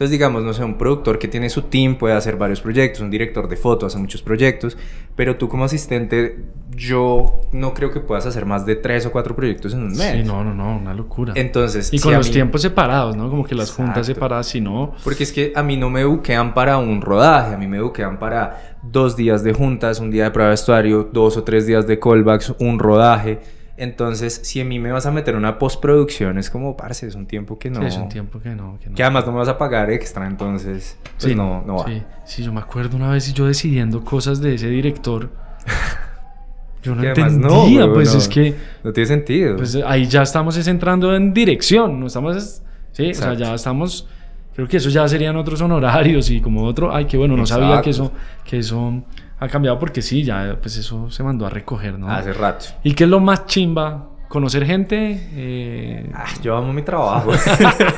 entonces, 0.02 0.18
digamos, 0.18 0.42
no 0.42 0.52
sé, 0.52 0.64
un 0.64 0.80
productor 0.80 1.20
que 1.20 1.28
tiene 1.28 1.48
su 1.48 1.62
team 1.62 1.96
puede 1.96 2.16
hacer 2.16 2.36
varios 2.36 2.60
proyectos, 2.60 3.02
un 3.02 3.12
director 3.12 3.48
de 3.48 3.56
foto 3.56 3.86
hace 3.86 4.00
muchos 4.00 4.24
proyectos, 4.24 4.76
pero 5.16 5.36
tú 5.36 5.48
como 5.48 5.64
asistente, 5.64 6.40
yo 6.76 7.42
no 7.52 7.76
creo 7.76 7.92
que 7.92 8.00
puedas 8.00 8.26
hacer 8.26 8.48
más 8.48 8.66
de 8.66 8.78
tres 8.78 9.06
o 9.06 9.12
cuatro 9.12 9.36
proyectos 9.36 9.76
en 9.76 9.84
un 9.84 9.90
mes. 9.90 10.14
Sí, 10.14 10.24
no, 10.24 10.44
no, 10.44 10.56
no, 10.56 10.76
una 10.76 10.96
locura. 10.96 11.34
Entonces, 11.36 11.94
y 11.94 12.00
con 12.00 12.16
los 12.16 12.32
tiempos 12.32 12.64
separados, 12.64 13.16
¿no? 13.16 13.30
Como 13.30 13.46
que 13.46 13.54
las 13.54 13.70
juntas 13.70 14.08
separadas, 14.08 14.48
si 14.48 14.60
no. 14.60 14.96
Porque 15.04 15.22
es 15.22 15.32
que 15.32 15.54
a 15.56 15.62
mí 15.62 15.78
no 15.78 15.92
me 15.92 16.04
buquean 16.04 16.56
para 16.56 16.80
un 16.80 17.00
rodaje, 17.00 17.54
a 17.54 17.58
mí 17.60 17.68
me 17.68 17.80
buquean 17.80 18.18
para 18.18 18.80
dos 18.82 19.16
días 19.16 19.44
de 19.44 19.54
juntas, 19.54 20.00
un 20.00 20.10
día 20.10 20.24
de 20.24 20.32
prueba 20.32 20.50
de 20.50 20.54
vestuario, 20.54 21.10
dos 21.14 21.38
o 21.38 21.44
tres 21.44 21.68
días 21.68 21.86
de 21.86 22.00
callbacks, 22.00 22.56
un 22.58 22.80
rodaje. 22.80 23.40
Entonces, 23.82 24.42
si 24.44 24.62
a 24.62 24.64
mí 24.66 24.78
me 24.78 24.92
vas 24.92 25.08
a 25.08 25.12
meter 25.12 25.36
una 25.36 25.58
postproducción, 25.58 26.38
es 26.38 26.52
como, 26.52 26.78
parce, 26.78 27.08
es 27.08 27.16
un 27.16 27.26
tiempo 27.26 27.58
que 27.58 27.72
no. 27.72 27.80
Sí, 27.82 27.88
es 27.88 27.98
un 27.98 28.10
tiempo 28.10 28.40
que 28.40 28.50
no. 28.54 28.78
Que, 28.94 29.02
además 29.02 29.26
no 29.26 29.32
me 29.32 29.40
vas 29.40 29.48
a 29.48 29.58
pagar 29.58 29.90
extra, 29.90 30.28
entonces, 30.28 31.00
pues 31.02 31.32
sí, 31.32 31.36
no, 31.36 31.64
no 31.66 31.78
va. 31.78 31.86
Sí, 31.88 32.04
sí, 32.24 32.44
yo 32.44 32.54
me 32.54 32.60
acuerdo 32.60 32.96
una 32.96 33.10
vez 33.10 33.28
y 33.30 33.34
yo 33.34 33.48
decidiendo 33.48 34.06
cosas 34.06 34.40
de 34.40 34.54
ese 34.54 34.68
director. 34.68 35.32
Yo 36.84 36.96
no 36.96 37.02
Que 37.02 37.10
entendía, 37.10 37.86
no, 37.86 37.94
pues 37.94 38.12
no, 38.12 38.18
es 38.18 38.28
que 38.28 38.56
No 38.84 38.92
tiene 38.92 39.08
sentido. 39.08 39.56
pues 39.56 39.76
ahí 39.86 40.08
ya 40.08 40.24
estamos 40.24 40.58
es 40.58 40.68
entrando 40.68 41.16
en 41.16 41.32
dirección, 41.32 42.00
no 42.00 42.08
estamos 42.08 42.36
es- 42.38 42.64
sí, 42.92 43.12
o 43.12 43.14
sea, 43.14 43.34
ya 43.36 43.54
estamos 43.54 44.08
creo 44.56 44.68
que 44.68 44.78
eso 44.78 44.90
ya 44.90 45.08
serían 45.08 45.36
otros 45.38 45.62
honorarios 45.62 46.30
y 46.32 46.42
como 46.42 46.64
otro, 46.66 46.92
ay, 46.94 47.06
que 47.06 47.18
bueno, 47.18 47.38
no 47.38 47.46
sabía 47.46 47.82
que 47.82 47.92
eso 47.92 48.12
que 48.44 48.58
eso 48.58 49.04
ha 49.42 49.48
cambiado 49.50 49.80
porque 49.80 50.04
sí, 50.04 50.24
ya 50.24 50.60
pues 50.62 50.78
eso 50.78 51.10
se 51.10 51.24
mandó 51.24 51.48
a 51.48 51.50
recoger, 51.50 51.98
¿no? 51.98 52.08
Hace 52.10 52.32
rato. 52.32 52.66
¿Y 52.84 52.94
qué 52.94 53.06
es 53.06 53.10
lo 53.10 53.20
más 53.20 53.48
chimba? 53.48 54.08
¿Conocer 54.28 54.66
gente? 54.66 55.20
Eh, 55.34 56.10
Ah, 56.14 56.26
yo 56.44 56.56
amo 56.56 56.72
mi 56.72 56.84
trabajo. 56.84 57.32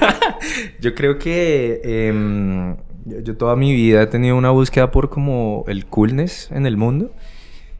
yo 0.80 0.96
creo 0.96 1.20
que 1.20 1.82
em, 1.84 2.76
yo, 3.06 3.20
yo 3.20 3.38
toda 3.38 3.58
mi 3.58 3.74
vida 3.74 4.04
he 4.04 4.08
tenido 4.08 4.38
una 4.38 4.52
búsqueda 4.52 4.90
por 4.90 5.10
como 5.10 5.66
el 5.68 5.86
coolness 5.86 6.50
en 6.52 6.66
el 6.66 6.78
mundo. 6.78 7.12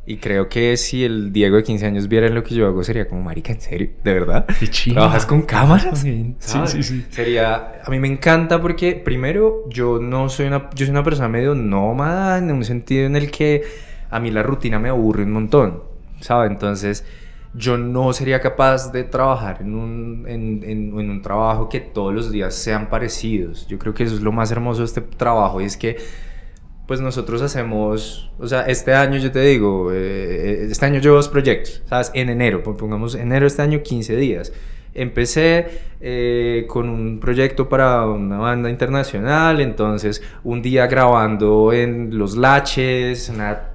Y 0.06 0.18
creo 0.18 0.50
que 0.50 0.76
si 0.76 1.06
el 1.06 1.32
Diego 1.32 1.56
de 1.56 1.64
15 1.64 1.86
años 1.86 2.10
viera 2.10 2.28
lo 2.28 2.44
que 2.44 2.56
yo 2.56 2.68
hago, 2.68 2.84
sería 2.84 3.08
como, 3.08 3.22
marica, 3.24 3.54
¿en 3.54 3.62
serio? 3.62 3.90
¿De 4.04 4.14
verdad? 4.14 4.46
Qué. 4.60 4.92
¿Trabajas 4.92 5.26
con 5.26 5.44
cámaras? 5.44 6.00
Sí, 6.02 6.36
sí, 6.40 6.84
sí. 6.84 7.06
Sería... 7.10 7.82
A 7.86 7.90
mí 7.90 8.00
me 8.00 8.10
encanta 8.10 8.62
porque, 8.62 8.96
primero, 8.98 9.64
yo 9.70 10.00
no 10.00 10.28
soy 10.28 10.48
una... 10.48 10.70
Yo 10.76 10.86
soy 10.86 10.90
una 10.92 11.04
persona 11.04 11.30
medio 11.30 11.56
nómada 11.56 12.38
en 12.38 12.52
un 12.52 12.66
sentido 12.66 13.06
en 13.06 13.16
el 13.16 13.32
que 13.32 13.64
a 14.10 14.20
mí 14.20 14.30
la 14.30 14.44
rutina 14.44 14.78
me 14.78 14.90
aburre 14.90 15.24
un 15.24 15.32
montón, 15.32 15.84
¿sabes? 16.20 16.52
Entonces, 16.52 17.06
yo 17.54 17.78
no 17.78 18.12
sería 18.12 18.42
capaz 18.42 18.92
de 18.92 19.06
trabajar 19.06 19.60
en 19.62 19.74
un, 19.74 20.26
en, 20.28 20.64
en- 20.64 21.00
en 21.00 21.10
un 21.10 21.22
trabajo 21.22 21.70
que 21.70 21.80
todos 21.80 22.14
los 22.14 22.30
días 22.30 22.54
sean 22.56 22.90
parecidos. 22.90 23.68
Yo 23.68 23.80
creo 23.80 23.94
que 23.94 24.04
eso 24.04 24.16
es 24.16 24.22
lo 24.22 24.34
más 24.34 24.52
hermoso 24.52 24.82
de 24.82 24.86
este 24.88 25.00
trabajo 25.02 25.62
y 25.62 25.66
es 25.66 25.78
que 25.78 25.96
pues 26.88 27.00
nosotros 27.02 27.42
hacemos, 27.42 28.30
o 28.40 28.48
sea, 28.48 28.62
este 28.64 28.94
año 28.94 29.18
yo 29.18 29.32
te 29.32 29.40
digo, 29.42 29.92
eh, 29.94 30.68
este 30.70 30.86
año 30.86 31.00
llevo 31.00 31.16
dos 31.16 31.30
proyectos, 31.30 31.82
¿sabes? 31.88 32.12
En 32.14 32.30
enero, 32.30 32.62
pon- 32.64 32.76
pongamos 32.78 33.16
enero 33.16 33.48
este 33.48 33.62
año 33.62 33.82
15 33.82 34.16
días. 34.18 34.52
Empecé 34.96 35.68
eh, 36.02 36.66
con 36.68 36.88
un 36.90 37.20
proyecto 37.20 37.68
para 37.68 38.06
una 38.08 38.38
banda 38.38 38.70
internacional, 38.70 39.60
entonces 39.62 40.22
un 40.44 40.62
día 40.62 40.86
grabando 40.88 41.74
en 41.74 42.18
Los 42.18 42.38
Laches, 42.38 43.30
una 43.30 43.70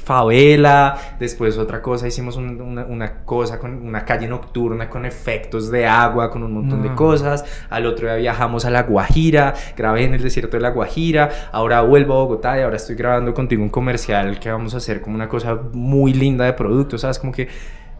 favela, 0.00 0.96
después 1.18 1.58
otra 1.58 1.82
cosa, 1.82 2.06
hicimos 2.08 2.36
un- 2.36 2.60
una, 2.60 2.84
una 2.84 3.24
cosa 3.24 3.58
con 3.58 3.72
una 3.86 4.04
calle 4.04 4.28
nocturna 4.28 4.88
con 4.88 5.04
efectos 5.06 5.70
de 5.70 5.86
agua, 5.86 6.30
con 6.30 6.42
un 6.42 6.52
montón 6.52 6.82
de 6.82 6.90
No. 6.90 6.96
cosas, 6.96 7.44
al 7.70 7.86
otro 7.86 8.06
día 8.08 8.16
viajamos 8.16 8.64
a 8.64 8.70
La 8.70 8.82
Guajira, 8.84 9.54
grabé 9.76 10.04
en 10.04 10.14
el 10.14 10.22
desierto 10.22 10.56
de 10.56 10.62
La 10.62 10.70
Guajira, 10.70 11.30
ahora 11.52 11.80
vuelvo 11.82 12.14
a 12.14 12.16
Bogotá 12.24 12.58
y 12.58 12.62
ahora 12.62 12.76
estoy 12.76 12.96
grabando 12.96 13.34
contigo 13.34 13.62
un 13.62 13.68
comercial 13.70 14.38
que 14.40 14.50
vamos 14.50 14.74
a 14.74 14.78
hacer 14.78 15.00
como 15.00 15.14
una 15.16 15.28
cosa 15.28 15.58
muy 15.72 16.12
linda 16.12 16.44
de 16.44 16.52
producto, 16.52 16.98
¿sabes? 16.98 17.18
Como 17.18 17.32
que 17.32 17.48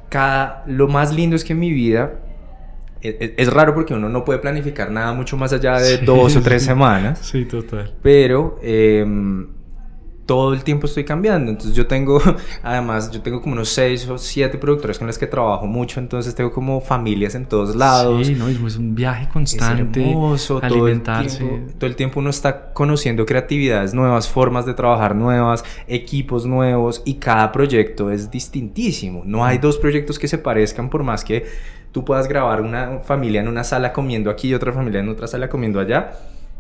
cada, 0.09 0.63
lo 0.67 0.89
más 0.89 1.15
lindo 1.15 1.37
es 1.37 1.45
que 1.45 1.53
en 1.55 1.61
mi 1.61 1.71
vida 1.71 2.13
es, 3.01 3.17
es- 3.19 3.33
es 3.37 3.53
raro 3.53 3.75
porque 3.75 3.95
uno 3.95 4.09
no 4.09 4.25
puede 4.25 4.39
planificar 4.39 4.91
nada 4.91 5.13
mucho 5.13 5.37
más 5.37 5.53
allá 5.53 5.79
de 5.79 5.99
Sí, 5.99 6.05
dos 6.05 6.37
o 6.37 6.41
tres 6.43 6.63
sí. 6.63 6.69
semanas 6.69 7.19
Sí, 7.21 7.45
total. 7.47 7.93
pero 8.03 8.59
em, 8.63 9.49
todo 10.27 10.53
el 10.53 10.63
tiempo 10.65 10.87
estoy 10.87 11.05
cambiando. 11.05 11.51
Entonces 11.51 11.75
yo 11.75 11.87
tengo, 11.87 12.21
además, 12.63 13.11
yo 13.11 13.21
tengo 13.21 13.41
como 13.41 13.55
unos 13.55 13.69
seis 13.69 14.09
o 14.09 14.19
siete 14.19 14.59
productores 14.59 14.99
con 14.99 15.07
los 15.07 15.19
que 15.19 15.27
trabajo 15.27 15.67
mucho, 15.67 16.01
entonces 16.01 16.35
tengo 16.35 16.53
como 16.53 16.81
familias 16.81 17.35
en 17.35 17.47
todos 17.47 17.75
lados. 17.75 18.27
Sí, 18.27 18.35
no, 18.35 18.49
es 18.49 18.77
un 18.77 18.95
viaje 18.95 19.25
Es 19.25 19.31
constante. 19.31 20.01
hermoso, 20.01 20.61
todo 20.61 20.67
el, 20.67 20.73
alimentarse. 20.73 21.39
tiempo, 21.39 21.73
todo 21.79 21.87
el 21.87 21.97
tiempo 21.97 22.21
uno 22.21 22.31
está 22.31 22.73
conociendo 22.73 23.27
creatividades 23.27 23.95
nuevas, 23.95 24.29
formas 24.29 24.67
de 24.67 24.75
trabajar 24.75 25.15
nuevas, 25.15 25.65
equipos 25.87 26.47
nuevos 26.47 27.03
y 27.05 27.15
cada 27.15 27.51
proyecto 27.53 28.11
es 28.11 28.31
distintísimo. 28.31 29.23
No 29.25 29.45
hay 29.45 29.59
dos 29.59 29.79
proyectos 29.79 30.19
que 30.19 30.29
se 30.29 30.39
parezcan 30.39 30.89
por 30.89 31.03
más 31.03 31.25
que 31.25 31.47
tú 31.93 32.05
puedas 32.05 32.27
grabar 32.27 32.63
una 32.63 33.01
familia 33.01 33.41
en 33.41 33.49
una 33.49 33.65
sala 33.65 33.93
comiendo 33.93 34.31
aquí 34.31 34.49
y 34.49 34.55
otra 34.55 34.73
familia 34.73 35.01
en 35.01 35.09
otra 35.09 35.27
sala 35.27 35.49
comiendo 35.49 35.79
allá. 35.79 36.13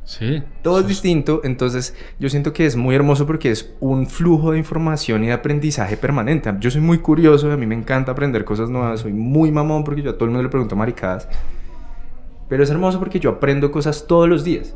Sí. 0.04 0.42
Todo 0.62 0.80
es 0.80 0.88
distinto, 0.88 1.40
entonces 1.44 1.94
yo 2.18 2.28
siento 2.28 2.52
que 2.52 2.66
es 2.66 2.76
muy 2.76 2.94
hermoso 2.94 3.26
porque 3.26 3.50
es 3.50 3.72
un 3.80 4.06
flujo 4.06 4.52
de 4.52 4.58
información 4.58 5.22
y 5.22 5.28
de 5.28 5.32
aprendizaje 5.32 5.96
permanente. 5.96 6.52
Yo 6.58 6.70
soy 6.70 6.80
muy 6.80 6.98
curioso, 6.98 7.50
a 7.50 7.56
mí 7.56 7.66
me 7.66 7.74
encanta 7.74 8.12
aprender 8.12 8.44
cosas 8.44 8.68
nuevas, 8.68 9.00
soy 9.00 9.12
muy 9.12 9.52
mamón 9.52 9.84
porque 9.84 10.02
yo 10.02 10.10
a 10.10 10.14
todo 10.14 10.24
el 10.24 10.30
mundo 10.30 10.42
le 10.42 10.48
pregunto 10.48 10.74
maricadas. 10.74 11.28
Pero 12.48 12.64
es 12.64 12.70
hermoso 12.70 12.98
porque 12.98 13.20
yo 13.20 13.30
aprendo 13.30 13.70
cosas 13.70 14.06
todos 14.06 14.28
los 14.28 14.44
días 14.44 14.74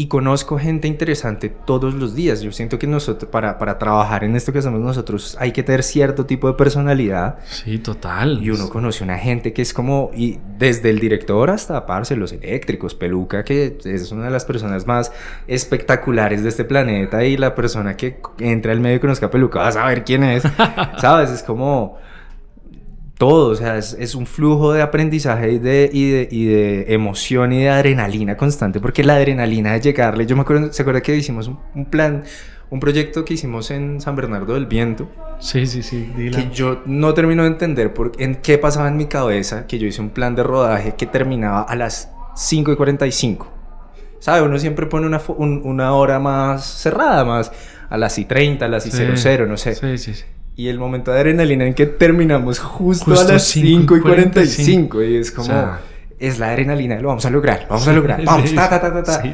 y 0.00 0.06
conozco 0.06 0.58
gente 0.58 0.88
interesante 0.88 1.50
todos 1.50 1.92
los 1.92 2.14
días. 2.14 2.40
Yo 2.40 2.52
siento 2.52 2.78
que 2.78 2.86
nosotros, 2.86 3.30
para, 3.30 3.58
para 3.58 3.76
trabajar 3.76 4.24
en 4.24 4.34
esto 4.34 4.50
que 4.50 4.60
hacemos 4.60 4.80
nosotros, 4.80 5.36
hay 5.38 5.52
que 5.52 5.62
tener 5.62 5.82
cierto 5.82 6.24
tipo 6.24 6.48
de 6.48 6.54
personalidad. 6.54 7.36
Sí, 7.50 7.78
total. 7.78 8.42
Y 8.42 8.48
uno 8.48 8.70
conoce 8.70 9.04
una 9.04 9.18
gente 9.18 9.52
que 9.52 9.60
es 9.60 9.74
como, 9.74 10.10
y 10.14 10.38
desde 10.56 10.88
el 10.88 11.00
director 11.00 11.50
hasta, 11.50 11.84
parce, 11.84 12.16
los 12.16 12.32
eléctricos, 12.32 12.94
Peluca, 12.94 13.44
que 13.44 13.76
es 13.84 14.10
una 14.10 14.24
de 14.24 14.30
las 14.30 14.46
personas 14.46 14.86
más 14.86 15.12
espectaculares 15.46 16.44
de 16.44 16.48
este 16.48 16.64
planeta, 16.64 17.22
y 17.26 17.36
la 17.36 17.54
persona 17.54 17.98
que 17.98 18.22
entra 18.38 18.72
al 18.72 18.80
medio 18.80 18.96
y 18.96 19.00
conozca 19.00 19.26
a 19.26 19.30
Peluca 19.30 19.58
va 19.58 19.68
a 19.68 19.72
saber 19.72 20.02
quién 20.04 20.24
es, 20.24 20.44
¿sabes? 20.98 21.28
Es 21.28 21.42
como 21.42 21.98
todo, 23.20 23.50
o 23.50 23.54
sea, 23.54 23.76
es, 23.76 23.94
es 24.00 24.14
un 24.14 24.24
flujo 24.24 24.72
de 24.72 24.80
aprendizaje 24.80 25.52
y 25.52 25.58
de, 25.58 25.90
y, 25.92 26.10
de, 26.10 26.28
y 26.30 26.44
de 26.46 26.94
emoción 26.94 27.52
y 27.52 27.60
de 27.64 27.68
adrenalina 27.68 28.34
constante, 28.38 28.80
porque 28.80 29.04
la 29.04 29.16
adrenalina 29.16 29.74
de 29.74 29.80
llegarle, 29.82 30.24
yo 30.24 30.36
me 30.36 30.42
acuerdo, 30.42 30.72
¿se 30.72 30.80
acuerda 30.80 31.02
que 31.02 31.14
hicimos 31.14 31.46
un, 31.46 31.58
un 31.74 31.84
plan, 31.84 32.24
un 32.70 32.80
proyecto 32.80 33.22
que 33.26 33.34
hicimos 33.34 33.70
en 33.70 34.00
San 34.00 34.16
Bernardo 34.16 34.54
del 34.54 34.64
Viento? 34.64 35.10
Sí, 35.38 35.66
sí, 35.66 35.82
sí. 35.82 36.10
dila. 36.16 36.38
que 36.38 36.48
yo 36.50 36.80
no 36.86 37.12
termino 37.12 37.42
de 37.42 37.48
entender 37.50 37.92
por, 37.92 38.12
en 38.18 38.36
qué 38.36 38.56
pasaba 38.56 38.88
en 38.88 38.96
mi 38.96 39.04
cabeza 39.04 39.66
que 39.66 39.78
yo 39.78 39.86
hice 39.86 40.00
un 40.00 40.10
plan 40.10 40.34
de 40.34 40.42
rodaje 40.42 40.94
que 40.96 41.04
terminaba 41.04 41.60
a 41.60 41.76
las 41.76 42.10
5 42.36 42.72
y 42.72 42.76
45. 42.76 43.52
¿Sabe? 44.18 44.42
Uno 44.42 44.58
siempre 44.58 44.86
pone 44.86 45.06
una, 45.06 45.20
un- 45.36 45.60
una 45.64 45.92
hora 45.92 46.18
más 46.18 46.64
cerrada, 46.64 47.24
más 47.24 47.52
a 47.90 47.98
las 47.98 48.18
y 48.18 48.24
30, 48.24 48.64
a 48.64 48.68
las 48.68 48.86
y 48.86 48.90
Sí. 48.90 49.04
00, 49.16 49.46
no 49.46 49.56
sé. 49.58 49.74
Sí, 49.74 49.98
sí, 49.98 50.14
sí. 50.14 50.24
Y 50.56 50.68
el 50.68 50.78
momento 50.78 51.10
de 51.12 51.18
adrenalina 51.20 51.66
en 51.66 51.74
que 51.74 51.86
terminamos 51.86 52.58
justo, 52.58 53.06
Justo 53.06 53.28
a 53.28 53.32
las 53.32 53.44
5 53.44 53.96
y 53.96 54.00
45. 54.00 54.88
45. 54.90 55.02
Y 55.04 55.16
es 55.16 55.30
como, 55.30 55.46
O 55.48 55.50
sea, 55.50 55.80
es 56.18 56.38
la 56.38 56.50
adrenalina, 56.50 57.00
lo 57.00 57.08
vamos 57.08 57.24
a 57.24 57.30
lograr, 57.30 57.62
lo 57.62 57.68
vamos 57.70 57.88
a 57.88 57.92
lograr, 57.92 58.24
vamos, 58.24 58.50
Sí, 58.50 58.54
ta, 58.56 58.68
ta, 58.68 58.80
ta, 58.80 58.92
ta, 58.92 59.02
ta. 59.02 59.22
sí. 59.22 59.32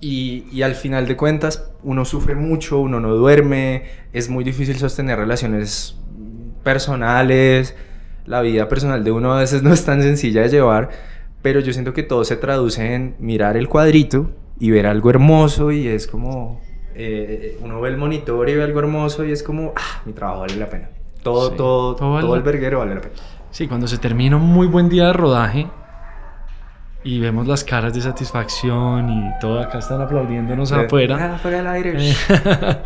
Y, 0.00 0.44
y 0.52 0.62
al 0.62 0.74
final 0.74 1.06
de 1.06 1.16
cuentas, 1.16 1.70
uno 1.82 2.04
sufre 2.04 2.34
mucho, 2.34 2.80
uno 2.80 3.00
no 3.00 3.14
duerme, 3.14 3.84
es 4.12 4.28
muy 4.28 4.44
difícil 4.44 4.76
sostener 4.76 5.18
relaciones 5.18 5.96
personales, 6.62 7.74
la 8.26 8.40
vida 8.42 8.68
personal 8.68 9.04
de 9.04 9.12
uno 9.12 9.32
a 9.32 9.38
veces 9.40 9.62
no 9.62 9.72
es 9.72 9.84
tan 9.84 10.02
sencilla 10.02 10.42
de 10.42 10.48
llevar, 10.48 10.90
pero 11.42 11.60
yo 11.60 11.72
siento 11.72 11.92
que 11.92 12.02
todo 12.02 12.24
se 12.24 12.36
traduce 12.36 12.94
en 12.94 13.14
mirar 13.20 13.56
el 13.56 13.68
cuadrito 13.68 14.32
y 14.58 14.70
ver 14.70 14.86
algo 14.86 15.10
hermoso 15.10 15.70
y 15.70 15.86
es 15.86 16.06
como, 16.06 16.60
eh, 16.98 17.58
uno 17.62 17.80
ve 17.80 17.90
el 17.90 17.96
monitor 17.96 18.48
y 18.48 18.54
ve 18.54 18.62
algo 18.62 18.78
hermoso 18.80 19.24
y 19.24 19.32
es 19.32 19.42
como, 19.42 19.72
ah, 19.76 20.02
mi 20.04 20.12
trabajo 20.12 20.40
vale 20.40 20.56
la 20.56 20.68
pena. 20.68 20.88
Todo, 21.22 21.50
Sí, 21.50 21.56
todo, 21.56 21.94
todo 21.96 22.20
todo 22.20 22.36
el 22.36 22.42
verguero 22.42 22.78
vale 22.80 22.94
la 22.94 23.00
pena. 23.00 23.14
Sí, 23.50 23.66
cuando 23.68 23.86
se 23.88 23.98
termina 23.98 24.36
un 24.36 24.42
muy 24.46 24.66
buen 24.66 24.88
día 24.88 25.06
de 25.06 25.12
rodaje 25.12 25.66
y 27.04 27.20
vemos 27.20 27.46
las 27.46 27.62
caras 27.64 27.94
de 27.94 28.00
satisfacción 28.00 29.08
y 29.10 29.22
todo 29.40 29.60
acá 29.60 29.78
están 29.78 30.00
aplaudiéndonos 30.00 30.72
afuera. 30.72 31.34
Ah, 31.34 31.38
fuera 31.38 31.58
del 31.58 31.66
aire. 31.68 31.94
Eh, 31.96 32.14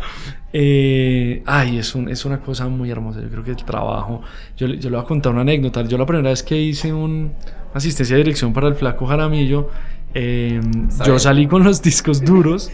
eh, 0.53 1.43
ay, 1.45 1.77
es, 1.79 1.95
un- 1.95 2.09
es 2.09 2.23
una 2.25 2.39
cosa 2.39 2.67
muy 2.67 2.89
hermosa. 2.91 3.19
Yo 3.21 3.29
creo 3.29 3.43
que 3.43 3.51
el 3.51 3.57
trabajo. 3.65 4.21
Yo, 4.57 4.67
yo 4.67 4.89
le 4.89 4.95
voy 4.97 5.05
a 5.05 5.07
contar 5.07 5.31
una 5.31 5.41
anécdota. 5.41 5.81
Yo 5.83 5.97
la 5.97 6.05
primera 6.05 6.29
vez 6.29 6.43
que 6.43 6.55
hice 6.57 6.93
un, 6.93 7.11
una 7.33 7.33
asistencia 7.75 8.15
de 8.15 8.23
dirección 8.23 8.53
para 8.53 8.67
el 8.67 8.75
Flaco 8.75 9.05
Jaramillo, 9.07 9.69
eh, 10.13 10.61
yo 11.05 11.17
salí 11.19 11.47
con 11.47 11.63
los 11.63 11.81
discos 11.81 12.23
duros. 12.23 12.71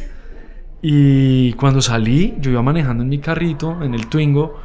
Y 0.81 1.53
cuando 1.53 1.81
salí, 1.81 2.35
yo 2.39 2.51
iba 2.51 2.61
manejando 2.61 3.03
en 3.03 3.09
mi 3.09 3.17
carrito, 3.19 3.81
en 3.83 3.93
el 3.93 4.07
Twingo, 4.07 4.55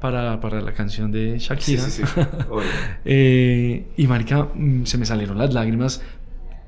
para, 0.00 0.40
para 0.40 0.60
la 0.60 0.72
canción 0.72 1.12
de 1.12 1.38
Sí, 1.38 1.46
Shakira. 1.48 1.82
sí, 1.82 2.02
sí. 2.04 2.20
Obvio. 2.50 2.64
Eh, 3.04 3.86
y 3.96 4.06
marica, 4.06 4.48
mm, 4.54 4.84
se 4.84 4.98
me 4.98 5.06
salieron 5.06 5.38
las 5.38 5.52
lágrimas. 5.54 6.02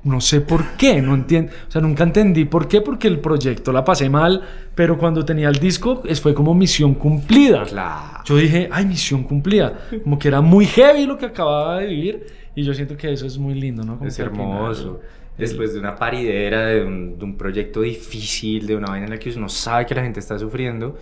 No 0.03 0.19
sé 0.19 0.41
por 0.41 0.71
qué, 0.77 1.01
no 1.01 1.15
entiendo. 1.15 1.51
O 1.67 1.71
sea, 1.71 1.81
nunca 1.81 2.03
entendí 2.03 2.43
por 2.45 2.67
qué, 2.67 2.81
porque 2.81 3.07
el 3.07 3.19
proyecto 3.19 3.71
la 3.71 3.85
pasé 3.85 4.09
mal, 4.09 4.41
pero 4.75 4.97
cuando 4.97 5.23
tenía 5.23 5.47
el 5.47 5.55
disco 5.59 6.03
fue 6.21 6.33
como 6.33 6.53
misión 6.53 6.93
cumplida. 6.93 7.63
Claro. 7.63 8.19
Yo 8.25 8.35
dije, 8.35 8.67
ay, 8.71 8.85
misión 8.85 9.23
cumplida. 9.23 9.79
Como 10.03 10.19
que 10.19 10.27
era 10.27 10.41
muy 10.41 10.65
heavy 10.65 11.05
lo 11.05 11.17
que 11.17 11.27
acababa 11.27 11.79
de 11.79 11.87
vivir. 11.87 12.27
Y 12.53 12.63
yo 12.63 12.73
siento 12.73 12.97
que 12.97 13.13
eso 13.13 13.25
es 13.25 13.37
muy 13.37 13.55
lindo, 13.55 13.83
¿no? 13.83 13.97
Como 13.97 14.07
Es 14.09 14.19
al 14.19 14.29
final- 14.31 14.45
hermoso. 14.47 14.99
Después 15.37 15.73
de 15.73 15.79
una 15.79 15.95
paridera, 15.95 16.67
de 16.67 16.83
un, 16.83 17.17
de 17.17 17.25
un 17.25 17.37
proyecto 17.37 17.81
difícil, 17.81 18.67
de 18.67 18.75
una 18.75 18.87
vaina 18.87 19.05
en 19.05 19.11
la 19.11 19.19
que 19.19 19.31
uno 19.31 19.49
sabe 19.49 19.85
que 19.85 19.95
la 19.95 20.03
gente 20.03 20.19
está 20.19 20.37
sufriendo, 20.37 20.97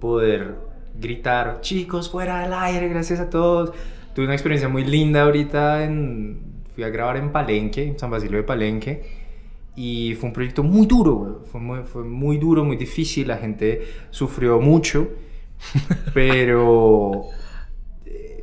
poder 0.00 0.56
gritar, 0.98 1.60
chicos, 1.60 2.10
fuera 2.10 2.42
del 2.42 2.52
aire, 2.52 2.88
gracias 2.88 3.20
a 3.20 3.30
todos. 3.30 3.72
Tuve 4.14 4.24
una 4.24 4.34
experiencia 4.34 4.68
muy 4.68 4.84
linda 4.84 5.22
ahorita 5.22 5.84
en... 5.84 6.50
Fui 6.74 6.84
a 6.84 6.88
grabar 6.88 7.16
en 7.16 7.30
Palenque, 7.30 7.84
en 7.84 7.98
San 7.98 8.10
Basilio 8.10 8.38
de 8.38 8.44
Palenque, 8.44 9.02
y 9.76 10.14
fue 10.18 10.28
un 10.28 10.32
proyecto 10.32 10.62
muy 10.62 10.86
duro. 10.86 11.44
Fue 11.50 11.60
muy, 11.60 11.80
fue 11.84 12.04
muy 12.04 12.38
duro, 12.38 12.64
muy 12.64 12.76
difícil, 12.76 13.28
la 13.28 13.36
gente 13.36 13.82
sufrió 14.10 14.60
mucho, 14.60 15.08
Pero 16.14 17.28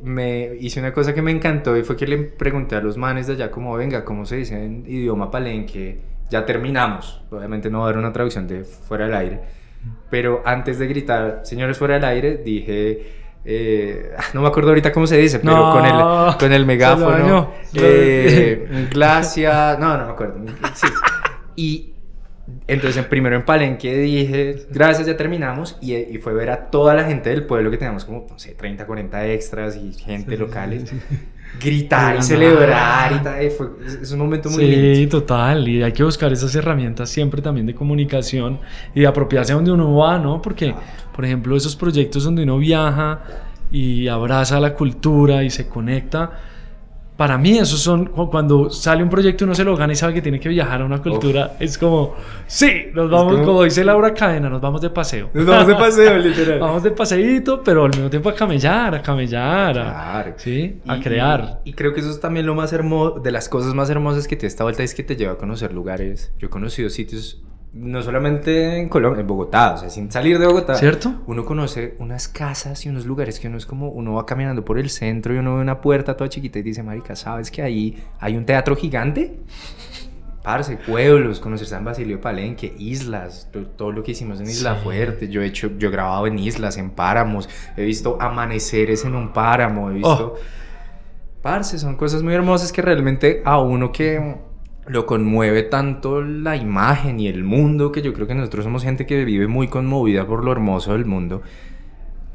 me 0.02 0.54
hice 0.60 0.80
una 0.80 0.92
cosa 0.92 1.14
que 1.14 1.22
me 1.22 1.30
encantó 1.30 1.76
y 1.76 1.82
fue 1.82 1.96
que 1.96 2.06
le 2.06 2.18
pregunté 2.18 2.76
a 2.76 2.80
los 2.80 2.96
manes 2.96 3.26
de 3.26 3.34
allá 3.34 3.50
como, 3.50 3.74
venga, 3.76 4.04
¿cómo 4.04 4.24
se 4.26 4.36
dice 4.36 4.62
en 4.64 4.84
idioma 4.86 5.30
palenque? 5.30 6.00
Ya 6.30 6.44
terminamos. 6.44 7.22
Obviamente 7.30 7.70
no 7.70 7.78
va 7.80 7.84
a 7.84 7.88
haber 7.88 7.98
una 7.98 8.12
traducción 8.12 8.46
de 8.46 8.64
fuera 8.64 9.06
del 9.06 9.14
aire. 9.14 9.40
Pero 10.10 10.42
antes 10.44 10.78
de 10.78 10.86
gritar, 10.86 11.40
señores 11.44 11.78
fuera 11.78 11.94
del 11.94 12.04
aire, 12.04 12.36
dije... 12.44 13.12
eh, 13.44 14.10
ah, 14.18 14.22
no 14.34 14.42
me 14.42 14.48
acuerdo 14.48 14.70
ahorita 14.70 14.92
cómo 14.92 15.06
se 15.06 15.16
dice, 15.16 15.38
pero 15.38 15.54
No, 15.56 15.72
con, 15.72 15.84
el, 15.86 16.36
con 16.38 16.52
el 16.52 16.66
megáfono. 16.66 17.52
eh, 17.74 18.88
glacia. 18.92 19.76
No, 19.78 19.96
no 19.96 20.06
me 20.06 20.12
acuerdo. 20.12 20.40
Sí. 20.74 20.86
Y 21.56 21.94
entonces 22.66 23.04
primero 23.06 23.36
en 23.36 23.44
Palenque 23.44 23.96
dije, 23.96 24.66
gracias, 24.70 25.06
ya 25.06 25.16
terminamos. 25.16 25.76
Y, 25.80 25.94
y 25.94 26.18
fue 26.18 26.32
ver 26.34 26.50
a 26.50 26.70
toda 26.70 26.94
la 26.94 27.04
gente 27.04 27.30
del 27.30 27.44
pueblo 27.44 27.70
que 27.70 27.76
teníamos 27.78 28.04
como, 28.04 28.26
no 28.30 28.38
sé, 28.38 28.54
30, 28.54 28.86
40 28.86 29.26
extras 29.28 29.76
y 29.76 29.92
gente 29.94 30.36
locales. 30.36 30.92
Gritar 31.60 32.16
y 32.18 32.22
celebrar 32.22 33.12
y 33.12 33.18
tal. 33.20 33.50
fue- 33.50 33.68
es, 34.02 34.12
un 34.12 34.18
momento 34.18 34.50
muy 34.50 34.64
Sí, 34.64 34.76
lindo. 34.76 35.18
total. 35.20 35.66
Y 35.66 35.82
hay 35.82 35.92
que 35.92 36.04
buscar 36.04 36.30
esas 36.32 36.54
herramientas 36.54 37.08
siempre 37.08 37.40
también 37.40 37.66
de 37.66 37.74
comunicación 37.74 38.60
y 38.94 39.00
de 39.00 39.06
apropiarse 39.06 39.54
donde 39.54 39.72
uno 39.72 39.94
va, 39.96 40.18
¿no? 40.18 40.42
Porque, 40.42 40.74
por 41.14 41.24
ejemplo, 41.24 41.56
esos 41.56 41.74
proyectos 41.74 42.24
donde 42.24 42.42
uno 42.42 42.58
viaja 42.58 43.22
y 43.72 44.08
abraza 44.08 44.60
la 44.60 44.74
cultura 44.74 45.42
y 45.42 45.50
se 45.50 45.66
conecta. 45.68 46.32
Para 47.18 47.36
mí, 47.36 47.58
esos 47.58 47.80
son 47.80 48.06
cu- 48.06 48.30
cuando 48.30 48.70
sale 48.70 49.02
un 49.02 49.10
proyecto 49.10 49.44
uno 49.44 49.52
se 49.52 49.64
lo 49.64 49.76
gana 49.76 49.92
y 49.92 49.96
sabe 49.96 50.14
que 50.14 50.22
tiene 50.22 50.38
que 50.38 50.48
viajar 50.48 50.82
a 50.82 50.84
una 50.84 51.02
cultura. 51.02 51.56
Es 51.58 51.76
como, 51.76 52.14
sí, 52.46 52.70
nos 52.94 53.10
vamos, 53.10 53.32
como- 53.32 53.44
como... 53.44 53.62
dice 53.64 53.82
Laura 53.84 54.14
Cadena, 54.14 54.48
nos 54.48 54.60
vamos 54.60 54.80
de 54.80 54.90
paseo. 54.90 55.28
Nos 55.34 55.44
vamos 55.44 55.66
de 55.66 55.74
paseo, 55.74 56.16
literal. 56.28 56.60
vamos 56.60 56.82
de 56.84 56.92
paseíto, 56.92 57.60
pero 57.64 57.86
al 57.86 57.90
mismo 57.90 58.08
tiempo 58.08 58.28
a 58.28 58.34
camellar, 58.36 58.94
a 58.94 59.02
camellar, 59.02 59.76
a, 59.80 59.82
Claro. 59.82 60.34
¿sí? 60.36 60.78
a 60.86 60.96
Y- 60.96 61.00
crear. 61.00 61.60
Y, 61.64 61.70
y 61.70 61.72
creo 61.72 61.92
que 61.92 61.98
eso 62.00 62.10
es 62.10 62.20
también 62.20 62.46
lo 62.46 62.54
más 62.54 62.72
hermoso, 62.72 63.18
de 63.18 63.32
las 63.32 63.48
cosas 63.48 63.74
más 63.74 63.90
hermosas 63.90 64.28
que 64.28 64.36
te 64.36 64.46
esta 64.46 64.62
vuelta 64.62 64.84
es 64.84 64.94
que 64.94 65.02
te 65.02 65.16
lleva 65.16 65.32
a 65.32 65.36
conocer 65.38 65.72
lugares. 65.74 66.32
Yo 66.38 66.46
he 66.46 66.50
conocido 66.50 66.88
sitios, 66.88 67.42
no 67.80 68.02
solamente 68.02 68.78
en 68.78 68.88
Colombia, 68.88 69.20
en 69.20 69.26
Bogotá, 69.26 69.74
o 69.74 69.78
sea, 69.78 69.88
sin 69.90 70.10
salir 70.10 70.38
de 70.38 70.46
Bogotá. 70.46 70.74
¿Cierto? 70.74 71.14
Uno 71.26 71.44
conoce 71.44 71.94
unas 71.98 72.26
casas 72.28 72.84
y 72.84 72.88
unos 72.88 73.06
lugares 73.06 73.38
que 73.38 73.48
uno 73.48 73.56
es 73.56 73.66
como, 73.66 73.88
uno 73.90 74.14
va 74.14 74.26
caminando 74.26 74.64
por 74.64 74.78
el 74.78 74.90
centro 74.90 75.34
y 75.34 75.38
uno 75.38 75.54
ve 75.56 75.60
una 75.62 75.80
puerta 75.80 76.16
toda 76.16 76.28
chiquita 76.28 76.58
y 76.58 76.62
dice, 76.62 76.82
marica, 76.82 77.14
¿sabes 77.16 77.50
que 77.50 77.62
ahí 77.62 78.02
hay 78.20 78.36
un 78.36 78.44
teatro 78.44 78.74
gigante? 78.76 79.38
Parce, 80.42 80.76
pueblos, 80.78 81.40
conocer 81.40 81.66
San 81.66 81.84
Basilio 81.84 82.20
Palenque, 82.20 82.74
islas, 82.78 83.48
to- 83.52 83.66
todo 83.66 83.92
lo 83.92 84.02
que 84.02 84.12
hicimos 84.12 84.40
en 84.40 84.46
Isla 84.48 84.76
Sí. 84.76 84.80
Fuerte. 84.84 85.28
Yo 85.28 85.42
he 85.42 85.46
hecho, 85.46 85.70
yo 85.78 85.88
he 85.88 85.92
grabado 85.92 86.26
en 86.26 86.38
islas, 86.38 86.78
en 86.78 86.90
páramos, 86.90 87.48
he 87.76 87.84
visto 87.84 88.16
amaneceres 88.20 89.04
en 89.04 89.14
un 89.14 89.32
páramo, 89.32 89.90
he 89.90 89.94
visto. 89.94 90.36
Oh. 90.36 90.38
Parce, 91.42 91.78
son 91.78 91.96
cosas 91.96 92.22
muy 92.22 92.32
hermosas 92.34 92.72
que 92.72 92.80
realmente 92.82 93.42
a 93.44 93.58
uno 93.60 93.92
que 93.92 94.36
lo 94.88 95.06
conmueve 95.06 95.62
tanto 95.62 96.22
la 96.22 96.56
imagen 96.56 97.20
y 97.20 97.28
el 97.28 97.44
mundo, 97.44 97.92
que 97.92 98.02
yo 98.02 98.12
creo 98.12 98.26
que 98.26 98.34
nosotros 98.34 98.64
somos 98.64 98.82
gente 98.82 99.06
que 99.06 99.24
vive 99.24 99.46
muy 99.46 99.68
conmovida 99.68 100.26
por 100.26 100.44
lo 100.44 100.52
hermoso 100.52 100.92
del 100.92 101.04
mundo. 101.04 101.42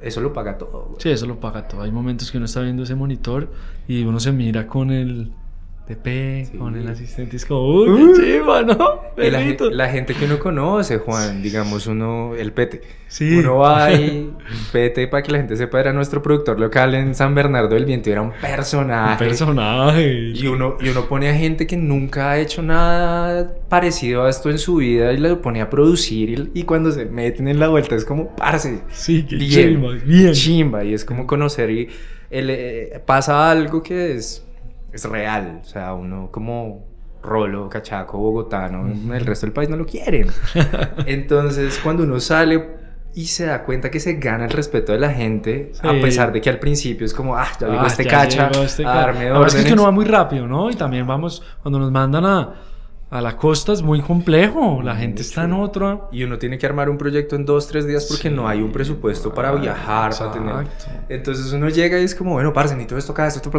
Eso 0.02 0.22
lo 0.22 0.34
paga 0.34 0.58
todo. 0.58 0.96
Sí, 1.00 1.10
eso 1.10 1.26
lo 1.26 1.40
paga 1.40 1.68
todo. 1.68 1.82
Hay 1.82 1.92
momentos 1.92 2.32
que 2.32 2.38
uno 2.38 2.46
está 2.46 2.62
viendo 2.62 2.84
ese 2.84 2.96
monitor 2.96 3.50
y 3.88 4.04
uno 4.04 4.20
se 4.20 4.32
mira 4.32 4.68
con 4.68 4.92
el 4.92 5.32
TP, 5.86 6.46
Sí. 6.50 6.58
con 6.58 6.78
el 6.78 6.88
asistente 6.88 7.36
es 7.36 7.46
como, 7.46 7.66
uy, 7.68 8.14
qué 8.16 8.22
chiva, 8.38 8.62
¿no? 8.62 9.02
La, 9.18 9.90
gente 9.90 10.14
que 10.14 10.24
uno 10.26 10.40
conoce, 10.40 10.98
Juan, 10.98 11.42
digamos 11.44 11.88
uno, 11.88 12.36
el 12.36 12.54
Pete. 12.54 12.80
Sí. 13.10 13.36
Uno 13.38 13.58
va 13.58 13.92
y 13.94 14.32
Pete, 14.72 15.08
para 15.10 15.22
que 15.24 15.32
la 15.34 15.40
gente 15.40 15.58
sepa, 15.58 15.82
era 15.82 15.92
nuestro 15.92 16.22
productor 16.22 16.58
local 16.58 16.96
en 16.96 17.14
San 17.14 17.36
Bernardo 17.36 17.76
del 17.76 17.84
Viento, 17.86 18.10
era 18.10 18.22
un 18.22 18.30
Un 18.30 18.34
personaje. 18.42 19.24
personaje. 19.26 20.32
Y 20.34 20.48
uno, 20.48 20.78
y 20.80 20.88
uno 20.88 21.06
pone 21.08 21.30
a 21.30 21.34
gente 21.36 21.68
que 21.68 21.76
nunca 21.76 22.32
ha 22.32 22.40
hecho 22.40 22.62
nada 22.62 23.54
parecido 23.68 24.24
a 24.24 24.30
esto 24.30 24.50
en 24.50 24.60
su 24.60 24.78
vida 24.78 25.12
y 25.12 25.18
lo 25.18 25.42
pone 25.42 25.62
a 25.62 25.70
producir 25.70 26.30
y, 26.30 26.52
y 26.62 26.64
cuando 26.64 26.92
se 26.92 27.06
meten 27.06 27.48
en 27.50 27.60
la 27.60 27.68
vuelta 27.68 27.96
es 27.96 28.06
como, 28.06 28.34
parce, 28.36 28.80
Sí, 28.90 29.26
qué 29.30 29.36
bien, 29.36 29.50
chimba, 29.52 29.92
bien. 30.06 30.32
chimba 30.34 30.84
y 30.86 30.94
es 30.94 31.04
como 31.04 31.28
conocer 31.28 31.70
y 31.72 31.90
el, 32.32 32.50
eh, 32.50 33.02
pasa 33.06 33.52
algo 33.52 33.84
que 33.84 34.14
es, 34.16 34.46
es 34.94 35.06
real, 35.06 35.60
o 35.62 35.66
sea, 35.66 35.94
uno 35.94 36.30
como 36.32 36.86
rolo, 37.22 37.70
cachaco, 37.70 38.18
bogotano, 38.18 38.86
el 39.14 39.26
resto 39.26 39.46
del 39.46 39.54
país 39.54 39.70
no 39.70 39.78
lo 39.78 39.86
quieren. 39.86 40.28
Entonces, 41.06 41.80
cuando 41.82 42.04
uno 42.04 42.20
sale 42.20 42.84
y 43.16 43.26
se 43.26 43.46
da 43.46 43.64
cuenta 43.64 43.90
que 43.92 44.00
se 44.00 44.14
gana 44.14 44.46
el 44.46 44.52
respeto 44.52 44.92
de 44.92 45.00
la 45.00 45.12
gente, 45.12 45.72
a 45.82 45.94
pesar 45.94 46.32
de 46.32 46.42
que 46.42 46.50
al 46.50 46.60
principio 46.60 47.06
es 47.06 47.14
como, 47.14 47.36
ah, 47.36 47.48
ya 47.60 47.68
llegó 47.68 47.82
Ah, 47.82 47.88
este 47.88 48.04
ya 48.04 48.10
cacha 48.10 48.50
llegó 48.50 48.64
este 48.64 48.86
a 48.86 48.94
darme 48.94 49.32
es 49.48 49.66
que 49.66 49.74
uno 49.74 49.84
va 49.84 49.92
muy 49.92 50.06
rápido, 50.06 50.48
¿no? 50.48 50.70
Y 50.70 50.76
también 50.76 51.08
vamos, 51.08 51.44
cuando 51.62 51.80
nos 51.80 51.92
mandan 51.92 52.26
a, 52.26 52.54
a 53.14 53.22
la 53.22 53.38
costa 53.38 53.74
es 53.74 53.82
muy 53.84 54.02
complejo. 54.02 54.82
La 54.82 54.96
gente 54.96 55.22
está 55.22 55.44
en 55.44 55.52
Mucho. 55.52 55.62
otro. 55.64 56.10
Y 56.12 56.24
uno 56.24 56.40
tiene 56.40 56.58
que 56.58 56.66
armar 56.66 56.90
un 56.90 56.98
proyecto 56.98 57.36
en 57.36 57.46
dos, 57.46 57.68
tres 57.68 57.86
días 57.86 58.06
porque 58.06 58.30
Sí, 58.30 58.36
no 58.36 58.48
hay 58.48 58.62
un 58.62 58.72
presupuesto 58.72 59.34
para 59.34 59.52
viajar, 59.52 60.18
para 60.18 60.32
tener... 60.32 60.56
Exacto. 60.66 61.06
Entonces 61.10 61.54
uno 61.54 61.70
llega 61.70 62.00
y 62.00 62.04
es 62.04 62.16
como, 62.16 62.32
bueno, 62.32 62.52
parce, 62.54 62.74
necesito 62.74 62.98
esto 62.98 63.12
acá, 63.12 63.28
esto, 63.28 63.52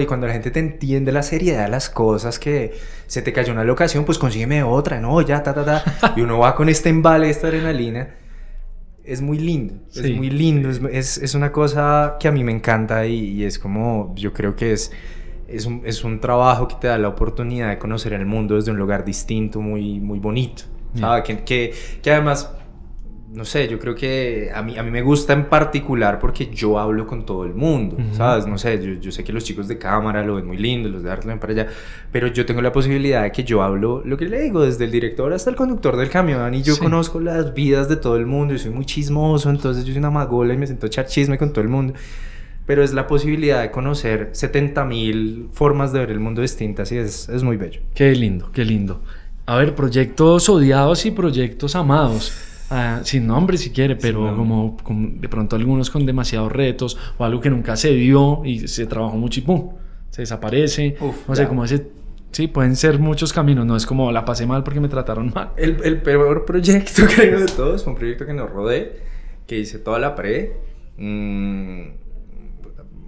y 0.00 0.06
cuando 0.06 0.26
la 0.28 0.32
gente 0.32 0.50
te 0.52 0.60
entiende 0.60 1.10
la 1.10 1.22
seriedad 1.24 1.64
de 1.64 1.70
las 1.70 1.90
cosas, 1.90 2.38
que 2.38 2.74
se 3.08 3.22
te 3.22 3.32
cayó 3.32 3.52
una 3.52 3.64
locación, 3.64 4.04
pues 4.04 4.18
consígueme 4.18 4.62
otra, 4.62 5.00
no, 5.00 5.20
ya, 5.20 5.42
ta, 5.42 5.52
ta, 5.52 5.64
ta. 5.64 6.12
Y 6.16 6.20
uno 6.20 6.38
va 6.38 6.54
con 6.54 6.68
este 6.68 6.88
embale, 6.88 7.28
esta 7.28 7.48
adrenalina. 7.48 8.10
Es 9.04 9.20
muy 9.20 9.38
lindo, 9.38 9.74
Sí. 9.88 10.00
es 10.12 10.16
muy 10.16 10.30
lindo, 10.30 10.68
es, 10.70 10.80
es, 10.92 11.18
es 11.18 11.34
una 11.34 11.50
cosa 11.52 12.16
que 12.20 12.28
a 12.28 12.32
mí 12.32 12.42
me 12.44 12.52
encanta 12.52 13.06
y, 13.06 13.14
y 13.34 13.44
es 13.44 13.58
como, 13.58 14.12
yo 14.16 14.32
creo 14.32 14.54
que 14.56 14.72
es, 14.72 14.90
es, 15.48 15.66
un, 15.66 15.82
es 15.84 16.04
un 16.04 16.20
trabajo 16.20 16.68
que 16.68 16.76
te 16.80 16.86
da 16.88 16.98
la 16.98 17.08
oportunidad 17.08 17.68
de 17.70 17.78
conocer 17.78 18.12
el 18.12 18.26
mundo 18.26 18.56
desde 18.56 18.70
un 18.70 18.78
lugar 18.78 19.04
distinto, 19.04 19.60
muy, 19.60 20.00
muy 20.00 20.18
bonito, 20.18 20.64
¿sabes? 20.94 21.24
Que, 21.24 21.44
que, 21.44 21.74
que 22.02 22.10
además 22.10 22.52
no 23.28 23.44
sé, 23.44 23.68
yo 23.68 23.78
creo 23.78 23.94
que 23.94 24.50
a 24.54 24.62
mí, 24.62 24.78
a 24.78 24.82
mí 24.82 24.90
me 24.90 25.02
gusta 25.02 25.34
en 25.34 25.46
particular 25.50 26.18
porque 26.20 26.46
yo 26.46 26.78
hablo 26.78 27.06
con 27.06 27.26
todo 27.26 27.44
el 27.44 27.54
mundo, 27.54 27.96
Ujú. 27.96 28.14
¿sabes? 28.14 28.46
No 28.46 28.56
sé, 28.56 28.82
yo, 28.82 28.98
yo 28.98 29.12
sé 29.12 29.24
que 29.24 29.32
los 29.32 29.44
chicos 29.44 29.68
de 29.68 29.76
cámara 29.76 30.24
lo 30.24 30.36
ven 30.36 30.46
muy 30.46 30.56
lindo, 30.56 30.88
los 30.88 31.02
de 31.02 31.10
arte 31.10 31.26
lo 31.26 31.30
ven 31.32 31.40
para 31.40 31.52
allá, 31.52 31.66
pero 32.10 32.28
yo 32.28 32.46
tengo 32.46 32.62
la 32.62 32.72
posibilidad 32.72 33.24
de 33.24 33.32
que 33.32 33.44
yo 33.44 33.62
hablo 33.62 34.00
lo 34.06 34.16
que 34.16 34.24
le 34.26 34.40
digo, 34.40 34.62
desde 34.62 34.84
el 34.86 34.90
director 34.90 35.32
hasta 35.34 35.50
el 35.50 35.56
conductor 35.56 35.96
del 35.96 36.08
camión, 36.08 36.54
y 36.54 36.62
yo 36.62 36.74
Sí. 36.74 36.80
conozco 36.80 37.20
las 37.20 37.52
vidas 37.52 37.90
de 37.90 37.96
todo 37.96 38.16
el 38.16 38.24
mundo, 38.24 38.54
y 38.54 38.58
soy 38.58 38.70
muy 38.70 38.86
chismoso, 38.86 39.50
entonces 39.50 39.84
yo 39.84 39.92
soy 39.92 39.98
una 39.98 40.10
magola 40.10 40.54
y 40.54 40.56
me 40.56 40.66
siento 40.66 40.86
a 40.86 40.88
echar 40.88 41.04
chisme 41.06 41.36
con 41.36 41.50
todo 41.52 41.60
el 41.62 41.68
mundo. 41.68 41.92
Pero 42.66 42.82
es 42.82 42.92
la 42.92 43.06
posibilidad 43.06 43.62
de 43.62 43.70
conocer 43.70 44.30
70 44.32 44.84
mil 44.84 45.48
formas 45.52 45.92
de 45.92 46.00
ver 46.00 46.10
el 46.10 46.20
mundo 46.20 46.42
distintas 46.42 46.90
y 46.92 46.96
es, 46.98 47.28
es 47.28 47.42
muy 47.42 47.56
bello. 47.56 47.80
Qué 47.94 48.12
lindo, 48.14 48.50
qué 48.52 48.64
lindo. 48.64 49.00
A 49.46 49.56
ver, 49.56 49.76
proyectos 49.76 50.48
odiados 50.48 51.06
y 51.06 51.12
proyectos 51.12 51.76
amados. 51.76 52.32
Ah, 52.68 53.00
sin 53.04 53.28
nombre 53.28 53.56
si 53.58 53.70
quiere, 53.70 53.94
pero 53.94 54.34
como, 54.36 54.76
como 54.82 55.08
de 55.20 55.28
pronto 55.28 55.54
algunos 55.54 55.88
con 55.88 56.04
demasiados 56.04 56.50
retos 56.50 56.98
o 57.16 57.24
algo 57.24 57.40
que 57.40 57.48
nunca 57.48 57.76
se 57.76 57.92
dio 57.94 58.42
y 58.44 58.66
se 58.66 58.86
trabajó 58.86 59.16
mucho 59.16 59.38
y 59.38 59.44
pum, 59.44 59.70
se 60.10 60.22
desaparece. 60.22 60.96
Uf, 61.00 61.28
no 61.28 61.36
sé, 61.36 61.42
ya. 61.42 61.48
como 61.48 61.64
ese... 61.64 61.86
Sí, 62.32 62.48
pueden 62.48 62.74
ser 62.74 62.98
muchos 62.98 63.32
caminos, 63.32 63.64
no 63.64 63.76
es 63.76 63.86
como 63.86 64.10
la 64.10 64.24
pasé 64.24 64.46
mal 64.46 64.64
porque 64.64 64.80
me 64.80 64.88
trataron 64.88 65.32
mal. 65.32 65.52
El, 65.56 65.78
el 65.84 66.02
peor 66.02 66.44
proyecto, 66.44 67.04
creo, 67.14 67.38
de 67.38 67.46
todos 67.46 67.84
fue 67.84 67.92
un 67.92 67.98
proyecto 67.98 68.26
que 68.26 68.34
nos 68.34 68.50
rodé, 68.50 68.96
que 69.46 69.58
hice 69.60 69.78
toda 69.78 70.00
la 70.00 70.16
pre. 70.16 70.56
mm, 70.98 72.05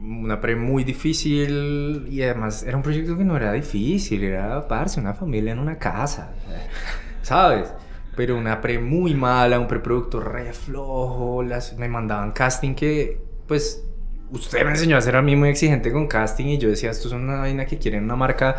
una 0.01 0.41
pre 0.41 0.57
muy 0.57 0.85
difícil 0.85 2.07
y 2.11 2.23
además 2.23 2.63
era 2.63 2.77
un 2.77 2.83
proyecto 2.83 3.17
que 3.17 3.25
no 3.25 3.37
era 3.37 3.53
difícil, 3.53 4.23
era 4.23 4.67
parce, 4.67 5.01
una 5.01 5.15
familia 5.15 5.53
en 5.53 5.59
una 5.59 5.79
casa, 5.79 6.33
¿sabes? 7.23 7.73
Pero 8.17 8.37
una 8.37 8.61
pre 8.61 8.79
muy 8.79 9.15
mala, 9.15 9.59
un 9.59 9.69
preproducto 9.69 10.21
re 10.21 10.53
flojo, 10.53 11.43
las, 11.43 11.77
me 11.77 11.89
mandaban 11.89 12.33
casting 12.33 12.75
que, 12.75 13.21
pues, 13.47 13.85
usted 14.31 14.65
me 14.65 14.71
enseñó 14.71 14.97
a 14.97 15.01
ser 15.01 15.17
a 15.17 15.23
mí 15.23 15.37
muy 15.37 15.49
exigente 15.49 15.93
con 15.93 16.07
casting 16.07 16.47
y 16.47 16.59
yo 16.59 16.69
decía, 16.69 16.91
esto 16.91 17.09
es 17.09 17.15
una 17.15 17.41
vaina 17.41 17.67
que 17.67 17.79
quieren 17.79 18.05
una 18.05 18.17
marca 18.17 18.57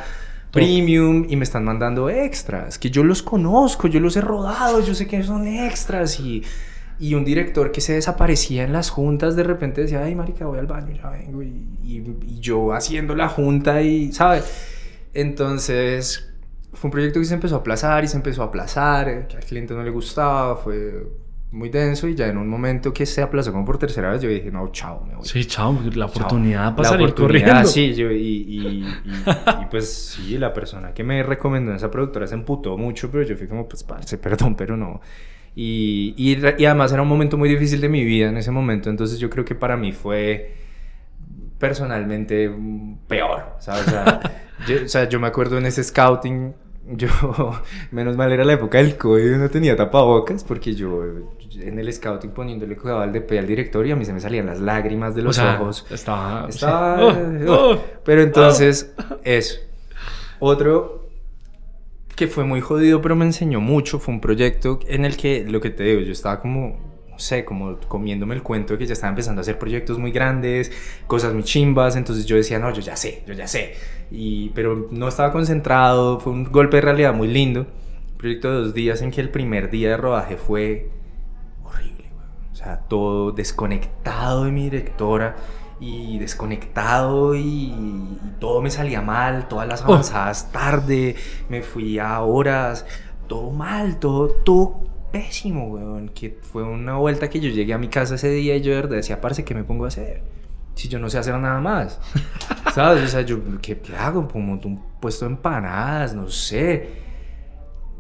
premium 0.51 1.25
y 1.29 1.35
me 1.35 1.43
están 1.43 1.63
mandando 1.63 2.09
extras, 2.09 2.79
que 2.79 2.89
yo 2.89 3.03
los 3.03 3.21
conozco, 3.21 3.87
yo 3.87 3.99
los 3.99 4.15
he 4.15 4.21
rodado, 4.21 4.83
yo 4.83 4.95
sé 4.95 5.07
que 5.07 5.21
son 5.23 5.47
extras 5.47 6.19
y, 6.19 6.43
y 6.99 7.13
un 7.15 7.23
director 7.25 7.71
que 7.71 7.79
se 7.81 7.93
desaparecía 7.93 8.63
en 8.63 8.73
las 8.73 8.89
juntas 8.89 9.35
de 9.35 9.43
repente 9.43 9.81
decía, 9.81 10.03
ay 10.03 10.15
marica, 10.15 10.45
voy 10.45 10.59
al 10.59 10.67
baño, 10.67 10.93
ya 10.93 11.09
vengo 11.09 11.41
y, 11.41 11.47
y- 11.83 12.03
y 12.27 12.39
yo 12.39 12.73
haciendo 12.73 13.15
la 13.15 13.29
junta 13.29 13.81
y, 13.81 14.11
¿sabes? 14.11 14.43
Entonces 15.13 16.29
fue 16.73 16.87
un 16.87 16.91
proyecto 16.91 17.19
que 17.19 17.25
se 17.25 17.33
empezó 17.33 17.55
a 17.55 17.59
aplazar 17.59 18.03
y 18.03 18.07
se 18.07 18.17
empezó 18.17 18.43
a 18.43 18.45
aplazar, 18.45 19.27
que 19.27 19.37
al 19.37 19.43
cliente 19.43 19.73
no 19.73 19.83
le 19.83 19.89
gustaba, 19.89 20.55
fue 20.57 21.07
muy 21.51 21.69
denso 21.69 22.07
y 22.07 22.13
ya 22.13 22.27
en 22.27 22.37
un 22.37 22.47
momento 22.47 22.93
que 22.93 23.07
se 23.07 23.23
aplazó 23.23 23.51
como 23.51 23.65
por 23.65 23.79
tercera 23.79 24.11
vez 24.11 24.21
yo 24.21 24.29
dije, 24.29 24.51
no, 24.51 24.69
chao, 24.71 25.03
me 25.07 25.15
voy. 25.15 25.25
Sí, 25.25 25.45
chao, 25.45 25.73
la 25.83 25.91
Chao. 25.91 26.07
oportunidad 26.07 26.75
para 26.75 26.91
La 26.91 26.95
oportunidad, 26.95 27.47
corriendo. 27.47 27.67
Sí, 27.69 27.93
yo, 27.95 28.11
y, 28.11 28.17
y- 28.17 28.83
y- 28.85 29.65
pues 29.71 29.91
sí, 30.15 30.37
la 30.37 30.53
persona 30.53 30.93
que 30.93 31.03
me 31.03 31.23
recomendó 31.23 31.73
esa 31.73 31.89
productora 31.89 32.27
se 32.27 32.35
emputó 32.35 32.77
mucho, 32.77 33.09
pero 33.09 33.23
yo 33.23 33.35
fui 33.35 33.47
como, 33.47 33.67
pues, 33.67 33.83
parce, 33.83 34.17
perdón, 34.19 34.55
pero 34.55 34.77
no. 34.77 35.01
Y, 35.55 36.13
y, 36.15 36.37
y 36.57 36.65
además 36.65 36.91
era 36.93 37.01
un 37.01 37.07
momento 37.07 37.37
muy 37.37 37.49
difícil 37.49 37.81
de 37.81 37.89
mi 37.89 38.03
vida 38.05 38.29
en 38.29 38.37
ese 38.37 38.51
momento, 38.51 38.89
entonces 38.89 39.19
yo 39.19 39.29
creo 39.29 39.43
que 39.45 39.55
para 39.55 39.75
mí 39.75 39.91
fue 39.91 40.53
personalmente 41.57 42.51
peor, 43.07 43.55
¿sabes? 43.59 43.87
O 43.87 43.89
sea, 43.91 44.21
yo, 44.67 44.85
o 44.85 44.87
sea, 44.87 45.09
yo 45.09 45.19
me 45.19 45.27
acuerdo 45.27 45.57
en 45.57 45.65
ese 45.65 45.83
scouting, 45.83 46.53
yo, 46.87 47.09
menos 47.91 48.15
mal 48.15 48.31
era 48.31 48.45
la 48.45 48.53
época 48.53 48.77
del 48.77 48.97
COVID, 48.97 49.35
no 49.35 49.49
tenía 49.49 49.75
tapabocas, 49.75 50.43
porque 50.43 50.73
yo 50.73 51.03
en 51.59 51.77
el 51.77 51.91
scouting 51.91 52.31
poniéndole 52.31 52.77
cuidado 52.77 53.01
al 53.01 53.11
DP 53.11 53.33
al 53.33 53.47
director 53.47 53.85
y 53.85 53.91
a 53.91 53.95
mí 53.95 54.05
se 54.05 54.13
me 54.13 54.21
salían 54.21 54.45
las 54.45 54.59
lágrimas 54.59 55.13
de 55.15 55.23
los 55.23 55.37
O 55.37 55.41
sea, 55.41 55.59
ojos. 55.59 55.85
estaba... 55.89 56.47
Estaba... 56.47 57.03
Oh, 57.47 57.71
oh. 57.73 57.83
pero 58.05 58.21
entonces, 58.21 58.93
eso. 59.23 59.59
Otro 60.39 61.08
que 62.19 62.27
fue 62.27 62.43
muy 62.43 62.59
jodido, 62.59 63.01
pero 63.01 63.15
me 63.15 63.23
enseñó 63.23 63.61
mucho, 63.61 63.97
fue 63.97 64.13
un 64.13 64.19
proyecto 64.19 64.81
en 64.87 65.05
el 65.05 65.15
que, 65.15 65.45
lo 65.47 65.61
que 65.61 65.69
te 65.69 65.85
digo, 65.85 66.01
yo 66.01 66.11
estaba 66.11 66.41
como, 66.41 66.77
no 67.09 67.17
sé, 67.17 67.45
como 67.45 67.79
comiéndome 67.87 68.35
el 68.35 68.43
cuento 68.43 68.73
de 68.73 68.79
que 68.79 68.85
ya 68.85 68.91
estaba 68.91 69.11
empezando 69.11 69.39
a 69.39 69.43
hacer 69.43 69.57
proyectos 69.57 69.97
muy 69.97 70.11
grandes, 70.11 70.69
cosas 71.07 71.33
muy 71.33 71.43
chimbas, 71.43 71.95
entonces 71.95 72.25
yo 72.25 72.35
decía, 72.35 72.59
no, 72.59 72.73
yo 72.73 72.81
ya 72.81 72.97
sé, 72.97 73.23
yo 73.25 73.33
ya 73.33 73.47
sé, 73.47 73.75
y, 74.11 74.49
pero 74.49 74.89
no 74.91 75.07
estaba 75.07 75.31
concentrado, 75.31 76.19
fue 76.19 76.33
un 76.33 76.43
golpe 76.43 76.75
de 76.75 76.81
realidad 76.81 77.13
muy 77.13 77.29
lindo, 77.29 77.61
un 77.61 78.17
proyecto 78.17 78.51
de 78.51 78.57
dos 78.65 78.73
días 78.73 79.01
en 79.01 79.11
que 79.11 79.21
el 79.21 79.29
primer 79.29 79.69
día 79.69 79.91
de 79.91 79.95
rodaje 79.95 80.35
fue 80.35 80.89
horrible, 81.63 82.03
o 82.51 82.55
sea, 82.55 82.79
todo 82.79 83.31
desconectado 83.31 84.43
de 84.43 84.51
mi 84.51 84.65
directora, 84.65 85.37
y 85.79 86.17
desconectado 86.19 87.35
y, 87.35 87.41
y 87.41 88.17
todo 88.39 88.61
me 88.61 88.69
salía 88.69 89.01
mal, 89.01 89.47
todas 89.47 89.67
las 89.67 89.81
Oh. 89.81 89.85
avanzadas 89.93 90.51
tarde, 90.51 91.15
me 91.49 91.61
fui 91.61 91.99
a 91.99 92.19
horas, 92.21 92.85
todo 93.27 93.51
mal, 93.51 93.97
todo, 93.99 94.27
todo 94.27 94.81
pésimo, 95.11 95.67
weón. 95.67 96.09
Que 96.09 96.37
fue 96.41 96.63
una 96.63 96.97
vuelta 96.97 97.29
que 97.29 97.39
yo 97.39 97.49
llegué 97.49 97.73
a 97.73 97.77
mi 97.77 97.87
casa 97.87 98.15
ese 98.15 98.29
día 98.29 98.55
y 98.55 98.61
yo 98.61 98.71
de 98.71 98.77
verdad 98.81 98.95
decía, 98.97 99.21
parce, 99.21 99.43
¿qué 99.45 99.55
me 99.55 99.63
pongo 99.63 99.85
a 99.85 99.89
hacer? 99.89 100.23
Si 100.75 100.87
yo 100.87 100.99
no 100.99 101.09
sé 101.09 101.17
hacer 101.17 101.37
nada 101.37 101.59
más, 101.59 101.99
¿sabes? 102.73 103.03
O 103.03 103.07
sea, 103.07 103.21
yo, 103.21 103.39
¿qué, 103.61 103.79
hago? 103.97 104.27
Pues 104.27 104.43
monto 104.43 104.67
un 104.67 104.81
puesto 104.99 105.25
de 105.25 105.31
empanadas, 105.31 106.13
no 106.13 106.29
sé. 106.29 107.07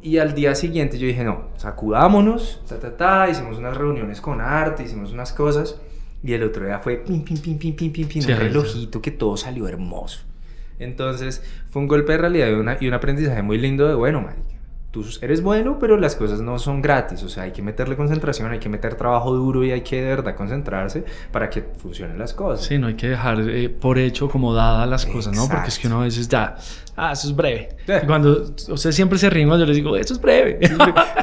Y 0.01 0.17
al 0.17 0.33
día 0.33 0.55
siguiente 0.55 0.97
yo 0.97 1.07
dije, 1.07 1.25
no, 1.25 1.49
sacudámonos, 1.57 2.61
ta, 2.67 2.79
ta, 2.79 2.95
ta, 2.95 3.29
hicimos 3.29 3.57
unas 3.57 3.75
reuniones 3.75 4.21
con 4.21 4.39
arte, 4.39 4.83
hicimos 4.83 5.11
unas 5.11 5.33
cosas. 5.33 5.79
Y 6.23 6.33
el 6.33 6.43
otro 6.43 6.65
día 6.65 6.79
fue 6.79 6.97
pim, 6.97 7.23
pim, 7.23 7.37
pim, 7.37 7.57
pim, 7.57 7.75
pim, 7.75 7.91
pim, 7.93 8.07
pim, 8.07 8.21
Sí, 8.21 8.31
un 8.31 8.37
relojito 8.37 9.01
que 9.01 9.11
todo 9.11 9.37
salió 9.37 9.67
hermoso. 9.67 10.21
Entonces 10.79 11.43
fue 11.69 11.81
un 11.81 11.87
golpe 11.87 12.13
de 12.13 12.17
realidad 12.19 12.49
y, 12.49 12.53
una- 12.53 12.77
y 12.79 12.87
un 12.87 12.93
aprendizaje 12.93 13.41
muy 13.41 13.57
lindo 13.57 13.87
de, 13.87 13.95
bueno, 13.95 14.21
marica, 14.21 14.58
tú 14.91 15.05
eres 15.21 15.41
bueno, 15.43 15.77
pero 15.79 15.97
las 15.97 16.15
cosas 16.15 16.41
no 16.41 16.57
son 16.57 16.81
gratis. 16.81 17.21
O 17.23 17.29
sea, 17.29 17.43
hay 17.43 17.51
que 17.51 17.61
meterle 17.61 17.95
concentración, 17.95 18.51
hay 18.51 18.59
que 18.59 18.69
meter 18.69 18.95
trabajo 18.95 19.33
duro 19.33 19.63
y 19.63 19.71
hay 19.71 19.81
que 19.81 20.01
de 20.01 20.07
verdad 20.09 20.35
concentrarse 20.35 21.03
para 21.31 21.49
que 21.49 21.61
funcionen 21.61 22.17
las 22.17 22.33
cosas. 22.33 22.65
Sí, 22.65 22.77
no 22.77 22.87
hay 22.87 22.95
que 22.95 23.09
dejar 23.09 23.39
eh, 23.41 23.69
por 23.69 23.99
hecho 23.99 24.29
como 24.29 24.53
dadas 24.53 24.89
las 24.89 25.05
cosas, 25.05 25.35
¿no? 25.35 25.47
Porque 25.47 25.69
es 25.69 25.77
que 25.79 25.87
uno 25.87 26.01
a 26.01 26.03
veces 26.05 26.27
ya, 26.27 26.55
ah, 26.95 27.11
eso 27.11 27.27
es 27.27 27.35
breve. 27.35 27.69
Eh. 27.87 27.99
Y 28.03 28.07
cuando 28.07 28.51
usted 28.69 28.91
siempre 28.91 29.17
se 29.19 29.29
ríe 29.29 29.45
cuando 29.45 29.63
yo 29.65 29.67
les 29.67 29.77
digo, 29.77 29.95
eso 29.95 30.13
es 30.13 30.21
breve. 30.21 30.59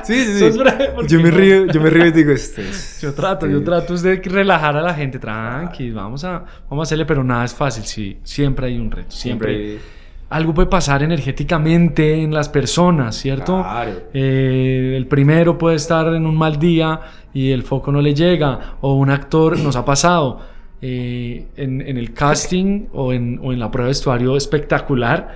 Sí, 0.05 0.15
sí, 0.25 0.31
Eso 0.37 0.47
es 0.47 0.59
breve. 0.59 0.93
porque 0.95 1.09
Yo 1.13 1.21
me 1.21 1.31
río, 1.31 1.67
yo 1.67 1.81
me 1.81 1.91
río 1.91 2.07
y 2.07 2.13
digo, 2.13 2.31
este 2.33 2.69
es- 2.69 3.01
Yo 3.01 3.13
trato, 3.15 3.47
yo 3.47 3.63
trato 3.65 3.95
es 3.95 4.03
de 4.03 4.17
relajar 4.25 4.77
a 4.77 4.81
la 4.83 4.95
gente, 4.95 5.19
tranqui, 5.19 5.91
vamos 5.91 6.23
a, 6.25 6.45
vamos 6.71 6.83
a 6.83 6.89
hacerle, 6.89 7.05
pero 7.05 7.25
nada 7.25 7.45
es 7.45 7.55
fácil, 7.55 7.85
sí, 7.85 8.19
siempre 8.23 8.67
hay 8.69 8.79
un 8.79 8.91
reto, 8.91 9.11
siempre. 9.11 9.57
Siempre 9.57 9.97
Algo 10.29 10.55
puede 10.55 10.69
pasar 10.69 11.03
energéticamente 11.03 12.21
en 12.21 12.35
las 12.35 12.49
personas, 12.49 13.15
¿cierto? 13.17 13.63
Claro. 13.63 13.93
Eh, 14.13 14.95
el 14.97 15.07
primero 15.07 15.57
puede 15.57 15.77
estar 15.77 16.13
en 16.15 16.27
un 16.27 16.37
mal 16.37 16.59
día 16.59 17.01
y 17.33 17.53
el 17.53 17.63
foco 17.63 17.93
no 17.93 18.01
le 18.01 18.13
llega, 18.13 18.77
o 18.81 18.95
un 18.95 19.11
actor 19.11 19.59
nos 19.59 19.77
ha 19.77 19.85
pasado 19.85 20.41
eh, 20.83 21.47
en, 21.57 21.81
en 21.81 21.97
el 21.97 22.13
casting 22.13 22.87
o 22.93 23.13
en, 23.13 23.39
o 23.43 23.53
en 23.53 23.61
la 23.61 23.71
prueba 23.71 23.87
de 23.87 23.91
vestuario 23.91 24.37
espectacular 24.37 25.35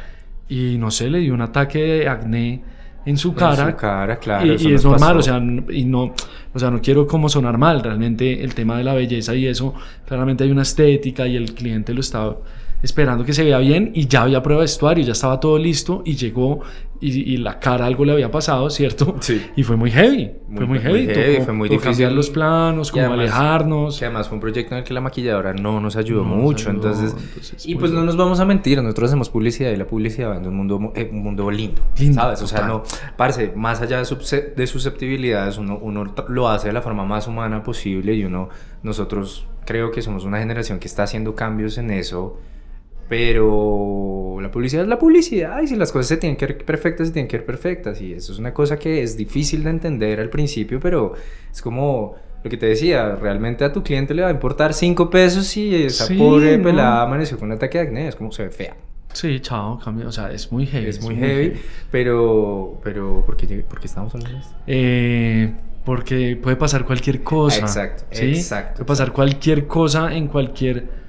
y 0.50 0.76
no 0.78 0.90
sé, 0.90 1.08
le 1.08 1.20
dio 1.20 1.32
un 1.32 1.40
ataque 1.40 1.78
de 1.78 2.08
acné 2.08 2.60
en 3.06 3.16
su 3.16 3.34
cara. 3.34 3.62
En 3.62 3.70
su 3.70 3.76
cara, 3.76 4.16
claro. 4.18 4.46
Y, 4.46 4.74
es 4.74 4.84
normal, 4.84 5.16
pasó. 5.16 5.18
o 5.18 5.22
sea, 5.22 5.42
y 5.72 5.84
no, 5.84 6.14
o 6.52 6.58
sea, 6.58 6.70
no 6.70 6.80
quiero 6.80 7.06
como 7.06 7.28
sonar 7.28 7.56
mal, 7.56 7.82
realmente 7.82 8.42
el 8.42 8.54
tema 8.54 8.76
de 8.76 8.84
la 8.84 8.92
belleza 8.92 9.34
y 9.34 9.46
eso, 9.46 9.74
claramente 10.06 10.44
hay 10.44 10.50
una 10.50 10.62
estética 10.62 11.26
y 11.26 11.36
el 11.36 11.54
cliente 11.54 11.94
lo 11.94 12.00
estaba 12.00 12.36
esperando 12.82 13.24
que 13.24 13.32
se 13.32 13.44
vea 13.44 13.58
bien 13.58 13.92
y 13.94 14.06
ya 14.06 14.22
había 14.22 14.42
prueba 14.42 14.60
de 14.60 14.64
vestuario, 14.64 15.04
ya 15.04 15.12
estaba 15.12 15.38
todo 15.40 15.58
listo 15.58 16.02
y 16.04 16.16
llegó 16.16 16.60
y, 17.02 17.32
y 17.32 17.36
la 17.38 17.58
cara 17.58 17.86
algo 17.86 18.04
le 18.04 18.12
había 18.12 18.30
pasado, 18.30 18.68
¿cierto? 18.68 19.16
Sí. 19.20 19.40
Y 19.56 19.62
fue 19.62 19.76
muy 19.76 19.90
heavy, 19.90 20.32
fue 20.54 20.66
muy 20.66 20.78
heavy, 20.80 21.06
muy 21.06 21.14
heavy, 21.14 21.34
tocó- 21.38 21.44
fue 21.44 21.54
muy 21.54 21.68
tocó 21.70 21.80
cambiar 21.80 22.10
difícil. 22.10 22.16
los 22.16 22.30
planos, 22.30 22.90
como 22.92 23.04
además- 23.06 23.20
alejarnos. 23.20 23.98
Que 23.98 24.04
además 24.04 24.28
fue 24.28 24.34
un 24.36 24.40
proyecto 24.42 24.74
en 24.74 24.78
el 24.80 24.84
que 24.84 24.92
la 24.92 25.00
maquilladora 25.00 25.54
no 25.54 25.80
nos 25.80 25.96
ayudó 25.96 26.24
No 26.24 26.30
nos 26.30 26.38
mucho, 26.38 26.68
ayudó, 26.68 26.88
entonces... 26.90 27.16
entonces, 27.18 27.66
y 27.66 27.74
pues 27.76 27.90
no 27.92 28.02
nos 28.04 28.18
vamos 28.18 28.38
a 28.40 28.44
mentir, 28.44 28.82
nosotros 28.82 29.08
hacemos 29.10 29.30
publicidad 29.30 29.70
y 29.70 29.76
la 29.76 29.86
publicidad 29.86 30.30
va 30.30 30.36
en 30.36 30.46
un 30.46 30.54
mundo, 30.56 30.78
mu- 30.78 30.92
eh, 30.94 31.08
un 31.10 31.22
mundo 31.22 31.50
lindo, 31.50 31.80
Lindo, 31.98 32.20
¿sabes? 32.20 32.42
O 32.42 32.46
sea, 32.46 32.66
no, 32.66 32.82
parce, 33.16 33.52
más 33.56 33.80
allá 33.80 34.02
de, 34.02 34.52
de 34.56 34.66
susceptibilidades, 34.66 35.56
uno, 35.56 35.78
uno 35.80 36.04
lo 36.28 36.48
hace 36.48 36.66
de 36.68 36.74
la 36.74 36.82
forma 36.82 37.04
más 37.06 37.26
humana 37.28 37.62
posible 37.62 38.12
y 38.14 38.24
uno, 38.24 38.50
nosotros 38.82 39.46
creo 39.64 39.90
que 39.90 40.02
somos 40.02 40.24
una 40.24 40.38
generación 40.38 40.78
que 40.78 40.86
está 40.88 41.04
haciendo 41.04 41.34
cambios 41.34 41.78
en 41.78 41.90
eso, 41.90 42.38
pero 43.10 44.38
la 44.40 44.52
publicidad 44.52 44.84
es 44.84 44.88
la 44.88 44.98
publicidad 44.98 45.60
y 45.60 45.66
si 45.66 45.74
las 45.74 45.90
cosas 45.90 46.06
se 46.06 46.16
tienen 46.16 46.36
que 46.36 46.46
ver 46.46 46.64
perfectas, 46.64 47.08
se 47.08 47.12
tienen 47.12 47.28
que 47.28 47.38
ver 47.38 47.44
perfectas 47.44 48.00
y 48.00 48.12
eso 48.12 48.32
es 48.32 48.38
una 48.38 48.54
cosa 48.54 48.78
que 48.78 49.02
es 49.02 49.16
difícil 49.16 49.64
de 49.64 49.70
entender 49.70 50.20
al 50.20 50.30
principio, 50.30 50.78
pero 50.78 51.14
es 51.52 51.60
como 51.60 52.14
lo 52.44 52.48
que 52.48 52.56
te 52.56 52.66
decía, 52.66 53.16
realmente 53.16 53.64
a 53.64 53.72
tu 53.72 53.82
cliente 53.82 54.14
le 54.14 54.22
va 54.22 54.28
a 54.28 54.30
importar 54.30 54.72
5 54.72 55.10
pesos 55.10 55.44
si 55.48 55.74
esa 55.74 56.06
Sí, 56.06 56.16
pobre 56.16 56.56
¿no? 56.56 56.62
pelada 56.64 57.02
amaneció 57.02 57.36
con 57.36 57.48
un 57.48 57.56
ataque 57.56 57.78
de 57.78 57.84
acné, 57.84 58.06
es 58.08 58.14
como 58.14 58.30
se 58.30 58.44
ve 58.44 58.50
fea. 58.50 58.76
Sí, 59.12 59.40
chao, 59.40 59.76
cambia, 59.84 60.06
o 60.06 60.12
sea, 60.12 60.30
es 60.30 60.52
muy 60.52 60.66
heavy. 60.66 60.86
Es 60.88 61.02
muy 61.02 61.16
heavy, 61.16 61.54
pero, 61.90 62.80
pero 62.84 63.24
¿por 63.26 63.36
qué, 63.36 63.46
por 63.68 63.80
qué 63.80 63.88
estamos 63.88 64.14
hablando 64.14 64.36
de 64.38 64.40
esto? 64.44 64.54
Eh, 64.68 65.52
porque 65.84 66.38
puede 66.40 66.54
pasar 66.54 66.86
cualquier 66.86 67.24
cosa. 67.24 67.58
Exacto, 67.62 68.04
¿sí? 68.12 68.26
exacto, 68.36 68.76
Puede 68.76 68.86
pasar 68.86 69.12
cualquier 69.12 69.66
cosa 69.66 70.14
en 70.14 70.28
cualquier. 70.28 70.99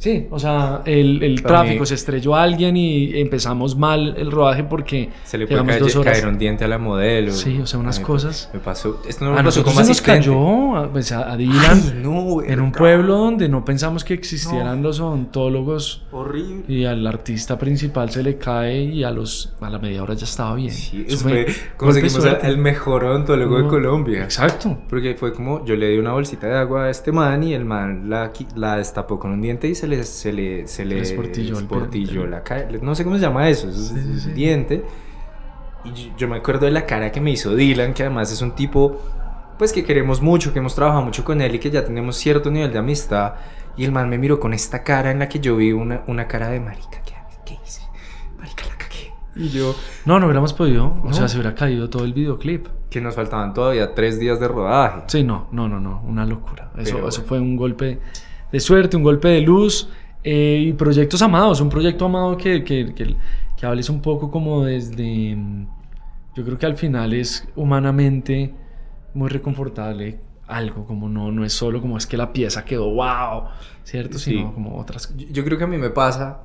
Sí, 0.00 0.26
o 0.30 0.38
sea, 0.38 0.80
el, 0.86 1.22
el 1.22 1.42
tráfico 1.42 1.80
mí- 1.80 1.86
se 1.86 1.92
estrelló 1.94 2.34
a 2.34 2.42
alguien 2.42 2.74
y 2.74 3.20
empezamos 3.20 3.76
mal 3.76 4.14
el 4.16 4.30
rodaje 4.30 4.64
porque 4.64 5.10
Se 5.24 5.36
le 5.36 5.46
puede 5.46 5.62
caer, 5.66 5.82
dos 5.82 5.94
horas. 5.96 6.14
caer 6.18 6.26
un 6.32 6.38
diente 6.38 6.64
a 6.64 6.68
la 6.68 6.78
modelo. 6.78 7.32
Sí, 7.32 7.60
o 7.60 7.66
sea, 7.66 7.78
unas 7.78 8.00
cosas. 8.00 8.48
Me 8.54 8.60
pasó, 8.60 9.02
esto 9.06 9.26
no 9.26 9.32
me 9.32 9.40
a 9.40 9.44
pasó 9.44 9.60
nosotros 9.60 9.74
como 9.74 9.84
se 9.84 9.90
nos 9.90 10.00
cayó 10.00 10.76
a, 10.76 10.90
pues, 10.90 11.12
a- 11.12 11.36
Dylan 11.36 11.82
Ay, 11.84 12.00
no, 12.02 12.42
en 12.42 12.60
un 12.60 12.72
pueblo 12.72 13.18
donde 13.18 13.48
no 13.50 13.62
pensamos 13.62 14.02
que 14.02 14.14
existieran 14.14 14.82
los 14.82 15.00
odontólogos 15.00 16.02
Horrible. 16.12 16.64
y 16.66 16.86
al 16.86 17.06
artista 17.06 17.58
principal 17.58 18.08
se 18.10 18.22
le 18.22 18.38
cae 18.38 18.82
y 18.84 19.04
a 19.04 19.10
los 19.10 19.52
a 19.60 19.68
la 19.68 19.78
media 19.78 20.02
hora 20.02 20.14
ya 20.14 20.24
estaba 20.24 20.54
bien. 20.54 20.70
Sí, 20.70 21.04
Eso 21.06 21.18
fue, 21.28 21.46
conseguimos 21.76 22.24
al 22.24 22.56
mejor 22.56 23.04
odontólogo 23.04 23.56
de 23.56 23.60
Uno- 23.62 23.70
Colombia. 23.70 24.22
Exacto. 24.24 24.78
Porque 24.88 25.14
fue 25.14 25.34
como, 25.34 25.62
yo 25.66 25.76
le 25.76 25.88
di 25.90 25.98
una 25.98 26.12
bolsita 26.12 26.46
de 26.46 26.56
agua 26.56 26.84
a 26.84 26.90
este 26.90 27.12
man 27.12 27.42
y 27.42 27.52
el 27.52 27.66
man 27.66 28.08
la, 28.08 28.32
la 28.56 28.76
destapó 28.76 29.18
con 29.18 29.30
un 29.32 29.42
diente 29.42 29.68
y 29.68 29.74
se 29.74 29.89
le, 29.90 30.04
se 30.04 30.32
le, 30.32 30.66
se 30.66 30.84
le 30.86 31.00
esportilló 31.00 32.26
la 32.26 32.42
cara. 32.42 32.66
No 32.80 32.94
sé 32.94 33.04
cómo 33.04 33.16
se 33.16 33.22
llama 33.22 33.48
eso, 33.48 33.68
es 33.68 33.76
Sí, 33.76 33.94
sí, 34.00 34.20
sí. 34.20 34.30
diente. 34.32 34.84
Y 35.84 35.92
yo, 35.92 36.12
yo 36.16 36.28
me 36.28 36.36
acuerdo 36.36 36.66
de 36.66 36.72
la 36.72 36.86
cara 36.86 37.10
que 37.12 37.20
me 37.20 37.30
hizo 37.30 37.54
Dylan, 37.54 37.92
que 37.94 38.02
además 38.02 38.30
es 38.32 38.42
un 38.42 38.52
tipo, 38.54 38.98
pues 39.58 39.72
que 39.72 39.84
queremos 39.84 40.20
mucho, 40.20 40.52
que 40.52 40.58
hemos 40.58 40.74
trabajado 40.74 41.02
mucho 41.04 41.24
con 41.24 41.40
él 41.40 41.54
y 41.54 41.58
que 41.58 41.70
ya 41.70 41.84
tenemos 41.84 42.16
cierto 42.16 42.50
nivel 42.50 42.72
de 42.72 42.78
amistad. 42.78 43.34
Y 43.76 43.84
el 43.84 43.92
man 43.92 44.08
me 44.08 44.18
miró 44.18 44.40
con 44.40 44.52
esta 44.52 44.82
cara 44.82 45.10
en 45.10 45.18
la 45.20 45.28
que 45.28 45.40
yo 45.40 45.56
vi 45.56 45.72
una, 45.72 46.02
una 46.06 46.26
cara 46.28 46.48
de 46.48 46.60
marica. 46.60 47.00
¿Qué, 47.04 47.14
qué 47.46 47.58
hice? 47.64 47.80
Marica, 48.38 48.64
la 48.66 48.76
cagué. 48.76 49.12
Y 49.36 49.48
yo, 49.48 49.74
No, 50.04 50.18
no 50.18 50.26
hubiéramos 50.26 50.52
podido. 50.52 50.86
O 51.02 51.08
No. 51.08 51.12
sea, 51.14 51.28
se 51.28 51.36
hubiera 51.38 51.54
caído 51.54 51.88
todo 51.88 52.04
el 52.04 52.12
videoclip. 52.12 52.66
que 52.90 53.00
nos 53.00 53.14
faltaban 53.14 53.54
todavía 53.54 53.94
tres 53.94 54.18
días 54.18 54.40
de 54.40 54.48
rodaje. 54.48 55.02
Sí, 55.06 55.22
no, 55.22 55.46
no, 55.52 55.68
no, 55.68 55.78
no, 55.80 56.02
una 56.06 56.26
locura. 56.26 56.72
Eso, 56.76 56.96
Pero 56.96 57.08
eso 57.08 57.22
fue 57.22 57.38
un 57.38 57.56
golpe 57.56 58.00
de 58.52 58.60
suerte, 58.60 58.96
un 58.96 59.02
golpe 59.02 59.28
de 59.28 59.40
luz 59.40 59.88
eh, 60.24 60.64
y 60.66 60.72
proyectos 60.72 61.22
amados. 61.22 61.60
Un 61.60 61.68
proyecto 61.68 62.04
amado 62.04 62.36
que, 62.36 62.62
que, 62.64 62.94
que, 62.94 63.16
que 63.56 63.66
hables 63.66 63.88
un 63.90 64.00
poco 64.00 64.30
como 64.30 64.64
desde... 64.64 65.34
mm, 65.36 65.66
Yo 66.36 66.44
creo 66.44 66.58
que 66.58 66.66
al 66.66 66.76
final 66.76 67.12
es 67.12 67.46
humanamente 67.56 68.54
muy 69.14 69.28
reconfortable 69.28 70.20
algo, 70.46 70.84
como 70.84 71.08
no, 71.08 71.30
no 71.30 71.44
es 71.44 71.52
solo 71.52 71.80
como 71.80 71.96
es 71.96 72.06
que 72.06 72.16
la 72.16 72.32
pieza 72.32 72.64
quedó 72.64 72.90
wow, 72.92 73.44
¿cierto? 73.84 74.18
Sí. 74.18 74.32
Sino 74.32 74.52
como 74.52 74.76
otras... 74.78 75.14
Yo, 75.16 75.26
yo 75.30 75.44
creo 75.44 75.58
que 75.58 75.64
a 75.64 75.68
mí 75.68 75.78
me 75.78 75.90
pasa 75.90 76.40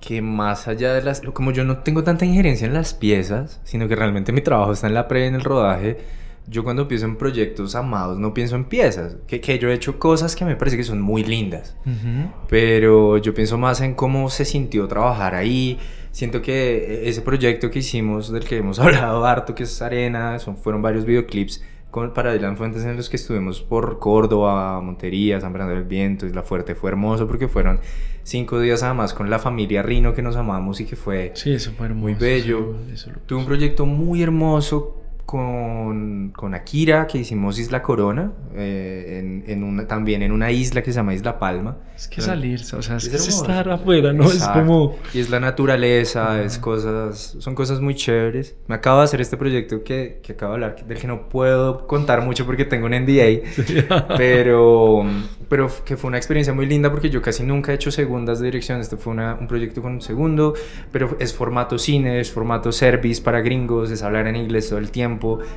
que 0.00 0.20
más 0.22 0.68
allá 0.68 0.92
de 0.94 1.02
las... 1.02 1.20
Como 1.20 1.50
yo 1.52 1.64
no 1.64 1.78
tengo 1.78 2.02
tanta 2.02 2.24
injerencia 2.24 2.66
en 2.66 2.74
las 2.74 2.94
piezas, 2.94 3.60
sino 3.64 3.88
que 3.88 3.96
realmente 3.96 4.32
mi 4.32 4.40
trabajo 4.40 4.72
está 4.72 4.86
en 4.86 4.94
la 4.94 5.06
pre, 5.08 5.26
en 5.26 5.34
el 5.34 5.42
rodaje, 5.42 5.98
yo 6.46 6.62
cuando 6.62 6.86
pienso 6.88 7.06
en 7.06 7.16
proyectos 7.16 7.74
amados 7.74 8.18
no 8.18 8.34
pienso 8.34 8.56
en 8.56 8.64
piezas. 8.64 9.16
Que, 9.26 9.40
que 9.40 9.58
yo 9.58 9.70
he 9.70 9.74
hecho 9.74 9.98
cosas 9.98 10.36
que 10.36 10.44
me 10.44 10.56
parece 10.56 10.76
que 10.76 10.84
son 10.84 11.00
muy 11.00 11.24
lindas. 11.24 11.76
Ujú. 11.86 12.30
Pero 12.48 13.18
yo 13.18 13.34
pienso 13.34 13.58
más 13.58 13.80
en 13.80 13.94
cómo 13.94 14.28
se 14.30 14.44
sintió 14.44 14.86
trabajar 14.86 15.34
ahí, 15.34 15.78
siento 16.10 16.42
que 16.42 17.08
ese 17.08 17.22
proyecto 17.22 17.70
que 17.70 17.80
hicimos, 17.80 18.30
del 18.30 18.44
que 18.44 18.58
hemos 18.58 18.78
hablado 18.80 19.24
harto, 19.24 19.54
que 19.54 19.64
es 19.64 19.82
Arena, 19.82 20.38
son, 20.38 20.56
fueron 20.56 20.82
varios 20.82 21.04
videoclips 21.04 21.62
con, 21.90 22.12
para 22.12 22.32
Dylan 22.32 22.56
Fuentes 22.56 22.84
en 22.84 22.96
los 22.96 23.08
que 23.08 23.16
estuvimos 23.16 23.62
por 23.62 23.98
Córdoba, 23.98 24.80
Montería, 24.80 25.40
San 25.40 25.52
Bernardo 25.52 25.76
del 25.76 25.84
Viento, 25.84 26.26
Isla 26.26 26.42
Fuerte. 26.42 26.74
Fue 26.74 26.90
hermoso 26.90 27.26
porque 27.26 27.46
fueron 27.48 27.80
cinco 28.22 28.58
días 28.58 28.82
además 28.82 29.14
con 29.14 29.30
la 29.30 29.38
familia 29.38 29.82
Rino 29.82 30.12
que 30.12 30.22
nos 30.22 30.36
amamos 30.36 30.80
y 30.80 30.86
que 30.86 30.96
fue, 30.96 31.32
sí, 31.34 31.52
eso 31.52 31.72
fue 31.76 31.86
hermoso, 31.86 32.02
muy 32.02 32.14
bello. 32.14 32.76
Eso, 32.92 33.10
eso 33.10 33.20
Tuve 33.26 33.38
un 33.38 33.46
proyecto 33.46 33.86
muy 33.86 34.22
hermoso 34.22 35.03
con, 35.26 36.32
con 36.36 36.54
Akira, 36.54 37.06
que 37.06 37.18
hicimos 37.18 37.58
Isla 37.58 37.82
Corona, 37.82 38.32
eh, 38.54 39.20
en, 39.20 39.44
en 39.46 39.64
una, 39.64 39.86
también 39.86 40.22
en 40.22 40.32
una 40.32 40.50
isla 40.50 40.82
que 40.82 40.92
se 40.92 40.96
llama 40.96 41.14
Isla 41.14 41.38
Palma. 41.38 41.78
Es 41.96 42.08
que 42.08 42.20
salir, 42.20 42.60
o 42.60 42.82
sea, 42.82 42.96
es, 42.96 43.08
que 43.08 43.16
es 43.16 43.28
estar 43.28 43.68
afuera, 43.70 44.12
¿no? 44.12 44.24
Exacto. 44.24 44.58
Es 44.58 44.64
como... 44.64 44.96
Y 45.14 45.20
es 45.20 45.30
la 45.30 45.40
naturaleza, 45.40 46.24
uh 46.24 46.32
-huh. 46.34 46.44
es 46.44 46.58
cosas, 46.58 47.36
son 47.38 47.54
cosas 47.54 47.80
muy 47.80 47.94
chéveres. 47.94 48.56
Me 48.66 48.74
acabo 48.74 48.98
de 48.98 49.04
hacer 49.04 49.20
este 49.20 49.36
proyecto 49.36 49.82
que, 49.82 50.20
que 50.22 50.32
acabo 50.32 50.52
de 50.52 50.64
hablar, 50.64 50.84
del 50.86 50.98
que 50.98 51.06
no 51.06 51.28
puedo 51.28 51.86
contar 51.86 52.20
mucho 52.22 52.44
porque 52.44 52.64
tengo 52.64 52.86
un 52.86 52.92
NDA, 52.92 54.08
pero, 54.18 55.06
pero 55.48 55.70
que 55.84 55.96
fue 55.96 56.08
una 56.08 56.18
experiencia 56.18 56.52
muy 56.52 56.66
linda 56.66 56.90
porque 56.90 57.08
yo 57.08 57.22
casi 57.22 57.44
nunca 57.44 57.72
he 57.72 57.76
hecho 57.76 57.90
segundas 57.90 58.40
de 58.40 58.46
dirección. 58.46 58.80
Este 58.80 58.96
fue 58.96 59.12
una, 59.12 59.36
un 59.40 59.46
proyecto 59.46 59.80
con 59.80 59.92
un 59.92 60.02
segundo, 60.02 60.54
pero 60.92 61.16
es 61.18 61.32
formato 61.32 61.78
cine, 61.78 62.20
es 62.20 62.30
formato 62.30 62.72
service 62.72 63.22
para 63.22 63.40
gringos, 63.40 63.90
es 63.90 64.02
hablar 64.02 64.26
en 64.26 64.36
inglés 64.36 64.68
todo 64.68 64.78
el 64.78 64.90
tiempo 64.90 65.13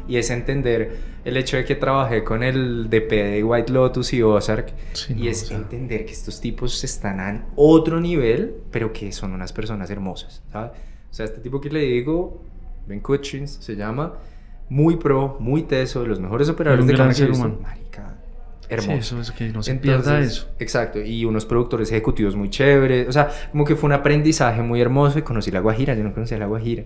y 0.08 0.18
es 0.18 0.30
entender 0.30 0.97
el 1.26 1.38
hecho 1.38 1.58
de 1.58 1.66
que 1.66 1.76
trabajé 1.76 2.24
con 2.24 2.43
el 2.43 2.89
DP 2.89 3.12
de 3.12 3.43
White 3.43 3.72
Lotus 3.74 4.14
y 4.14 4.22
Ozark 4.22 4.74
sí, 4.93 5.14
y 5.14 5.24
no, 5.24 5.30
es 5.30 5.43
o 5.43 5.45
sea... 5.47 5.58
entender 5.58 6.05
que 6.05 6.14
estos 6.14 6.39
tipos 6.39 6.84
están 6.84 7.20
a 7.20 7.45
otro 7.55 7.99
nivel, 7.99 8.55
pero 8.72 8.93
que 8.93 9.12
son 9.12 9.34
unas 9.34 9.51
personas 9.53 9.89
hermosas, 9.89 10.41
¿sabes? 10.51 10.72
O 11.10 11.14
sea, 11.14 11.26
este 11.26 11.39
tipo 11.39 11.60
que 11.60 11.70
le 11.70 11.82
digo, 11.82 12.43
Ben 12.88 12.99
Kutchins 12.99 13.58
se 13.62 13.76
llama, 13.76 14.14
muy 14.70 14.97
pro, 14.97 15.38
muy 15.39 15.64
teso, 15.64 16.01
de 16.01 16.08
los 16.08 16.20
mejores 16.20 16.49
operadores 16.49 16.84
un 16.84 16.88
de 16.88 16.93
gran 16.93 17.16
ser 17.16 17.32
humano. 17.32 17.58
Marica, 17.62 18.18
hermoso. 18.70 18.91
Sí, 18.91 18.97
eso 18.97 19.22
es 19.22 19.32
que 19.32 19.49
no 19.49 19.64
se 19.64 19.72
Entonces, 19.72 20.03
pierda 20.03 20.20
eso. 20.20 20.47
Exacto, 20.60 21.01
y 21.01 21.26
unos 21.26 21.45
productores 21.45 21.91
ejecutivos 21.91 22.36
muy 22.36 22.49
chéveres. 22.49 23.08
O 23.08 23.12
sea, 23.12 23.30
como 23.51 23.66
que 23.66 23.76
fue 23.76 23.88
un 23.88 23.93
aprendizaje 23.93 24.62
muy 24.62 24.82
hermoso 24.82 25.20
y 25.20 25.22
conocí 25.22 25.51
la 25.51 25.60
Guajira, 25.60 25.93
yo 25.95 26.03
no 26.03 26.14
conocía 26.14 26.38
la 26.38 26.45
Guajira. 26.47 26.84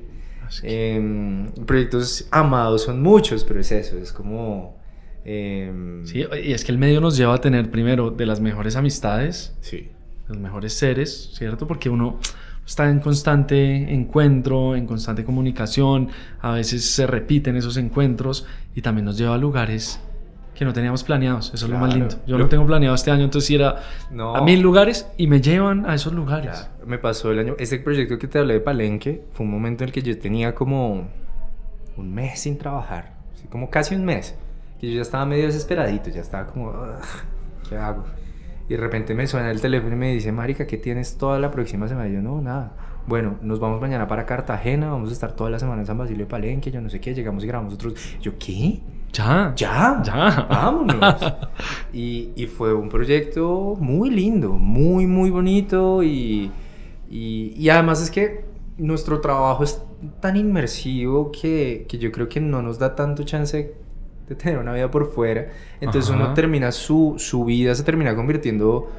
Eh, 0.63 1.49
proyectos 1.65 2.27
amados 2.31 2.83
son 2.83 3.01
muchos, 3.01 3.43
pero 3.43 3.59
es 3.59 3.71
eso, 3.71 3.97
es 3.97 4.11
como... 4.11 4.79
Eh, 5.23 6.01
sí, 6.05 6.25
y 6.43 6.53
es 6.53 6.65
que 6.65 6.71
el 6.71 6.77
medio 6.77 6.99
nos 6.99 7.15
lleva 7.15 7.35
a 7.35 7.41
tener 7.41 7.69
primero 7.69 8.09
de 8.09 8.25
las 8.25 8.39
mejores 8.39 8.75
amistades, 8.75 9.55
sí. 9.61 9.89
los 10.27 10.37
mejores 10.39 10.73
seres, 10.73 11.31
¿cierto? 11.33 11.67
Porque 11.67 11.89
uno 11.89 12.19
está 12.65 12.89
en 12.89 12.99
constante 12.99 13.93
encuentro, 13.93 14.75
en 14.75 14.87
constante 14.87 15.23
comunicación, 15.23 16.09
a 16.39 16.53
veces 16.53 16.89
se 16.89 17.05
repiten 17.05 17.55
esos 17.55 17.77
encuentros 17.77 18.45
y 18.75 18.81
también 18.81 19.05
nos 19.05 19.17
lleva 19.17 19.35
a 19.35 19.37
lugares 19.37 19.99
que 20.61 20.65
no 20.65 20.73
teníamos 20.73 21.03
planeados. 21.03 21.51
Eso 21.55 21.65
claro. 21.65 21.65
es 21.65 21.71
lo 21.71 21.87
más 21.87 21.95
lindo. 22.11 22.23
Yo 22.27 22.37
lo, 22.37 22.47
tengo 22.47 22.67
planeado 22.67 22.93
este 22.93 23.09
año, 23.09 23.23
entonces 23.23 23.49
ir 23.49 23.63
a, 23.63 23.77
no. 24.11 24.35
a 24.35 24.43
mil 24.43 24.61
lugares 24.61 25.09
y 25.17 25.25
me 25.25 25.41
llevan 25.41 25.89
a 25.89 25.95
esos 25.95 26.13
lugares. 26.13 26.51
Claro. 26.51 26.85
Me 26.85 26.99
pasó 26.99 27.31
el 27.31 27.39
año. 27.39 27.55
Este 27.57 27.79
proyecto 27.79 28.19
que 28.19 28.27
te 28.27 28.37
hablé 28.37 28.53
de 28.53 28.59
Palenque 28.59 29.23
fue 29.33 29.43
un 29.47 29.51
momento 29.51 29.83
en 29.83 29.87
el 29.87 29.91
que 29.91 30.03
yo 30.03 30.15
tenía 30.19 30.53
como 30.53 31.07
un 31.97 32.13
mes 32.13 32.41
sin 32.41 32.59
trabajar. 32.59 33.15
Así 33.33 33.47
como 33.47 33.71
casi 33.71 33.95
un 33.95 34.05
mes. 34.05 34.35
Que 34.79 34.91
yo 34.91 34.97
ya 34.97 35.01
estaba 35.01 35.25
medio 35.25 35.47
desesperadito. 35.47 36.11
Ya 36.11 36.21
estaba 36.21 36.45
como, 36.45 36.71
¿qué 37.67 37.77
hago? 37.77 38.05
Y 38.69 38.73
de 38.73 38.77
repente 38.77 39.15
me 39.15 39.25
suena 39.25 39.49
el 39.49 39.61
teléfono 39.61 39.95
y 39.95 39.97
me 39.97 40.13
dice, 40.13 40.31
Marica, 40.31 40.67
¿qué 40.67 40.77
tienes 40.77 41.17
toda 41.17 41.39
la 41.39 41.49
próxima 41.49 41.87
semana? 41.87 42.07
Y 42.07 42.13
yo, 42.13 42.21
no, 42.21 42.39
nada. 42.39 42.73
Bueno, 43.07 43.39
nos 43.41 43.59
vamos 43.59 43.81
mañana 43.81 44.07
para 44.07 44.27
Cartagena, 44.27 44.91
vamos 44.91 45.09
a 45.09 45.13
estar 45.13 45.35
toda 45.35 45.49
la 45.49 45.57
semana 45.57 45.81
en 45.81 45.87
San 45.87 45.97
Basilio 45.97 46.25
de 46.25 46.29
Palenque, 46.29 46.69
yo 46.69 46.81
no 46.81 46.89
sé 46.91 47.01
qué, 47.01 47.15
llegamos 47.15 47.43
y 47.43 47.47
grabamos 47.47 47.73
otros. 47.73 47.95
Yo, 48.21 48.37
¿qué? 48.37 48.79
Ya. 49.13 49.53
Ya. 49.55 50.01
Ya. 50.03 50.47
Vámonos. 50.49 51.15
y, 51.93 52.29
y, 52.35 52.47
fue 52.47 52.73
un 52.73 52.89
proyecto 52.89 53.75
muy 53.79 54.09
lindo, 54.09 54.53
muy, 54.53 55.05
muy 55.05 55.29
bonito. 55.29 56.03
Y, 56.03 56.51
y, 57.09 57.53
y, 57.57 57.69
además 57.69 58.01
es 58.01 58.09
que 58.09 58.45
nuestro 58.77 59.19
trabajo 59.19 59.63
es 59.63 59.81
tan 60.19 60.37
inmersivo 60.37 61.31
que, 61.31 61.85
que, 61.87 61.97
yo 61.97 62.11
creo 62.11 62.27
que 62.29 62.39
no 62.39 62.61
nos 62.61 62.79
da 62.79 62.95
tanto 62.95 63.23
chance 63.23 63.75
de 64.27 64.35
tener 64.35 64.57
una 64.57 64.73
vida 64.73 64.89
por 64.89 65.11
fuera. 65.11 65.49
Entonces 65.79 66.09
Ajá. 66.09 66.23
uno 66.23 66.33
termina 66.33 66.71
su, 66.71 67.15
su 67.17 67.43
vida, 67.43 67.75
se 67.75 67.83
termina 67.83 68.15
convirtiendo 68.15 68.89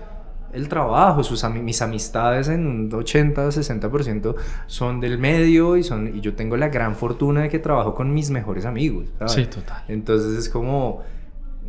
el 0.52 0.68
trabajo, 0.68 1.22
sus, 1.22 1.44
mis 1.50 1.80
amistades 1.82 2.48
en 2.48 2.66
un 2.66 2.92
80, 2.92 3.48
60% 3.48 4.34
son 4.66 5.00
del 5.00 5.18
medio 5.18 5.76
y, 5.76 5.82
son, 5.82 6.16
y 6.16 6.20
yo 6.20 6.34
tengo 6.34 6.56
la 6.56 6.68
gran 6.68 6.94
fortuna 6.96 7.42
de 7.42 7.48
que 7.48 7.58
trabajo 7.58 7.94
con 7.94 8.12
mis 8.12 8.30
mejores 8.30 8.64
amigos. 8.64 9.06
¿sabes? 9.18 9.32
Sí, 9.32 9.46
total. 9.46 9.84
Entonces 9.88 10.38
es 10.38 10.48
como, 10.48 11.02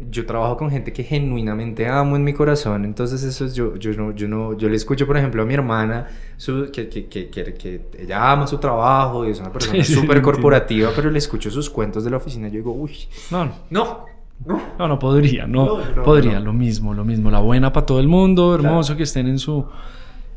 yo 0.09 0.25
trabajo 0.25 0.57
con 0.57 0.69
gente 0.69 0.91
que 0.91 1.03
genuinamente 1.03 1.87
amo 1.87 2.15
en 2.15 2.23
mi 2.23 2.33
corazón, 2.33 2.83
entonces 2.85 3.23
eso 3.23 3.45
es, 3.45 3.53
yo, 3.53 3.75
yo, 3.75 3.93
no, 3.93 4.11
yo, 4.11 4.27
no, 4.27 4.57
yo 4.57 4.69
le 4.69 4.75
escucho, 4.75 5.05
por 5.05 5.17
ejemplo, 5.17 5.43
a 5.43 5.45
mi 5.45 5.53
hermana, 5.53 6.07
su, 6.37 6.69
que, 6.71 6.89
que, 6.89 7.07
que, 7.07 7.29
que, 7.29 7.81
ella 7.99 8.31
ama 8.31 8.47
su 8.47 8.57
trabajo 8.57 9.25
y 9.25 9.31
es 9.31 9.39
una 9.39 9.51
persona 9.51 9.83
súper 9.83 10.17
sí, 10.17 10.23
corporativa, 10.23 10.91
pero 10.95 11.09
le 11.09 11.19
escucho 11.19 11.51
sus 11.51 11.69
cuentos 11.69 12.03
de 12.03 12.09
la 12.09 12.17
oficina 12.17 12.47
y 12.47 12.51
yo 12.51 12.57
digo, 12.57 12.73
uy, 12.73 13.07
no, 13.31 13.51
no, 13.69 14.05
no. 14.45 14.61
no, 14.77 14.87
no 14.87 14.99
podría, 14.99 15.47
no, 15.47 15.79
podría, 16.03 16.39
lo 16.39 16.53
mismo, 16.53 16.93
lo 16.93 17.05
mismo, 17.05 17.31
la 17.31 17.39
buena 17.39 17.71
para 17.71 17.85
todo 17.85 17.99
el 17.99 18.07
mundo, 18.07 18.53
hermoso 18.53 18.87
claro. 18.87 18.97
que 18.97 19.03
estén 19.03 19.27
en, 19.27 19.39
su, 19.39 19.65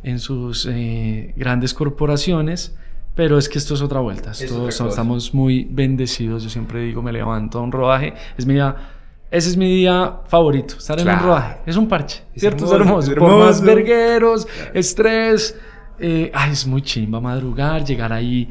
en 0.02 0.18
sus 0.18 0.66
eh, 0.70 1.32
grandes 1.36 1.74
corporaciones, 1.74 2.76
pero 3.14 3.38
es 3.38 3.48
que 3.48 3.58
esto 3.58 3.74
es 3.74 3.82
otra 3.82 4.00
vuelta, 4.00 4.32
esto, 4.32 4.68
es 4.68 4.80
estamos 4.80 5.32
muy 5.34 5.66
bendecidos, 5.70 6.42
yo 6.42 6.50
siempre 6.50 6.82
digo, 6.82 7.02
me 7.02 7.12
levanto 7.12 7.58
a 7.58 7.62
un 7.62 7.72
rodaje, 7.72 8.14
es 8.36 8.46
mi 8.46 8.54
día, 8.54 8.76
ese 9.30 9.48
es 9.48 9.56
mi 9.56 9.68
día 9.68 10.20
favorito, 10.26 10.76
estar 10.78 10.96
claro. 10.96 11.10
en 11.10 11.16
un 11.16 11.24
rodaje, 11.24 11.58
es 11.66 11.76
un 11.76 11.88
parche, 11.88 12.22
es 12.34 12.40
¿cierto? 12.40 12.64
Hermoso, 12.64 12.76
es 12.76 12.86
hermoso, 12.86 13.12
hermoso. 13.12 13.36
por 13.36 13.46
más 13.46 13.60
vergueros, 13.60 14.46
claro. 14.46 14.70
estrés, 14.74 15.58
eh, 15.98 16.30
ay, 16.34 16.52
es 16.52 16.66
muy 16.66 16.82
chimba 16.82 17.20
madrugar, 17.20 17.84
llegar 17.84 18.12
ahí 18.12 18.50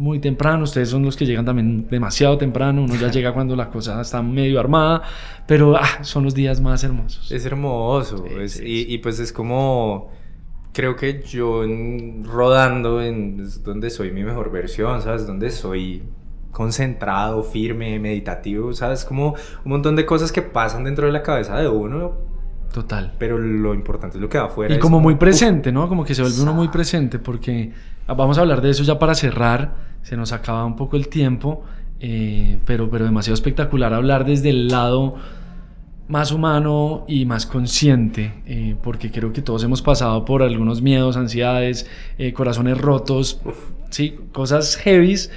muy 0.00 0.18
temprano, 0.18 0.64
ustedes 0.64 0.88
son 0.88 1.02
los 1.02 1.14
que 1.14 1.26
llegan 1.26 1.44
también 1.44 1.86
demasiado 1.90 2.38
temprano, 2.38 2.82
uno 2.82 2.94
ya 2.94 3.10
llega 3.12 3.34
cuando 3.34 3.54
la 3.54 3.68
cosa 3.68 4.00
está 4.00 4.22
medio 4.22 4.58
armada, 4.58 5.02
pero 5.46 5.76
ah, 5.76 6.02
son 6.02 6.24
los 6.24 6.34
días 6.34 6.58
más 6.58 6.82
hermosos. 6.82 7.30
Es 7.30 7.44
hermoso, 7.44 8.24
sí, 8.26 8.34
es, 8.40 8.52
sí, 8.54 8.64
y, 8.64 8.84
sí. 8.84 8.94
y, 8.94 8.98
pues 8.98 9.18
es 9.20 9.30
como, 9.30 10.10
creo 10.72 10.96
que 10.96 11.22
yo 11.22 11.64
en, 11.64 12.24
rodando 12.24 13.02
en 13.02 13.46
donde 13.62 13.90
soy 13.90 14.10
mi 14.10 14.24
mejor 14.24 14.50
versión, 14.50 15.02
¿sabes? 15.02 15.26
Donde 15.26 15.50
soy 15.50 16.02
concentrado, 16.50 17.42
firme, 17.42 17.98
meditativo, 17.98 18.72
¿sabes? 18.72 19.04
Como 19.04 19.34
un 19.64 19.70
montón 19.70 19.96
de 19.96 20.06
cosas 20.06 20.32
que 20.32 20.40
pasan 20.40 20.84
dentro 20.84 21.04
de 21.04 21.12
la 21.12 21.22
cabeza 21.22 21.58
de 21.58 21.68
uno. 21.68 22.29
Total. 22.72 23.12
Pero 23.18 23.38
lo 23.38 23.74
importante 23.74 24.16
es 24.16 24.22
lo 24.22 24.28
que 24.28 24.38
va 24.38 24.44
afuera. 24.44 24.74
Y 24.74 24.78
como, 24.78 24.96
como 24.96 25.00
muy 25.00 25.16
presente, 25.16 25.72
¿no? 25.72 25.88
Como 25.88 26.04
que 26.04 26.14
se 26.14 26.22
vuelve 26.22 26.40
uno 26.40 26.54
muy 26.54 26.68
presente 26.68 27.18
porque 27.18 27.72
vamos 28.06 28.38
a 28.38 28.42
hablar 28.42 28.60
de 28.60 28.70
eso 28.70 28.82
ya 28.82 28.98
para 28.98 29.14
cerrar 29.14 29.90
se 30.02 30.16
nos 30.16 30.32
acaba 30.32 30.64
un 30.64 30.76
poco 30.76 30.96
el 30.96 31.08
tiempo, 31.08 31.62
eh, 32.00 32.58
pero, 32.64 32.90
pero 32.90 33.04
demasiado 33.04 33.34
espectacular 33.34 33.92
hablar 33.92 34.24
desde 34.24 34.50
el 34.50 34.68
lado 34.68 35.16
más 36.08 36.32
humano 36.32 37.04
y 37.06 37.24
más 37.24 37.46
consciente, 37.46 38.42
eh, 38.46 38.74
porque 38.82 39.10
creo 39.12 39.32
que 39.32 39.42
todos 39.42 39.62
hemos 39.62 39.82
pasado 39.82 40.24
por 40.24 40.42
algunos 40.42 40.82
miedos, 40.82 41.16
ansiedades, 41.16 41.88
eh, 42.18 42.32
corazones 42.32 42.78
rotos, 42.78 43.40
sí, 43.90 44.18
cosas 44.32 44.76
heavies 44.76 45.30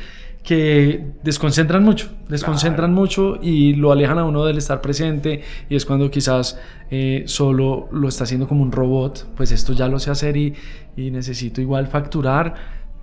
que 0.44 1.06
desconcentran 1.24 1.84
mucho, 1.84 2.10
desconcentran 2.28 2.92
claro. 2.92 3.02
mucho 3.02 3.40
y 3.42 3.76
lo 3.76 3.94
alejan 3.94 4.20
a 4.20 4.26
uno 4.26 4.44
del 4.44 4.58
estar 4.58 4.82
presente 4.82 5.42
y 5.70 5.76
es 5.76 5.86
cuando 5.86 6.12
quizás 6.12 6.60
eh, 6.92 7.24
solo 7.28 7.88
lo 7.92 8.10
está 8.10 8.26
haciendo 8.26 8.46
como 8.48 8.62
un 8.62 8.74
robot, 8.74 9.30
pues 9.38 9.54
esto 9.54 9.72
ya 9.72 9.88
lo 9.88 10.00
sé 10.00 10.12
hacer 10.12 10.36
y, 10.36 10.54
y 10.98 11.12
necesito 11.12 11.62
igual 11.62 11.88
facturar, 11.88 12.56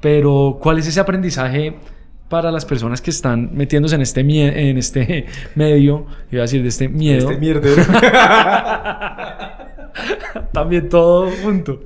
pero 0.03 0.59
¿cuál 0.61 0.78
es 0.78 0.86
ese 0.86 1.01
aprendizaje 1.01 1.76
para 2.28 2.53
las 2.53 2.66
personas 2.66 3.01
que 3.01 3.11
están 3.11 3.51
metiéndose 3.55 3.95
en 3.95 4.03
este, 4.03 4.20
en 4.20 4.76
este 4.76 5.24
medio? 5.55 6.05
Iba 6.30 6.43
a 6.43 6.45
decir 6.45 6.61
de 6.62 6.68
este 6.68 6.91
miedo. 6.91 7.30
Este 7.30 7.41
mierdero. 7.41 7.82
También 10.53 10.88
todo 10.88 11.28
junto. 11.43 11.80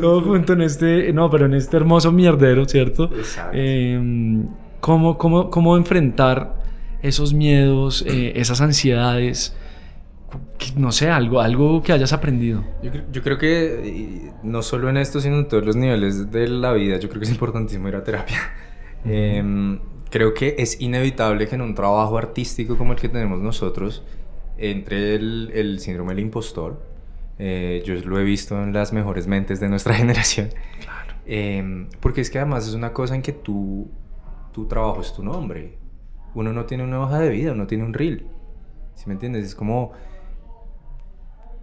todo 0.00 0.22
junto 0.22 0.54
en 0.54 0.62
este, 0.62 1.12
no, 1.12 1.30
pero 1.30 1.46
en 1.46 1.54
este 1.54 1.76
hermoso 1.76 2.10
mierdero, 2.10 2.64
¿cierto? 2.64 3.04
Exacto. 3.14 3.52
Eh, 3.54 4.44
¿cómo, 4.84 5.16
cómo, 5.16 5.50
¿Cómo 5.50 5.78
enfrentar 5.78 6.62
esos 7.02 7.32
miedos, 7.32 8.04
eh, 8.06 8.32
esas 8.36 8.60
ansiedades? 8.60 9.56
no 10.76 10.90
sé, 10.92 11.10
algo, 11.10 11.40
algo 11.40 11.82
que 11.82 11.92
hayas 11.92 12.12
aprendido. 12.12 12.64
Yo, 12.82 12.90
yo, 13.12 13.22
creo 13.22 13.38
que 13.38 14.32
no 14.42 14.62
solo 14.62 14.88
en 14.88 14.96
esto, 14.96 15.20
sino 15.20 15.38
en 15.38 15.48
todos 15.48 15.64
los 15.64 15.76
niveles 15.76 16.30
de 16.32 16.48
la 16.48 16.72
vida, 16.72 16.98
yo 16.98 17.08
creo 17.08 17.20
que 17.20 17.26
es 17.26 17.30
importantísimo 17.30 17.88
ir 17.88 17.94
a 17.94 18.02
terapia. 18.02 18.38
Uh 19.04 19.08
-huh. 19.08 19.12
eh, 19.12 19.78
creo 20.10 20.34
que 20.34 20.56
es 20.58 20.80
inevitable 20.80 21.46
que 21.46 21.54
en 21.54 21.62
un 21.62 21.74
trabajo 21.74 22.18
artístico 22.18 22.76
como 22.76 22.92
el 22.92 22.98
que 22.98 23.08
tenemos 23.08 23.40
nosotros 23.40 24.02
entre 24.58 25.14
el, 25.14 25.50
el 25.54 25.80
síndrome 25.80 26.14
del 26.14 26.24
impostor. 26.24 26.82
Eh, 27.38 27.82
yo 27.86 27.94
lo 27.94 28.18
he 28.18 28.24
visto 28.24 28.60
en 28.62 28.72
las 28.72 28.92
mejores 28.92 29.26
mentes 29.26 29.60
de 29.60 29.68
nuestra 29.68 29.94
generación. 30.02 30.50
Claro. 30.82 31.14
Em, 31.26 31.88
porque 32.00 32.20
es 32.20 32.30
que 32.30 32.38
además 32.38 32.68
es 32.68 32.74
una 32.74 32.92
cosa 32.92 33.14
en 33.14 33.22
que 33.22 33.32
tú, 33.32 33.90
tu 34.54 34.66
trabajo 34.66 35.00
es 35.00 35.12
tu 35.12 35.24
nombre. 35.24 35.76
Uno 36.34 36.52
no 36.52 36.64
tiene 36.64 36.84
una 36.84 37.00
hoja 37.00 37.18
de 37.18 37.28
vida, 37.28 37.52
uno 37.52 37.66
tiene 37.66 37.84
un 37.84 37.92
reel. 37.92 38.28
¿Sí 38.94 39.04
me 39.06 39.14
entiendes? 39.14 39.44
Es 39.44 39.54
como 39.54 39.92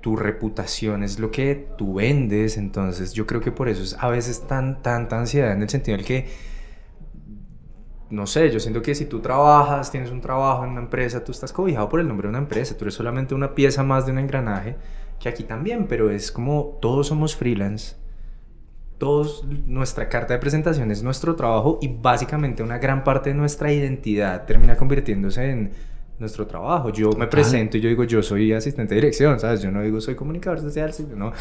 tu 0.01 0.15
reputación 0.15 1.03
es 1.03 1.19
lo 1.19 1.31
que 1.31 1.69
tú 1.77 1.95
vendes, 1.95 2.57
entonces 2.57 3.13
yo 3.13 3.25
creo 3.27 3.39
que 3.39 3.51
por 3.51 3.69
eso 3.69 3.83
es 3.83 3.95
a 3.99 4.09
veces 4.09 4.47
tan, 4.47 4.81
tanta 4.81 5.17
ansiedad 5.17 5.53
en 5.53 5.61
el 5.61 5.69
sentido 5.69 5.97
en 5.97 6.03
que, 6.03 6.27
no 8.09 8.25
sé, 8.25 8.49
yo 8.49 8.59
siento 8.59 8.81
que 8.81 8.95
si 8.95 9.05
tú 9.05 9.19
trabajas, 9.19 9.91
tienes 9.91 10.09
un 10.09 10.19
trabajo 10.19 10.65
en 10.65 10.71
una 10.71 10.81
empresa, 10.81 11.23
tú 11.23 11.31
estás 11.31 11.53
cobijado 11.53 11.87
por 11.87 11.99
el 11.99 12.07
nombre 12.07 12.25
de 12.25 12.29
una 12.29 12.39
empresa, 12.39 12.75
tú 12.75 12.83
eres 12.83 12.95
solamente 12.95 13.35
una 13.35 13.53
pieza 13.53 13.83
más 13.83 14.07
de 14.07 14.11
un 14.11 14.17
engranaje, 14.17 14.75
que 15.19 15.29
aquí 15.29 15.43
también, 15.43 15.85
pero 15.87 16.09
es 16.09 16.31
como 16.31 16.79
todos 16.81 17.07
somos 17.07 17.35
freelance, 17.35 17.95
todos, 19.01 19.43
nuestra 19.65 20.07
carta 20.07 20.35
de 20.35 20.39
presentación 20.39 20.91
es 20.91 21.01
nuestro 21.01 21.35
trabajo 21.35 21.79
y 21.81 21.87
básicamente 21.87 22.61
una 22.61 22.77
gran 22.77 23.03
parte 23.03 23.31
de 23.31 23.35
nuestra 23.35 23.73
identidad 23.73 24.45
termina 24.45 24.77
convirtiéndose 24.77 25.49
en 25.49 25.71
nuestro 26.19 26.45
trabajo. 26.45 26.91
Yo 26.91 27.09
me 27.13 27.25
presento 27.25 27.77
y 27.77 27.81
yo 27.81 27.89
digo, 27.89 28.03
yo 28.03 28.21
soy 28.21 28.53
asistente 28.53 28.93
de 28.93 29.01
dirección, 29.01 29.39
¿sabes? 29.39 29.63
Yo 29.63 29.71
no 29.71 29.81
digo, 29.81 29.99
soy 29.99 30.13
comunicador 30.13 30.59
social, 30.59 30.93
no. 31.15 31.33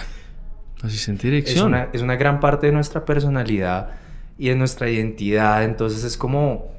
Asistente 0.83 1.25
de 1.29 1.35
dirección. 1.35 1.59
Es 1.59 1.63
una, 1.67 1.89
es 1.93 2.01
una 2.01 2.17
gran 2.17 2.41
parte 2.41 2.69
de 2.69 2.73
nuestra 2.73 3.05
personalidad 3.05 3.91
y 4.39 4.49
de 4.49 4.57
nuestra 4.57 4.89
identidad, 4.89 5.63
entonces 5.63 6.03
es 6.03 6.17
como... 6.17 6.73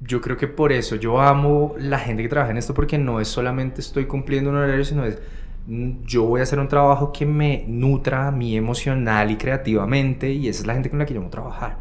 Yo 0.00 0.20
creo 0.20 0.36
que 0.36 0.48
por 0.48 0.72
eso 0.72 0.96
yo 0.96 1.20
amo 1.20 1.76
la 1.78 2.00
gente 2.00 2.24
que 2.24 2.28
trabaja 2.28 2.50
en 2.50 2.56
esto 2.56 2.74
porque 2.74 2.98
no 2.98 3.20
es 3.20 3.28
solamente 3.28 3.80
estoy 3.80 4.06
cumpliendo 4.06 4.50
un 4.50 4.56
horario, 4.56 4.84
sino 4.84 5.04
es 5.04 5.18
yo 5.66 6.24
voy 6.24 6.40
a 6.40 6.42
hacer 6.42 6.58
un 6.58 6.68
trabajo 6.68 7.12
que 7.12 7.26
me 7.26 7.64
nutra 7.68 8.28
a 8.28 8.30
mí 8.30 8.56
emocional 8.56 9.30
y 9.30 9.36
creativamente 9.36 10.32
y 10.32 10.48
esa 10.48 10.62
es 10.62 10.66
la 10.66 10.74
gente 10.74 10.90
con 10.90 10.98
la 10.98 11.06
que 11.06 11.14
yo 11.14 11.20
voy 11.20 11.28
a 11.28 11.30
trabajar. 11.30 11.78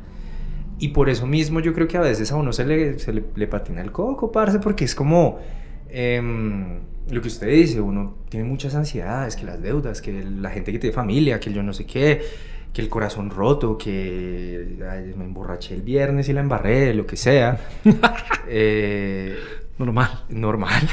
Y 0.80 0.90
por 0.90 1.10
eso 1.10 1.28
mismo 1.28 1.60
yo 1.60 1.74
creo 1.74 1.88
que 1.88 1.98
a 1.98 2.02
veces 2.02 2.32
a 2.32 2.36
uno 2.36 2.54
se 2.54 2.66
le, 2.66 3.00
se 3.00 3.12
le, 3.12 3.48
patina 3.48 3.82
el 3.82 3.92
coco, 3.92 4.32
parce, 4.32 4.60
porque 4.60 4.86
es 4.86 4.96
como 4.96 5.40
em, 5.90 6.80
lo 7.10 7.22
que 7.22 7.28
usted 7.28 7.48
dice, 7.48 7.82
uno 7.82 8.16
tiene 8.30 8.46
muchas 8.46 8.76
ansiedades, 8.76 9.36
que 9.36 9.46
las 9.46 9.62
deudas, 9.62 10.02
que 10.02 10.24
la 10.24 10.50
gente 10.52 10.72
que 10.72 10.80
tiene 10.80 10.94
familia, 10.94 11.40
que 11.40 11.52
yo 11.52 11.64
no 11.64 11.74
sé 11.74 11.86
qué, 11.86 12.22
que 12.72 12.82
el 12.82 12.88
corazón 12.90 13.30
roto, 13.30 13.78
que 13.78 14.78
me 15.18 15.26
emborraché 15.26 15.76
el 15.76 15.82
viernes 15.82 16.30
y 16.30 16.34
la 16.34 16.42
embarré, 16.42 16.94
lo 16.94 17.06
que 17.06 17.18
sea. 17.18 17.60
eh, 18.48 19.36
normal. 19.78 20.26
Normal. 20.30 20.88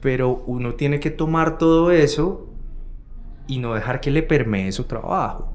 Pero 0.00 0.42
uno 0.46 0.74
tiene 0.74 1.00
que 1.00 1.10
tomar 1.10 1.58
todo 1.58 1.90
eso 1.90 2.48
y 3.46 3.58
no 3.58 3.74
dejar 3.74 4.00
que 4.00 4.10
le 4.10 4.22
permee 4.22 4.70
su 4.72 4.84
trabajo. 4.84 5.52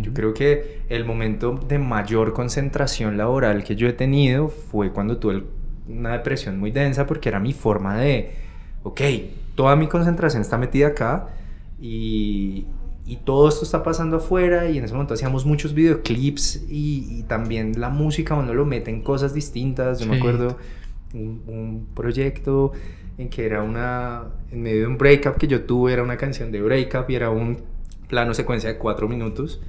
Yo 0.00 0.12
creo 0.12 0.32
que 0.32 0.82
el 0.88 1.04
momento 1.04 1.52
de 1.68 1.78
mayor 1.78 2.32
concentración 2.32 3.16
laboral 3.16 3.62
que 3.62 3.76
yo 3.76 3.88
he 3.88 3.92
tenido 3.92 4.48
fue 4.48 4.90
cuando 4.90 5.18
tuve 5.18 5.44
una 5.86 6.12
depresión 6.12 6.58
muy 6.58 6.70
densa 6.70 7.06
porque 7.06 7.28
era 7.28 7.40
mi 7.40 7.52
forma 7.52 7.96
de, 7.98 8.34
ok, 8.82 9.00
toda 9.54 9.76
mi 9.76 9.86
concentración 9.86 10.42
está 10.42 10.56
metida 10.56 10.88
acá 10.88 11.28
y, 11.80 12.66
y 13.04 13.16
todo 13.16 13.48
esto 13.48 13.64
está 13.64 13.82
pasando 13.82 14.16
afuera 14.16 14.68
y 14.68 14.78
en 14.78 14.84
ese 14.84 14.94
momento 14.94 15.14
hacíamos 15.14 15.44
muchos 15.44 15.74
videoclips 15.74 16.64
y, 16.68 17.18
y 17.18 17.22
también 17.24 17.78
la 17.78 17.90
música 17.90 18.34
uno 18.34 18.54
lo 18.54 18.64
mete 18.64 18.90
en 18.90 19.02
cosas 19.02 19.34
distintas. 19.34 20.00
Yo 20.00 20.06
me 20.06 20.16
acuerdo 20.16 20.56
un, 21.16 21.42
un, 21.46 21.88
proyecto 21.94 22.72
en 23.18 23.28
que 23.28 23.46
era 23.46 23.62
una, 23.62 24.24
en 24.50 24.62
medio 24.62 24.80
de 24.80 24.86
un 24.86 24.98
breakup 24.98 25.36
que 25.36 25.46
yo 25.46 25.62
tuve, 25.62 25.92
era 25.92 26.02
una 26.02 26.16
canción 26.16 26.52
de 26.52 26.60
breakup 26.60 27.08
y 27.10 27.14
era 27.14 27.30
un 27.30 27.62
plano 28.08 28.34
secuencia 28.34 28.68
de 28.70 28.78
cuatro 28.78 29.08
minutos, 29.08 29.60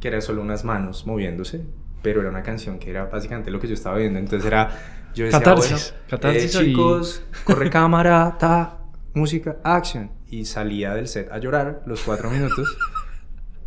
que 0.00 0.08
era 0.08 0.20
solo 0.20 0.42
unas 0.42 0.64
manos 0.64 1.06
moviéndose, 1.06 1.64
pero 2.02 2.20
era 2.20 2.30
una 2.30 2.42
canción 2.42 2.78
que 2.78 2.90
era 2.90 3.06
básicamente 3.06 3.50
lo 3.50 3.60
que 3.60 3.68
yo 3.68 3.74
estaba 3.74 3.98
viendo. 3.98 4.18
Entonces 4.18 4.46
era, 4.46 4.70
yo 5.14 5.26
decía, 5.26 5.40
catarsis, 5.40 5.94
bueno, 6.10 6.30
eh, 6.32 6.48
chicos, 6.48 7.22
corre 7.44 7.70
cámara, 7.70 8.36
ta, 8.38 8.78
música, 9.14 9.56
action. 9.62 10.10
Y 10.30 10.44
salía 10.44 10.94
del 10.94 11.08
set 11.08 11.30
a 11.32 11.38
llorar 11.38 11.82
los 11.86 12.02
cuatro 12.02 12.30
minutos. 12.30 12.76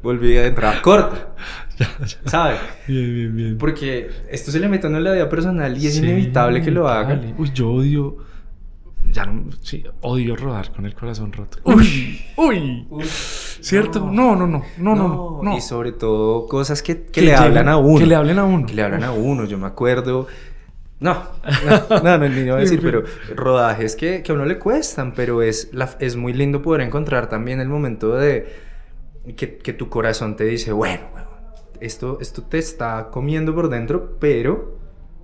Volví 0.02 0.38
a 0.38 0.48
entrar 0.48 0.82
corta. 0.82 1.36
¿Sabes? 2.26 2.60
Bien, 2.88 3.16
bien, 3.16 3.36
bien. 3.36 3.58
Porque 3.58 4.10
esto 4.30 4.52
se 4.52 4.60
le 4.60 4.68
mete 4.68 4.88
en 4.88 5.04
la 5.04 5.12
vida 5.12 5.30
personal 5.30 5.78
y 5.78 5.88
es 5.88 5.98
inevitable 5.98 6.62
que 6.62 6.72
lo 6.72 6.88
haga. 6.88 7.20
Uy, 7.38 7.52
yo 7.54 7.72
odio 7.72 8.32
ya 9.12 9.26
no, 9.26 9.46
sí, 9.62 9.84
odio 10.02 10.36
rodar 10.36 10.72
con 10.72 10.86
el 10.86 10.94
corazón 10.94 11.34
roto. 11.34 11.58
Uy, 11.64 12.22
uy, 12.38 12.88
¿cierto? 13.10 14.00
No, 14.00 14.36
no, 14.36 14.48
no, 14.48 14.64
no, 14.78 14.96
no, 14.96 15.40
no. 15.44 15.58
Y 15.58 15.62
sobre 15.62 15.92
todo 15.92 16.48
cosas 16.48 16.82
que, 16.82 17.04
que, 17.04 17.22
le 17.22 17.36
hablan 17.36 17.68
a 17.68 17.78
uno. 17.78 18.00
Que 18.00 18.06
le 18.06 18.16
hablen 18.16 18.40
a 18.40 18.46
uno. 18.46 18.66
Que 18.66 18.74
le 18.74 18.84
hablan 18.84 19.04
a 19.04 19.12
uno. 19.12 19.46
Yo 19.46 19.58
me 19.58 19.68
acuerdo. 19.68 20.28
No, 21.00 21.18
no, 21.90 22.02
no, 22.04 22.18
no, 22.20 22.30
ni 22.30 22.44
voy 22.44 22.52
a 22.52 22.56
decir, 22.58 22.80
pero 22.82 23.04
rodajes 23.36 23.96
que, 23.96 24.22
que 24.22 24.32
a 24.32 24.36
uno 24.36 24.46
le 24.46 24.60
cuestan, 24.60 25.14
pero 25.14 25.42
es, 25.42 25.70
la, 25.74 25.90
es 26.00 26.16
muy 26.16 26.32
lindo 26.32 26.62
poder 26.62 26.82
encontrar 26.82 27.28
también 27.28 27.60
el 27.60 27.68
momento 27.68 28.16
de 28.16 28.71
que, 29.36 29.58
que 29.58 29.74
tu 29.74 29.90
corazón 29.90 30.36
te 30.36 30.46
dice, 30.46 30.72
bueno, 30.72 31.06
esto, 31.80 32.20
esto 32.22 32.44
te 32.44 32.58
está 32.58 33.10
comiendo 33.12 33.54
por 33.54 33.70
dentro, 33.70 34.18
pero 34.20 34.80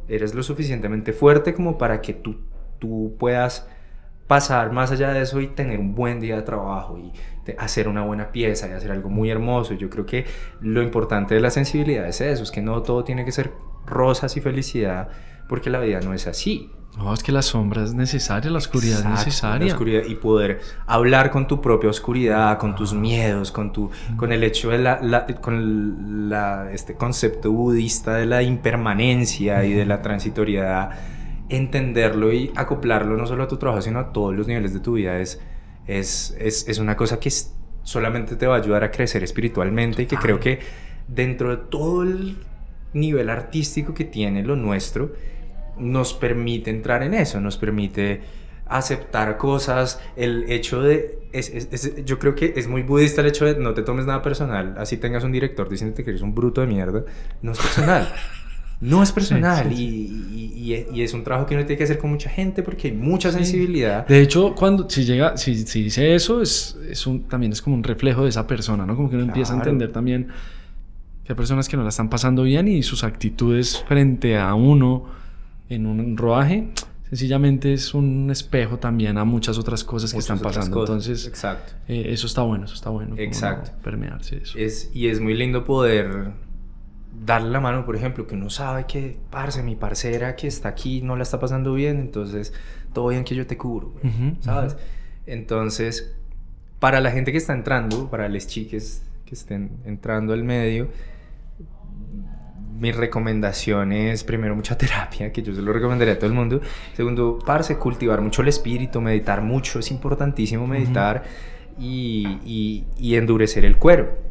eres 0.07 0.33
lo 0.33 0.43
suficientemente 0.43 1.13
fuerte 1.13 1.53
como 1.53 1.77
para 1.77 2.01
que 2.01 2.13
tú, 2.13 2.37
tú 2.79 3.15
puedas 3.19 3.67
pasar 4.27 4.73
más 4.73 4.91
allá 4.91 5.13
de 5.13 5.21
eso 5.21 5.39
y 5.39 5.47
tener 5.47 5.79
un 5.79 5.95
buen 5.95 6.19
día 6.19 6.35
de 6.35 6.41
trabajo 6.41 6.97
y 6.97 7.11
hacer 7.57 7.87
una 7.87 8.03
buena 8.03 8.31
pieza 8.31 8.67
y 8.67 8.71
hacer 8.71 8.91
algo 8.91 9.09
muy 9.09 9.29
hermoso. 9.29 9.73
Yo 9.73 9.89
creo 9.89 10.05
que 10.05 10.25
lo 10.59 10.81
importante 10.81 11.35
de 11.35 11.41
la 11.41 11.49
sensibilidad 11.49 12.07
es 12.07 12.19
eso, 12.21 12.43
es 12.43 12.51
que 12.51 12.61
no 12.61 12.81
todo 12.83 13.03
tiene 13.03 13.23
que 13.23 13.31
ser 13.31 13.53
rosas 13.85 14.35
y 14.35 14.41
felicidad, 14.41 15.09
porque 15.47 15.69
la 15.69 15.79
vida 15.79 16.01
no 16.01 16.13
es 16.13 16.27
así. 16.27 16.71
No, 16.97 17.13
es 17.13 17.21
que 17.21 17.31
la 17.31 17.43
sombra 17.43 17.83
es 17.83 17.93
necesaria, 17.93 18.49
la 18.49 18.57
oscuridad 18.57 18.99
es 18.99 19.05
necesaria. 19.05 19.67
La 19.67 19.73
oscuridad 19.73 20.03
y 20.07 20.15
poder 20.15 20.61
hablar 20.87 21.29
con 21.29 21.47
tu 21.47 21.61
propia 21.61 21.89
oscuridad, 21.89 22.57
con 22.57 22.75
tus 22.75 22.93
miedos, 22.93 23.51
con, 23.51 23.71
tu, 23.71 23.91
con 24.15 24.31
el 24.31 24.43
hecho 24.43 24.71
de 24.71 24.79
la, 24.79 25.27
con 25.39 26.29
la, 26.29 26.71
este 26.71 26.95
concepto 26.95 27.51
budista 27.51 28.15
de 28.15 28.25
la 28.25 28.41
impermanencia 28.41 29.63
y 29.63 29.73
de 29.73 29.85
la 29.85 30.01
transitoriedad 30.01 30.89
entenderlo 31.49 32.33
y 32.33 32.51
acoplarlo 32.55 33.15
no 33.15 33.25
solo 33.25 33.43
a 33.43 33.47
tu 33.47 33.57
trabajo, 33.57 33.81
sino 33.81 33.99
a 33.99 34.11
todos 34.11 34.35
los 34.35 34.47
niveles 34.47 34.73
de 34.73 34.79
tu 34.79 34.93
vida 34.93 35.19
es, 35.19 35.39
es, 35.85 36.35
es, 36.39 36.67
es 36.67 36.79
una 36.79 36.97
cosa 36.97 37.19
que 37.19 37.31
solamente 37.83 38.35
te 38.35 38.47
va 38.47 38.55
a 38.55 38.59
ayudar 38.59 38.83
a 38.83 38.91
crecer 38.91 39.23
espiritualmente 39.23 40.03
y 40.03 40.05
que 40.07 40.17
creo 40.17 40.39
que 40.39 40.59
dentro 41.07 41.51
de 41.51 41.57
todo 41.57 42.03
el 42.03 42.37
nivel 42.93 43.29
artístico 43.29 43.93
que 43.93 44.03
tiene 44.03 44.43
lo 44.43 44.55
nuestro, 44.55 45.13
nos 45.79 46.13
permite 46.13 46.69
entrar 46.69 47.03
en 47.03 47.13
eso, 47.13 47.39
nos 47.41 47.57
permite 47.57 48.21
aceptar 48.65 49.37
cosas, 49.37 49.99
el 50.15 50.45
hecho 50.49 50.81
de... 50.81 51.19
Es, 51.31 52.05
yo 52.05 52.19
creo 52.19 52.35
que 52.35 52.53
es 52.55 52.67
muy 52.67 52.83
budista 52.83 53.21
el 53.21 53.27
hecho 53.27 53.45
de 53.45 53.59
no 53.59 53.73
te 53.73 53.83
tomes 53.83 54.05
nada 54.05 54.21
personal, 54.21 54.75
así 54.77 54.97
tengas 54.97 55.23
un 55.23 55.31
director 55.31 55.69
diciéndote 55.69 56.03
que 56.03 56.09
eres 56.11 56.21
un 56.21 56.33
bruto 56.33 56.61
de 56.61 56.67
mierda, 56.67 57.03
no 57.41 57.51
es 57.51 57.59
personal. 57.59 58.13
No 58.79 59.01
es 59.01 59.11
personal 59.11 59.71
Y, 59.73 60.85
y, 60.93 61.01
es 61.01 61.13
un 61.13 61.23
trabajo 61.23 61.47
que 61.47 61.55
uno 61.55 61.65
tiene 61.65 61.77
que 61.77 61.83
hacer 61.83 61.97
con 61.97 62.11
mucha 62.11 62.29
gente 62.29 62.61
porque 62.61 62.89
hay 62.89 62.93
mucha 62.93 63.31
sensibilidad. 63.31 64.05
De 64.05 64.21
hecho, 64.21 64.53
cuando 64.53 64.87
si 64.87 65.03
llega, 65.03 65.35
si, 65.37 65.65
si 65.65 65.83
dice 65.83 66.13
eso, 66.13 66.41
es, 66.41 66.77
es 66.87 67.07
un, 67.07 67.23
también 67.23 67.51
es 67.51 67.61
como 67.61 67.75
un 67.75 67.83
reflejo 67.83 68.23
de 68.23 68.29
esa 68.29 68.45
persona, 68.45 68.85
¿no? 68.85 68.95
Como 68.95 69.09
que 69.09 69.15
uno 69.15 69.25
empieza 69.25 69.53
a 69.53 69.57
entender 69.57 69.91
también 69.91 70.27
que 71.23 71.33
hay 71.33 71.35
personas 71.35 71.67
que 71.67 71.75
no 71.75 71.83
la 71.83 71.89
están 71.89 72.09
pasando 72.09 72.43
bien 72.43 72.67
y 72.67 72.83
sus 72.83 73.03
actitudes 73.03 73.83
frente 73.87 74.37
a 74.37 74.53
uno 74.53 75.05
en 75.69 75.85
un 75.85 76.17
rodaje 76.17 76.69
sencillamente 77.09 77.73
es 77.73 77.93
un 77.93 78.29
espejo 78.31 78.77
también 78.77 79.17
a 79.17 79.23
muchas 79.23 79.57
otras 79.57 79.83
cosas 79.83 80.11
que 80.11 80.19
están 80.19 80.39
pasando. 80.39 80.79
Entonces, 80.81 81.25
Exacto. 81.27 81.73
Eh, 81.87 82.07
eso 82.09 82.27
está 82.27 82.41
bueno, 82.41 82.65
eso 82.65 82.75
está 82.75 82.89
bueno. 82.89 83.15
Exacto. 83.17 83.71
permearse 83.83 84.37
eso. 84.37 84.57
Es, 84.57 84.89
y 84.93 85.07
es 85.07 85.19
muy 85.19 85.33
lindo 85.33 85.63
poder 85.63 86.31
darle 87.25 87.49
la 87.49 87.59
mano, 87.59 87.85
por 87.85 87.95
ejemplo, 87.95 88.27
que 88.27 88.35
uno 88.35 88.49
sabe 88.49 88.85
que, 88.85 89.17
parce, 89.29 89.63
mi 89.63 89.75
parcera 89.75 90.35
que 90.35 90.47
está 90.47 90.69
aquí 90.69 91.01
no 91.01 91.15
la 91.15 91.23
está 91.23 91.39
pasando 91.39 91.73
bien, 91.73 91.99
entonces 91.99 92.53
todo 92.93 93.07
bien 93.07 93.23
que 93.23 93.35
yo 93.35 93.47
te 93.47 93.57
cubro, 93.57 93.93
¿sabes? 94.41 94.77
Entonces, 95.25 96.15
para 96.79 97.01
la 97.01 97.11
gente 97.11 97.31
que 97.31 97.37
está 97.37 97.53
entrando, 97.53 98.09
para 98.09 98.29
las 98.29 98.47
chiques 98.47 99.03
que 99.25 99.35
estén 99.35 99.71
entrando 99.85 100.33
al 100.33 100.43
medio, 100.43 100.89
mi 102.79 102.91
recomendación 102.91 103.91
es 103.91 104.23
primero 104.23 104.55
mucha 104.55 104.77
terapia, 104.79 105.31
que 105.31 105.41
yo 105.41 105.53
se 105.53 105.61
lo 105.61 105.73
recomendaría 105.73 106.15
a 106.15 106.17
todo 106.17 106.27
el 106.27 106.35
mundo. 106.35 106.61
Segundo, 106.95 107.39
parce, 107.45 107.75
cultivar 107.77 108.21
mucho 108.21 108.41
el 108.41 108.47
espíritu, 108.47 109.01
meditar 109.01 109.41
mucho, 109.41 109.79
es 109.79 109.91
importantísimo 109.91 110.67
meditar 110.67 111.23
y, 111.79 112.85
y 112.97 113.15
endurecer 113.15 113.65
el 113.65 113.77
cuero 113.77 114.27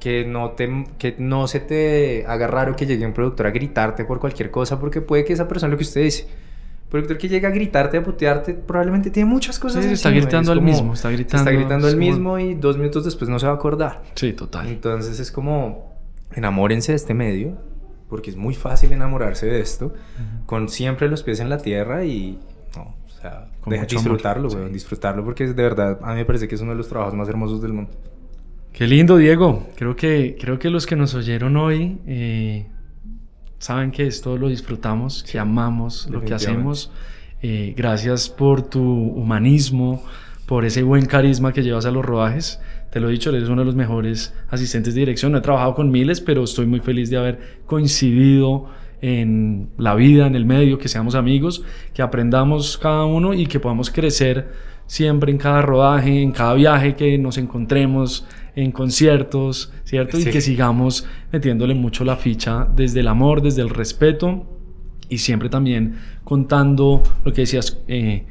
que 0.00 0.24
no, 0.24 0.52
te, 0.52 0.86
que 0.98 1.14
no 1.18 1.46
se 1.46 1.60
te 1.60 2.24
haga 2.26 2.46
raro 2.46 2.74
que 2.74 2.86
llegue 2.86 3.06
un 3.06 3.12
productor 3.12 3.46
a 3.46 3.50
gritarte 3.50 4.04
por 4.04 4.18
cualquier 4.18 4.50
cosa, 4.50 4.80
porque 4.80 5.02
puede 5.02 5.24
que 5.24 5.34
esa 5.34 5.46
persona, 5.46 5.70
lo 5.70 5.76
que 5.76 5.84
usted 5.84 6.02
dice, 6.02 6.26
productor 6.88 7.18
que 7.18 7.28
llega 7.28 7.50
a 7.50 7.52
gritarte, 7.52 7.98
a 7.98 8.02
putearte, 8.02 8.54
probablemente 8.54 9.10
tiene 9.10 9.28
muchas 9.28 9.58
cosas. 9.58 9.84
Sí, 9.84 9.92
está 9.92 10.10
gritando 10.10 10.50
al 10.50 10.62
mismo, 10.62 10.94
está 10.94 11.10
gritando. 11.10 11.48
Está 11.48 11.50
gritando 11.52 11.86
al 11.86 11.96
mismo 11.96 12.38
y 12.38 12.54
dos 12.54 12.78
minutos 12.78 13.04
después 13.04 13.28
no 13.28 13.38
se 13.38 13.46
va 13.46 13.52
a 13.52 13.56
acordar. 13.56 14.02
Sí, 14.14 14.32
total. 14.32 14.66
Entonces 14.68 15.20
es 15.20 15.30
como 15.30 15.94
enamórense 16.32 16.92
de 16.92 16.96
este 16.96 17.12
medio, 17.12 17.58
porque 18.10 18.30
es 18.30 18.36
muy 18.36 18.54
fácil 18.54 18.92
enamorarse 18.92 19.46
de 19.46 19.60
esto, 19.60 19.94
con 20.44 20.68
siempre 20.68 21.08
los 21.08 21.22
pies 21.22 21.40
en 21.40 21.48
la 21.48 21.58
tierra 21.58 22.04
y, 22.04 22.38
no, 22.76 22.96
o 23.06 23.08
sea, 23.08 23.46
disfrutarlo, 23.88 24.48
weón, 24.48 24.72
disfrutarlo, 24.72 25.24
porque 25.24 25.46
de 25.46 25.62
verdad, 25.62 25.98
a 26.02 26.10
mí 26.10 26.16
me 26.16 26.24
parece 26.24 26.48
que 26.48 26.56
es 26.56 26.60
uno 26.60 26.72
de 26.72 26.76
los 26.76 26.88
trabajos 26.88 27.14
más 27.14 27.28
hermosos 27.28 27.62
del 27.62 27.72
mundo. 27.72 27.92
Qué 28.72 28.86
lindo, 28.86 29.16
Diego. 29.16 29.66
Creo 29.76 29.96
que, 29.96 30.36
creo 30.40 30.58
que 30.58 30.70
los 30.70 30.86
que 30.86 30.96
nos 30.96 31.14
oyeron 31.14 31.56
hoy 31.56 31.98
eh, 32.06 32.66
saben 33.58 33.90
que 33.90 34.06
esto 34.06 34.36
lo 34.36 34.48
disfrutamos, 34.48 35.22
que 35.22 35.38
amamos 35.38 36.08
lo 36.10 36.22
que 36.22 36.34
hacemos. 36.34 36.92
Eh, 37.42 37.74
gracias 37.76 38.28
por 38.28 38.62
tu 38.62 38.82
humanismo, 38.82 40.02
por 40.46 40.64
ese 40.64 40.82
buen 40.82 41.06
carisma 41.06 41.52
que 41.52 41.62
llevas 41.62 41.86
a 41.86 41.90
los 41.90 42.04
rodajes. 42.04 42.60
Te 42.90 43.00
lo 43.00 43.08
he 43.08 43.12
dicho, 43.12 43.30
eres 43.30 43.48
uno 43.48 43.62
de 43.62 43.66
los 43.66 43.76
mejores 43.76 44.34
asistentes 44.48 44.94
de 44.94 45.00
dirección. 45.00 45.32
No 45.32 45.38
he 45.38 45.40
trabajado 45.40 45.74
con 45.74 45.90
miles, 45.90 46.20
pero 46.20 46.44
estoy 46.44 46.66
muy 46.66 46.80
feliz 46.80 47.08
de 47.10 47.16
haber 47.16 47.38
coincidido 47.66 48.66
en 49.00 49.70
la 49.78 49.94
vida, 49.94 50.26
en 50.26 50.34
el 50.34 50.44
medio, 50.44 50.78
que 50.78 50.88
seamos 50.88 51.14
amigos, 51.14 51.62
que 51.94 52.02
aprendamos 52.02 52.76
cada 52.78 53.04
uno 53.04 53.32
y 53.32 53.46
que 53.46 53.60
podamos 53.60 53.90
crecer 53.90 54.48
siempre 54.86 55.30
en 55.30 55.38
cada 55.38 55.62
rodaje, 55.62 56.20
en 56.20 56.32
cada 56.32 56.54
viaje 56.54 56.96
que 56.96 57.16
nos 57.16 57.38
encontremos, 57.38 58.26
en 58.56 58.72
conciertos, 58.72 59.72
¿cierto? 59.84 60.18
Y 60.18 60.24
que 60.24 60.40
sigamos 60.40 61.06
metiéndole 61.32 61.74
mucho 61.74 62.04
la 62.04 62.16
ficha 62.16 62.66
desde 62.74 63.00
el 63.00 63.08
amor, 63.08 63.40
desde 63.40 63.62
el 63.62 63.70
respeto 63.70 64.46
y 65.08 65.18
siempre 65.18 65.48
también 65.48 65.96
contando 66.24 67.02
lo 67.24 67.32
que 67.32 67.42
decías 67.42 67.78
eh, 67.88 68.24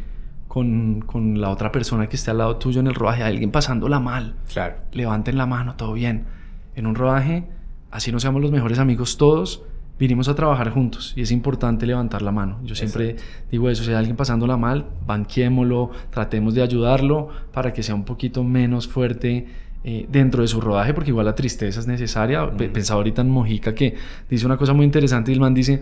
con, 0.50 1.02
con, 1.06 1.39
la 1.39 1.50
otra 1.50 1.72
persona 1.72 2.10
que 2.10 2.18
esté 2.18 2.32
al 2.32 2.39
lado 2.39 2.58
tuyo 2.58 2.82
en 2.82 2.88
el 2.88 2.95
rodaje, 2.95 3.24
alguien 3.24 3.52
pasándola 3.52 4.02
mal. 4.02 4.36
Claro. 4.52 4.76
Levanten 4.91 5.38
la 5.38 5.45
mano, 5.45 5.76
todo 5.76 5.93
bien. 5.93 6.26
En 6.76 6.88
un 6.88 6.95
rodaje, 6.95 7.45
así 7.91 8.12
no 8.12 8.20
seamos 8.20 8.41
los 8.41 8.52
mejores 8.52 8.80
amigos 8.80 9.18
todos, 9.18 9.64
vinimos 10.00 10.30
a 10.30 10.36
trabajar 10.36 10.72
juntos 10.72 11.14
y 11.16 11.22
es 11.22 11.32
importante 11.32 11.86
levantar 11.86 12.22
la 12.22 12.32
mano. 12.32 12.60
Yo 12.64 12.74
siempre 12.74 13.18
digo 13.52 13.70
eso, 13.70 13.84
si 13.84 13.91
hay 13.91 13.97
alguien 13.97 14.16
pasándola 14.16 14.58
mal, 14.58 14.88
banquiémoslo, 15.06 15.91
tratemos 16.10 16.56
de 16.56 16.64
ayudarlo 16.64 17.30
para 17.52 17.72
que 17.72 17.84
sea 17.84 17.95
un 17.95 18.06
poquito 18.06 18.43
menos 18.43 18.88
fuerte 18.88 19.45
eh, 19.84 20.08
dentro 20.10 20.41
de 20.41 20.47
su 20.47 20.60
rodaje, 20.62 20.93
porque 20.93 21.12
igual 21.12 21.26
la 21.26 21.36
tristeza 21.36 21.80
es 21.80 21.88
necesaria. 21.88 22.50
Pensaba 22.50 22.97
ahorita 22.97 23.22
en 23.22 23.30
Mojica 23.30 23.76
que 23.76 23.95
dice 24.30 24.45
una 24.45 24.58
cosa 24.58 24.74
muy 24.74 24.86
interesante 24.86 25.32
y 25.32 25.34
el 25.36 25.41
man 25.41 25.54
dice, 25.54 25.82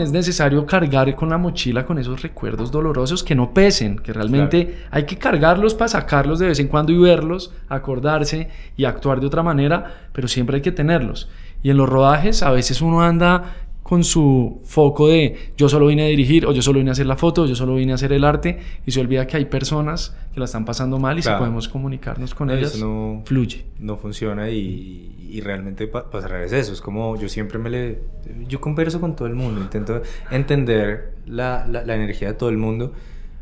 es 0.00 0.12
necesario 0.12 0.64
cargar 0.66 1.14
con 1.14 1.28
la 1.28 1.38
mochila 1.38 1.84
con 1.84 1.98
esos 1.98 2.22
recuerdos 2.22 2.70
dolorosos 2.70 3.22
que 3.22 3.34
no 3.34 3.52
pesen, 3.52 3.98
que 3.98 4.12
realmente 4.12 4.84
hay 4.90 5.04
que 5.04 5.18
cargarlos 5.18 5.74
para 5.74 5.88
sacarlos 5.88 6.38
de 6.38 6.48
vez 6.48 6.58
en 6.58 6.68
cuando 6.68 6.90
y 6.90 6.98
verlos, 6.98 7.52
acordarse 7.68 8.48
y 8.76 8.86
actuar 8.86 9.20
de 9.20 9.26
otra 9.26 9.42
manera, 9.42 10.08
pero 10.12 10.26
siempre 10.26 10.56
hay 10.56 10.62
que 10.62 10.72
tenerlos. 10.72 11.28
Y 11.62 11.70
en 11.70 11.76
los 11.76 11.88
rodajes 11.88 12.42
a 12.42 12.50
veces 12.50 12.80
uno 12.80 13.02
anda 13.02 13.67
con 13.88 14.04
su 14.04 14.60
foco 14.64 15.08
de 15.08 15.52
yo 15.56 15.66
solo 15.70 15.86
vine 15.86 16.04
a 16.04 16.08
dirigir 16.08 16.44
o 16.44 16.52
yo 16.52 16.60
solo 16.60 16.78
vine 16.78 16.90
a 16.90 16.92
hacer 16.92 17.06
la 17.06 17.16
foto 17.16 17.44
o 17.44 17.46
yo 17.46 17.54
solo 17.54 17.74
vine 17.74 17.92
a 17.92 17.94
hacer 17.94 18.12
el 18.12 18.22
arte 18.22 18.58
y 18.84 18.90
se 18.90 19.00
olvida 19.00 19.26
que 19.26 19.38
hay 19.38 19.46
personas 19.46 20.14
que 20.34 20.40
la 20.40 20.44
están 20.44 20.66
pasando 20.66 20.98
mal 20.98 21.18
y 21.18 21.22
si 21.22 21.30
podemos 21.30 21.70
comunicarnos 21.70 22.34
con 22.34 22.50
ellas, 22.50 22.78
no, 22.78 23.22
fluye. 23.24 23.64
No 23.78 23.96
funciona 23.96 24.50
y, 24.50 25.30
y 25.30 25.40
realmente 25.40 25.86
para 25.86 26.10
pa 26.10 26.18
es 26.18 26.52
eso, 26.52 26.74
es 26.74 26.82
como 26.82 27.16
yo 27.16 27.30
siempre 27.30 27.58
me 27.58 27.70
le... 27.70 28.02
Yo 28.46 28.60
converso 28.60 29.00
con 29.00 29.16
todo 29.16 29.26
el 29.26 29.34
mundo, 29.34 29.62
intento 29.62 30.02
entender 30.30 31.14
la, 31.24 31.66
la, 31.66 31.82
la 31.82 31.94
energía 31.94 32.28
de 32.28 32.34
todo 32.34 32.50
el 32.50 32.58
mundo 32.58 32.92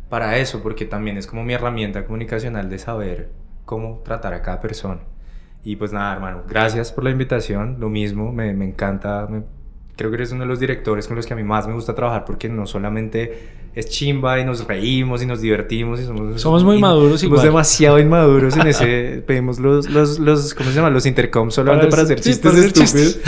para 0.08 0.38
eso, 0.38 0.62
porque 0.62 0.84
también 0.84 1.16
es 1.16 1.26
como 1.26 1.42
mi 1.42 1.54
herramienta 1.54 2.04
comunicacional 2.04 2.70
de 2.70 2.78
saber 2.78 3.30
cómo 3.64 4.00
tratar 4.04 4.32
a 4.32 4.42
cada 4.42 4.60
persona. 4.60 5.00
Y 5.64 5.74
pues 5.74 5.92
nada, 5.92 6.14
hermano, 6.14 6.44
gracias 6.48 6.92
por 6.92 7.02
la 7.02 7.10
invitación, 7.10 7.78
lo 7.80 7.88
mismo, 7.88 8.32
me, 8.32 8.54
me 8.54 8.66
encanta, 8.66 9.26
me, 9.28 9.42
creo 9.96 10.10
que 10.10 10.16
eres 10.16 10.32
uno 10.32 10.42
de 10.42 10.46
los 10.46 10.60
directores 10.60 11.08
con 11.08 11.16
los 11.16 11.26
que 11.26 11.32
a 11.32 11.36
mí 11.36 11.42
más 11.42 11.66
me 11.66 11.72
gusta 11.72 11.94
trabajar 11.94 12.24
porque 12.24 12.48
no 12.48 12.66
solamente 12.66 13.66
es 13.74 13.88
chimba 13.88 14.38
y 14.38 14.44
nos 14.44 14.66
reímos 14.66 15.22
y 15.22 15.26
nos 15.26 15.40
divertimos 15.40 16.00
y 16.00 16.04
somos... 16.04 16.40
Somos 16.40 16.64
muy 16.64 16.78
maduros 16.78 17.22
igual. 17.22 17.38
Somos 17.38 17.44
demasiado 17.44 17.98
inmaduros 17.98 18.56
en 18.56 18.66
ese... 18.66 19.22
pedimos 19.26 19.58
los, 19.58 19.88
los, 19.90 20.18
los, 20.18 20.54
¿cómo 20.54 20.70
se 20.70 20.76
llama? 20.76 20.90
Los 20.90 21.06
intercoms 21.06 21.54
solamente 21.54 21.88
para, 21.88 22.02
hacer 22.02 22.20
chistes 22.20 22.54
estúpidos. 22.54 23.18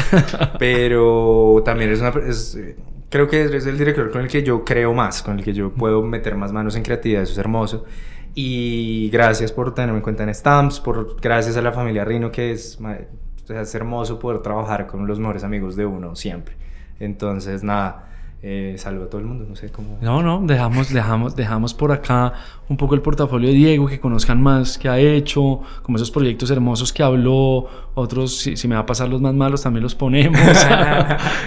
Pero 0.58 1.62
también 1.64 1.90
es 1.90 2.00
una... 2.00 2.10
Es, 2.26 2.58
creo 3.08 3.28
que 3.28 3.44
es 3.44 3.66
el 3.66 3.78
director 3.78 4.10
con 4.10 4.22
el 4.22 4.28
que 4.28 4.42
yo 4.42 4.64
creo 4.64 4.92
más, 4.92 5.22
con 5.22 5.38
el 5.38 5.44
que 5.44 5.52
yo 5.52 5.70
puedo 5.70 6.02
meter 6.02 6.34
más 6.36 6.52
manos 6.52 6.76
en 6.76 6.82
creatividad, 6.82 7.22
eso 7.22 7.32
es 7.32 7.38
hermoso. 7.38 7.84
Y 8.34 9.08
gracias 9.10 9.52
por 9.52 9.74
tenerme 9.74 9.98
en 9.98 10.02
cuenta 10.02 10.22
en 10.22 10.34
Stamps, 10.34 10.80
por 10.80 11.20
gracias 11.20 11.56
a 11.56 11.62
la 11.62 11.72
familia 11.72 12.04
Rino 12.04 12.30
que 12.30 12.52
es 12.52 12.78
es 13.50 13.74
hermoso 13.74 14.18
poder 14.18 14.40
trabajar 14.40 14.86
con 14.86 15.06
los 15.06 15.18
mejores 15.18 15.44
amigos 15.44 15.76
de 15.76 15.86
uno 15.86 16.14
siempre. 16.16 16.54
Entonces, 17.00 17.62
nada, 17.62 18.07
eh, 18.40 18.74
saludo 18.78 19.04
a 19.04 19.08
todo 19.08 19.20
el 19.20 19.26
mundo, 19.26 19.44
no 19.48 19.56
sé 19.56 19.70
cómo... 19.70 19.98
No, 20.00 20.22
no, 20.22 20.40
dejamos, 20.46 20.92
dejamos, 20.92 21.34
dejamos 21.34 21.74
por 21.74 21.90
acá 21.90 22.34
un 22.68 22.76
poco 22.76 22.94
el 22.94 23.00
portafolio 23.00 23.48
de 23.48 23.54
Diego, 23.54 23.86
que 23.86 23.98
conozcan 23.98 24.42
más 24.42 24.78
qué 24.78 24.88
ha 24.88 24.98
hecho, 24.98 25.60
como 25.82 25.96
esos 25.96 26.10
proyectos 26.10 26.50
hermosos 26.50 26.92
que 26.92 27.02
habló, 27.02 27.66
otros, 27.94 28.36
si, 28.38 28.68
me 28.68 28.74
va 28.74 28.82
a 28.82 28.86
pasar 28.86 29.08
los 29.08 29.20
más 29.20 29.34
malos, 29.34 29.62
también 29.62 29.82
los 29.82 29.94
ponemos. 29.94 30.38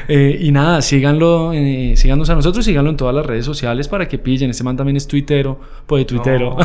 Eh, 0.08 0.38
y 0.42 0.52
nada, 0.52 0.82
síganlo, 0.82 1.54
eh, 1.54 1.94
síganos 1.96 2.30
a 2.30 2.36
nosotros, 2.36 2.66
síganlo 2.66 2.89
en 2.89 2.98
todas 2.98 3.16
las 3.16 3.26
redes 3.26 3.46
sociales 3.46 3.88
para 3.88 4.08
que 4.08 4.18
pillen. 4.18 4.50
Este 4.50 4.64
man 4.64 4.76
también 4.76 4.98
es 4.98 5.08
tuitero, 5.08 5.60
pues 5.86 6.06
tuitero. 6.06 6.58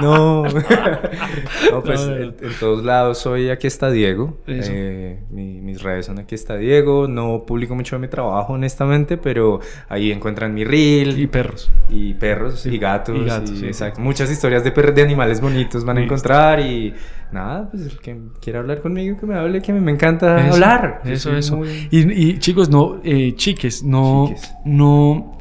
No, 0.00 0.44
no. 1.72 1.82
pues 1.84 2.00
en, 2.00 2.34
todos 2.58 2.84
lados 2.84 3.18
soy 3.18 3.50
aquí 3.50 3.66
está 3.66 3.90
Diego. 3.90 4.38
Eh, 4.46 5.20
mis 5.30 5.82
redes 5.82 6.06
son 6.06 6.18
aquí 6.18 6.34
está 6.34 6.56
Diego. 6.56 7.08
No 7.08 7.44
publico 7.46 7.74
mucho 7.74 7.96
de 7.96 8.00
mi 8.00 8.08
trabajo, 8.08 8.54
honestamente, 8.54 9.16
pero 9.18 9.57
ahí 9.88 10.12
encuentran 10.12 10.54
mi 10.54 10.64
reel. 10.64 11.18
Y 11.18 11.26
perros. 11.26 11.70
Y 11.88 12.14
perros, 12.14 12.66
y 12.66 12.78
gatos. 12.78 13.16
Y 13.16 13.24
gatos, 13.24 13.98
Muchas 13.98 14.30
historias 14.30 14.64
de, 14.64 14.70
de 14.70 15.02
animales 15.02 15.40
bonitos 15.40 15.84
van 15.84 15.98
a 15.98 16.02
encontrar 16.02 16.60
y 16.60 16.94
nada, 17.32 17.68
pues 17.70 17.84
el 17.84 17.98
que 17.98 18.16
quiera 18.40 18.60
hablar 18.60 18.80
conmigo, 18.80 19.18
que 19.18 19.26
me 19.26 19.34
hable, 19.34 19.60
que 19.60 19.72
me, 19.72 19.90
encanta 19.90 20.48
hablar. 20.50 21.02
Eso, 21.04 21.36
eso. 21.36 21.60
Y, 21.90 22.38
chicos, 22.38 22.68
no, 22.70 23.00
eh, 23.04 23.34
chiques, 23.36 23.82
no, 23.82 24.34
no, 24.64 25.38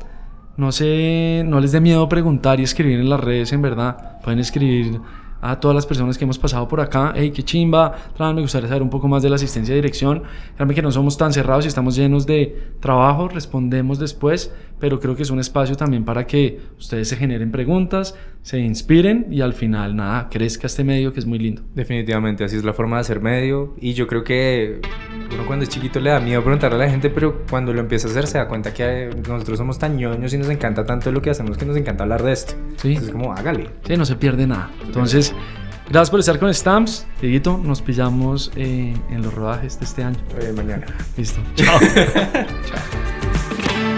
no 0.57 0.71
sé, 0.71 1.43
no 1.45 1.59
les 1.59 1.71
dé 1.71 1.81
miedo 1.81 2.07
preguntar 2.09 2.59
y 2.59 2.63
escribir 2.63 2.99
en 2.99 3.09
las 3.09 3.19
redes, 3.19 3.53
en 3.53 3.61
verdad. 3.61 4.19
Pueden 4.23 4.39
escribir 4.39 4.99
a 5.41 5.59
todas 5.59 5.75
las 5.75 5.85
personas 5.85 6.17
que 6.17 6.23
hemos 6.23 6.39
pasado 6.39 6.67
por 6.67 6.81
acá. 6.81 7.13
Hey, 7.15 7.31
qué 7.31 7.43
chimba. 7.43 7.95
me 8.19 8.41
gustaría 8.41 8.67
saber 8.67 8.81
un 8.81 8.89
poco 8.89 9.07
más 9.07 9.23
de 9.23 9.29
la 9.29 9.35
asistencia 9.35 9.73
de 9.73 9.81
dirección. 9.81 10.23
Créanme 10.55 10.73
que 10.73 10.81
no 10.81 10.91
somos 10.91 11.17
tan 11.17 11.33
cerrados 11.33 11.65
y 11.65 11.67
estamos 11.67 11.95
llenos 11.95 12.25
de 12.25 12.73
trabajo. 12.79 13.27
Respondemos 13.27 13.99
después, 13.99 14.53
pero 14.79 14.99
creo 14.99 15.15
que 15.15 15.23
es 15.23 15.29
un 15.29 15.39
espacio 15.39 15.75
también 15.75 16.05
para 16.05 16.25
que 16.25 16.59
ustedes 16.77 17.07
se 17.09 17.15
generen 17.15 17.51
preguntas, 17.51 18.15
se 18.41 18.59
inspiren 18.59 19.27
y 19.31 19.41
al 19.41 19.53
final, 19.53 19.95
nada, 19.95 20.29
crezca 20.29 20.67
este 20.67 20.83
medio 20.83 21.13
que 21.13 21.19
es 21.19 21.25
muy 21.25 21.39
lindo. 21.39 21.61
Definitivamente, 21.75 22.43
así 22.43 22.55
es 22.55 22.63
la 22.63 22.73
forma 22.73 22.97
de 22.97 23.01
hacer 23.01 23.21
medio. 23.21 23.75
Y 23.79 23.93
yo 23.93 24.07
creo 24.07 24.23
que 24.23 24.81
uno 25.31 25.45
cuando 25.45 25.63
es 25.63 25.69
chiquito 25.69 25.99
le 25.99 26.09
da 26.09 26.19
miedo 26.19 26.41
preguntarle 26.41 26.75
a 26.75 26.85
la 26.85 26.89
gente, 26.89 27.09
pero 27.09 27.43
cuando 27.49 27.73
lo 27.73 27.81
empieza 27.81 28.07
a 28.07 28.11
hacer 28.11 28.27
se 28.27 28.37
da 28.37 28.47
cuenta 28.47 28.73
que 28.73 29.09
nosotros 29.27 29.57
somos 29.57 29.79
tan 29.79 29.97
ñoños 29.97 30.33
y 30.33 30.37
nos 30.37 30.49
encanta 30.49 30.85
tanto 30.85 31.11
lo 31.11 31.21
que 31.21 31.29
hacemos 31.29 31.57
que 31.57 31.65
nos 31.65 31.77
encanta 31.77 32.03
hablar 32.03 32.23
de 32.23 32.31
esto. 32.31 32.53
Sí. 32.77 32.93
es 32.93 33.09
como, 33.09 33.33
hágale. 33.33 33.69
Sí, 33.85 33.97
no 33.97 34.05
se 34.05 34.15
pierde 34.15 34.47
nada. 34.47 34.71
Entonces, 34.83 35.33
gracias 35.89 36.09
por 36.09 36.19
estar 36.19 36.39
con 36.39 36.53
Stamps. 36.53 37.05
Dieguito, 37.21 37.57
nos 37.57 37.81
pillamos 37.81 38.51
eh, 38.55 38.93
en 39.09 39.21
los 39.21 39.33
rodajes 39.33 39.79
de 39.79 39.85
este 39.85 40.03
año. 40.03 40.17
Eh, 40.39 40.53
mañana. 40.55 40.85
Listo. 41.17 41.39
Chao. 41.55 41.79
Chao. 41.79 43.96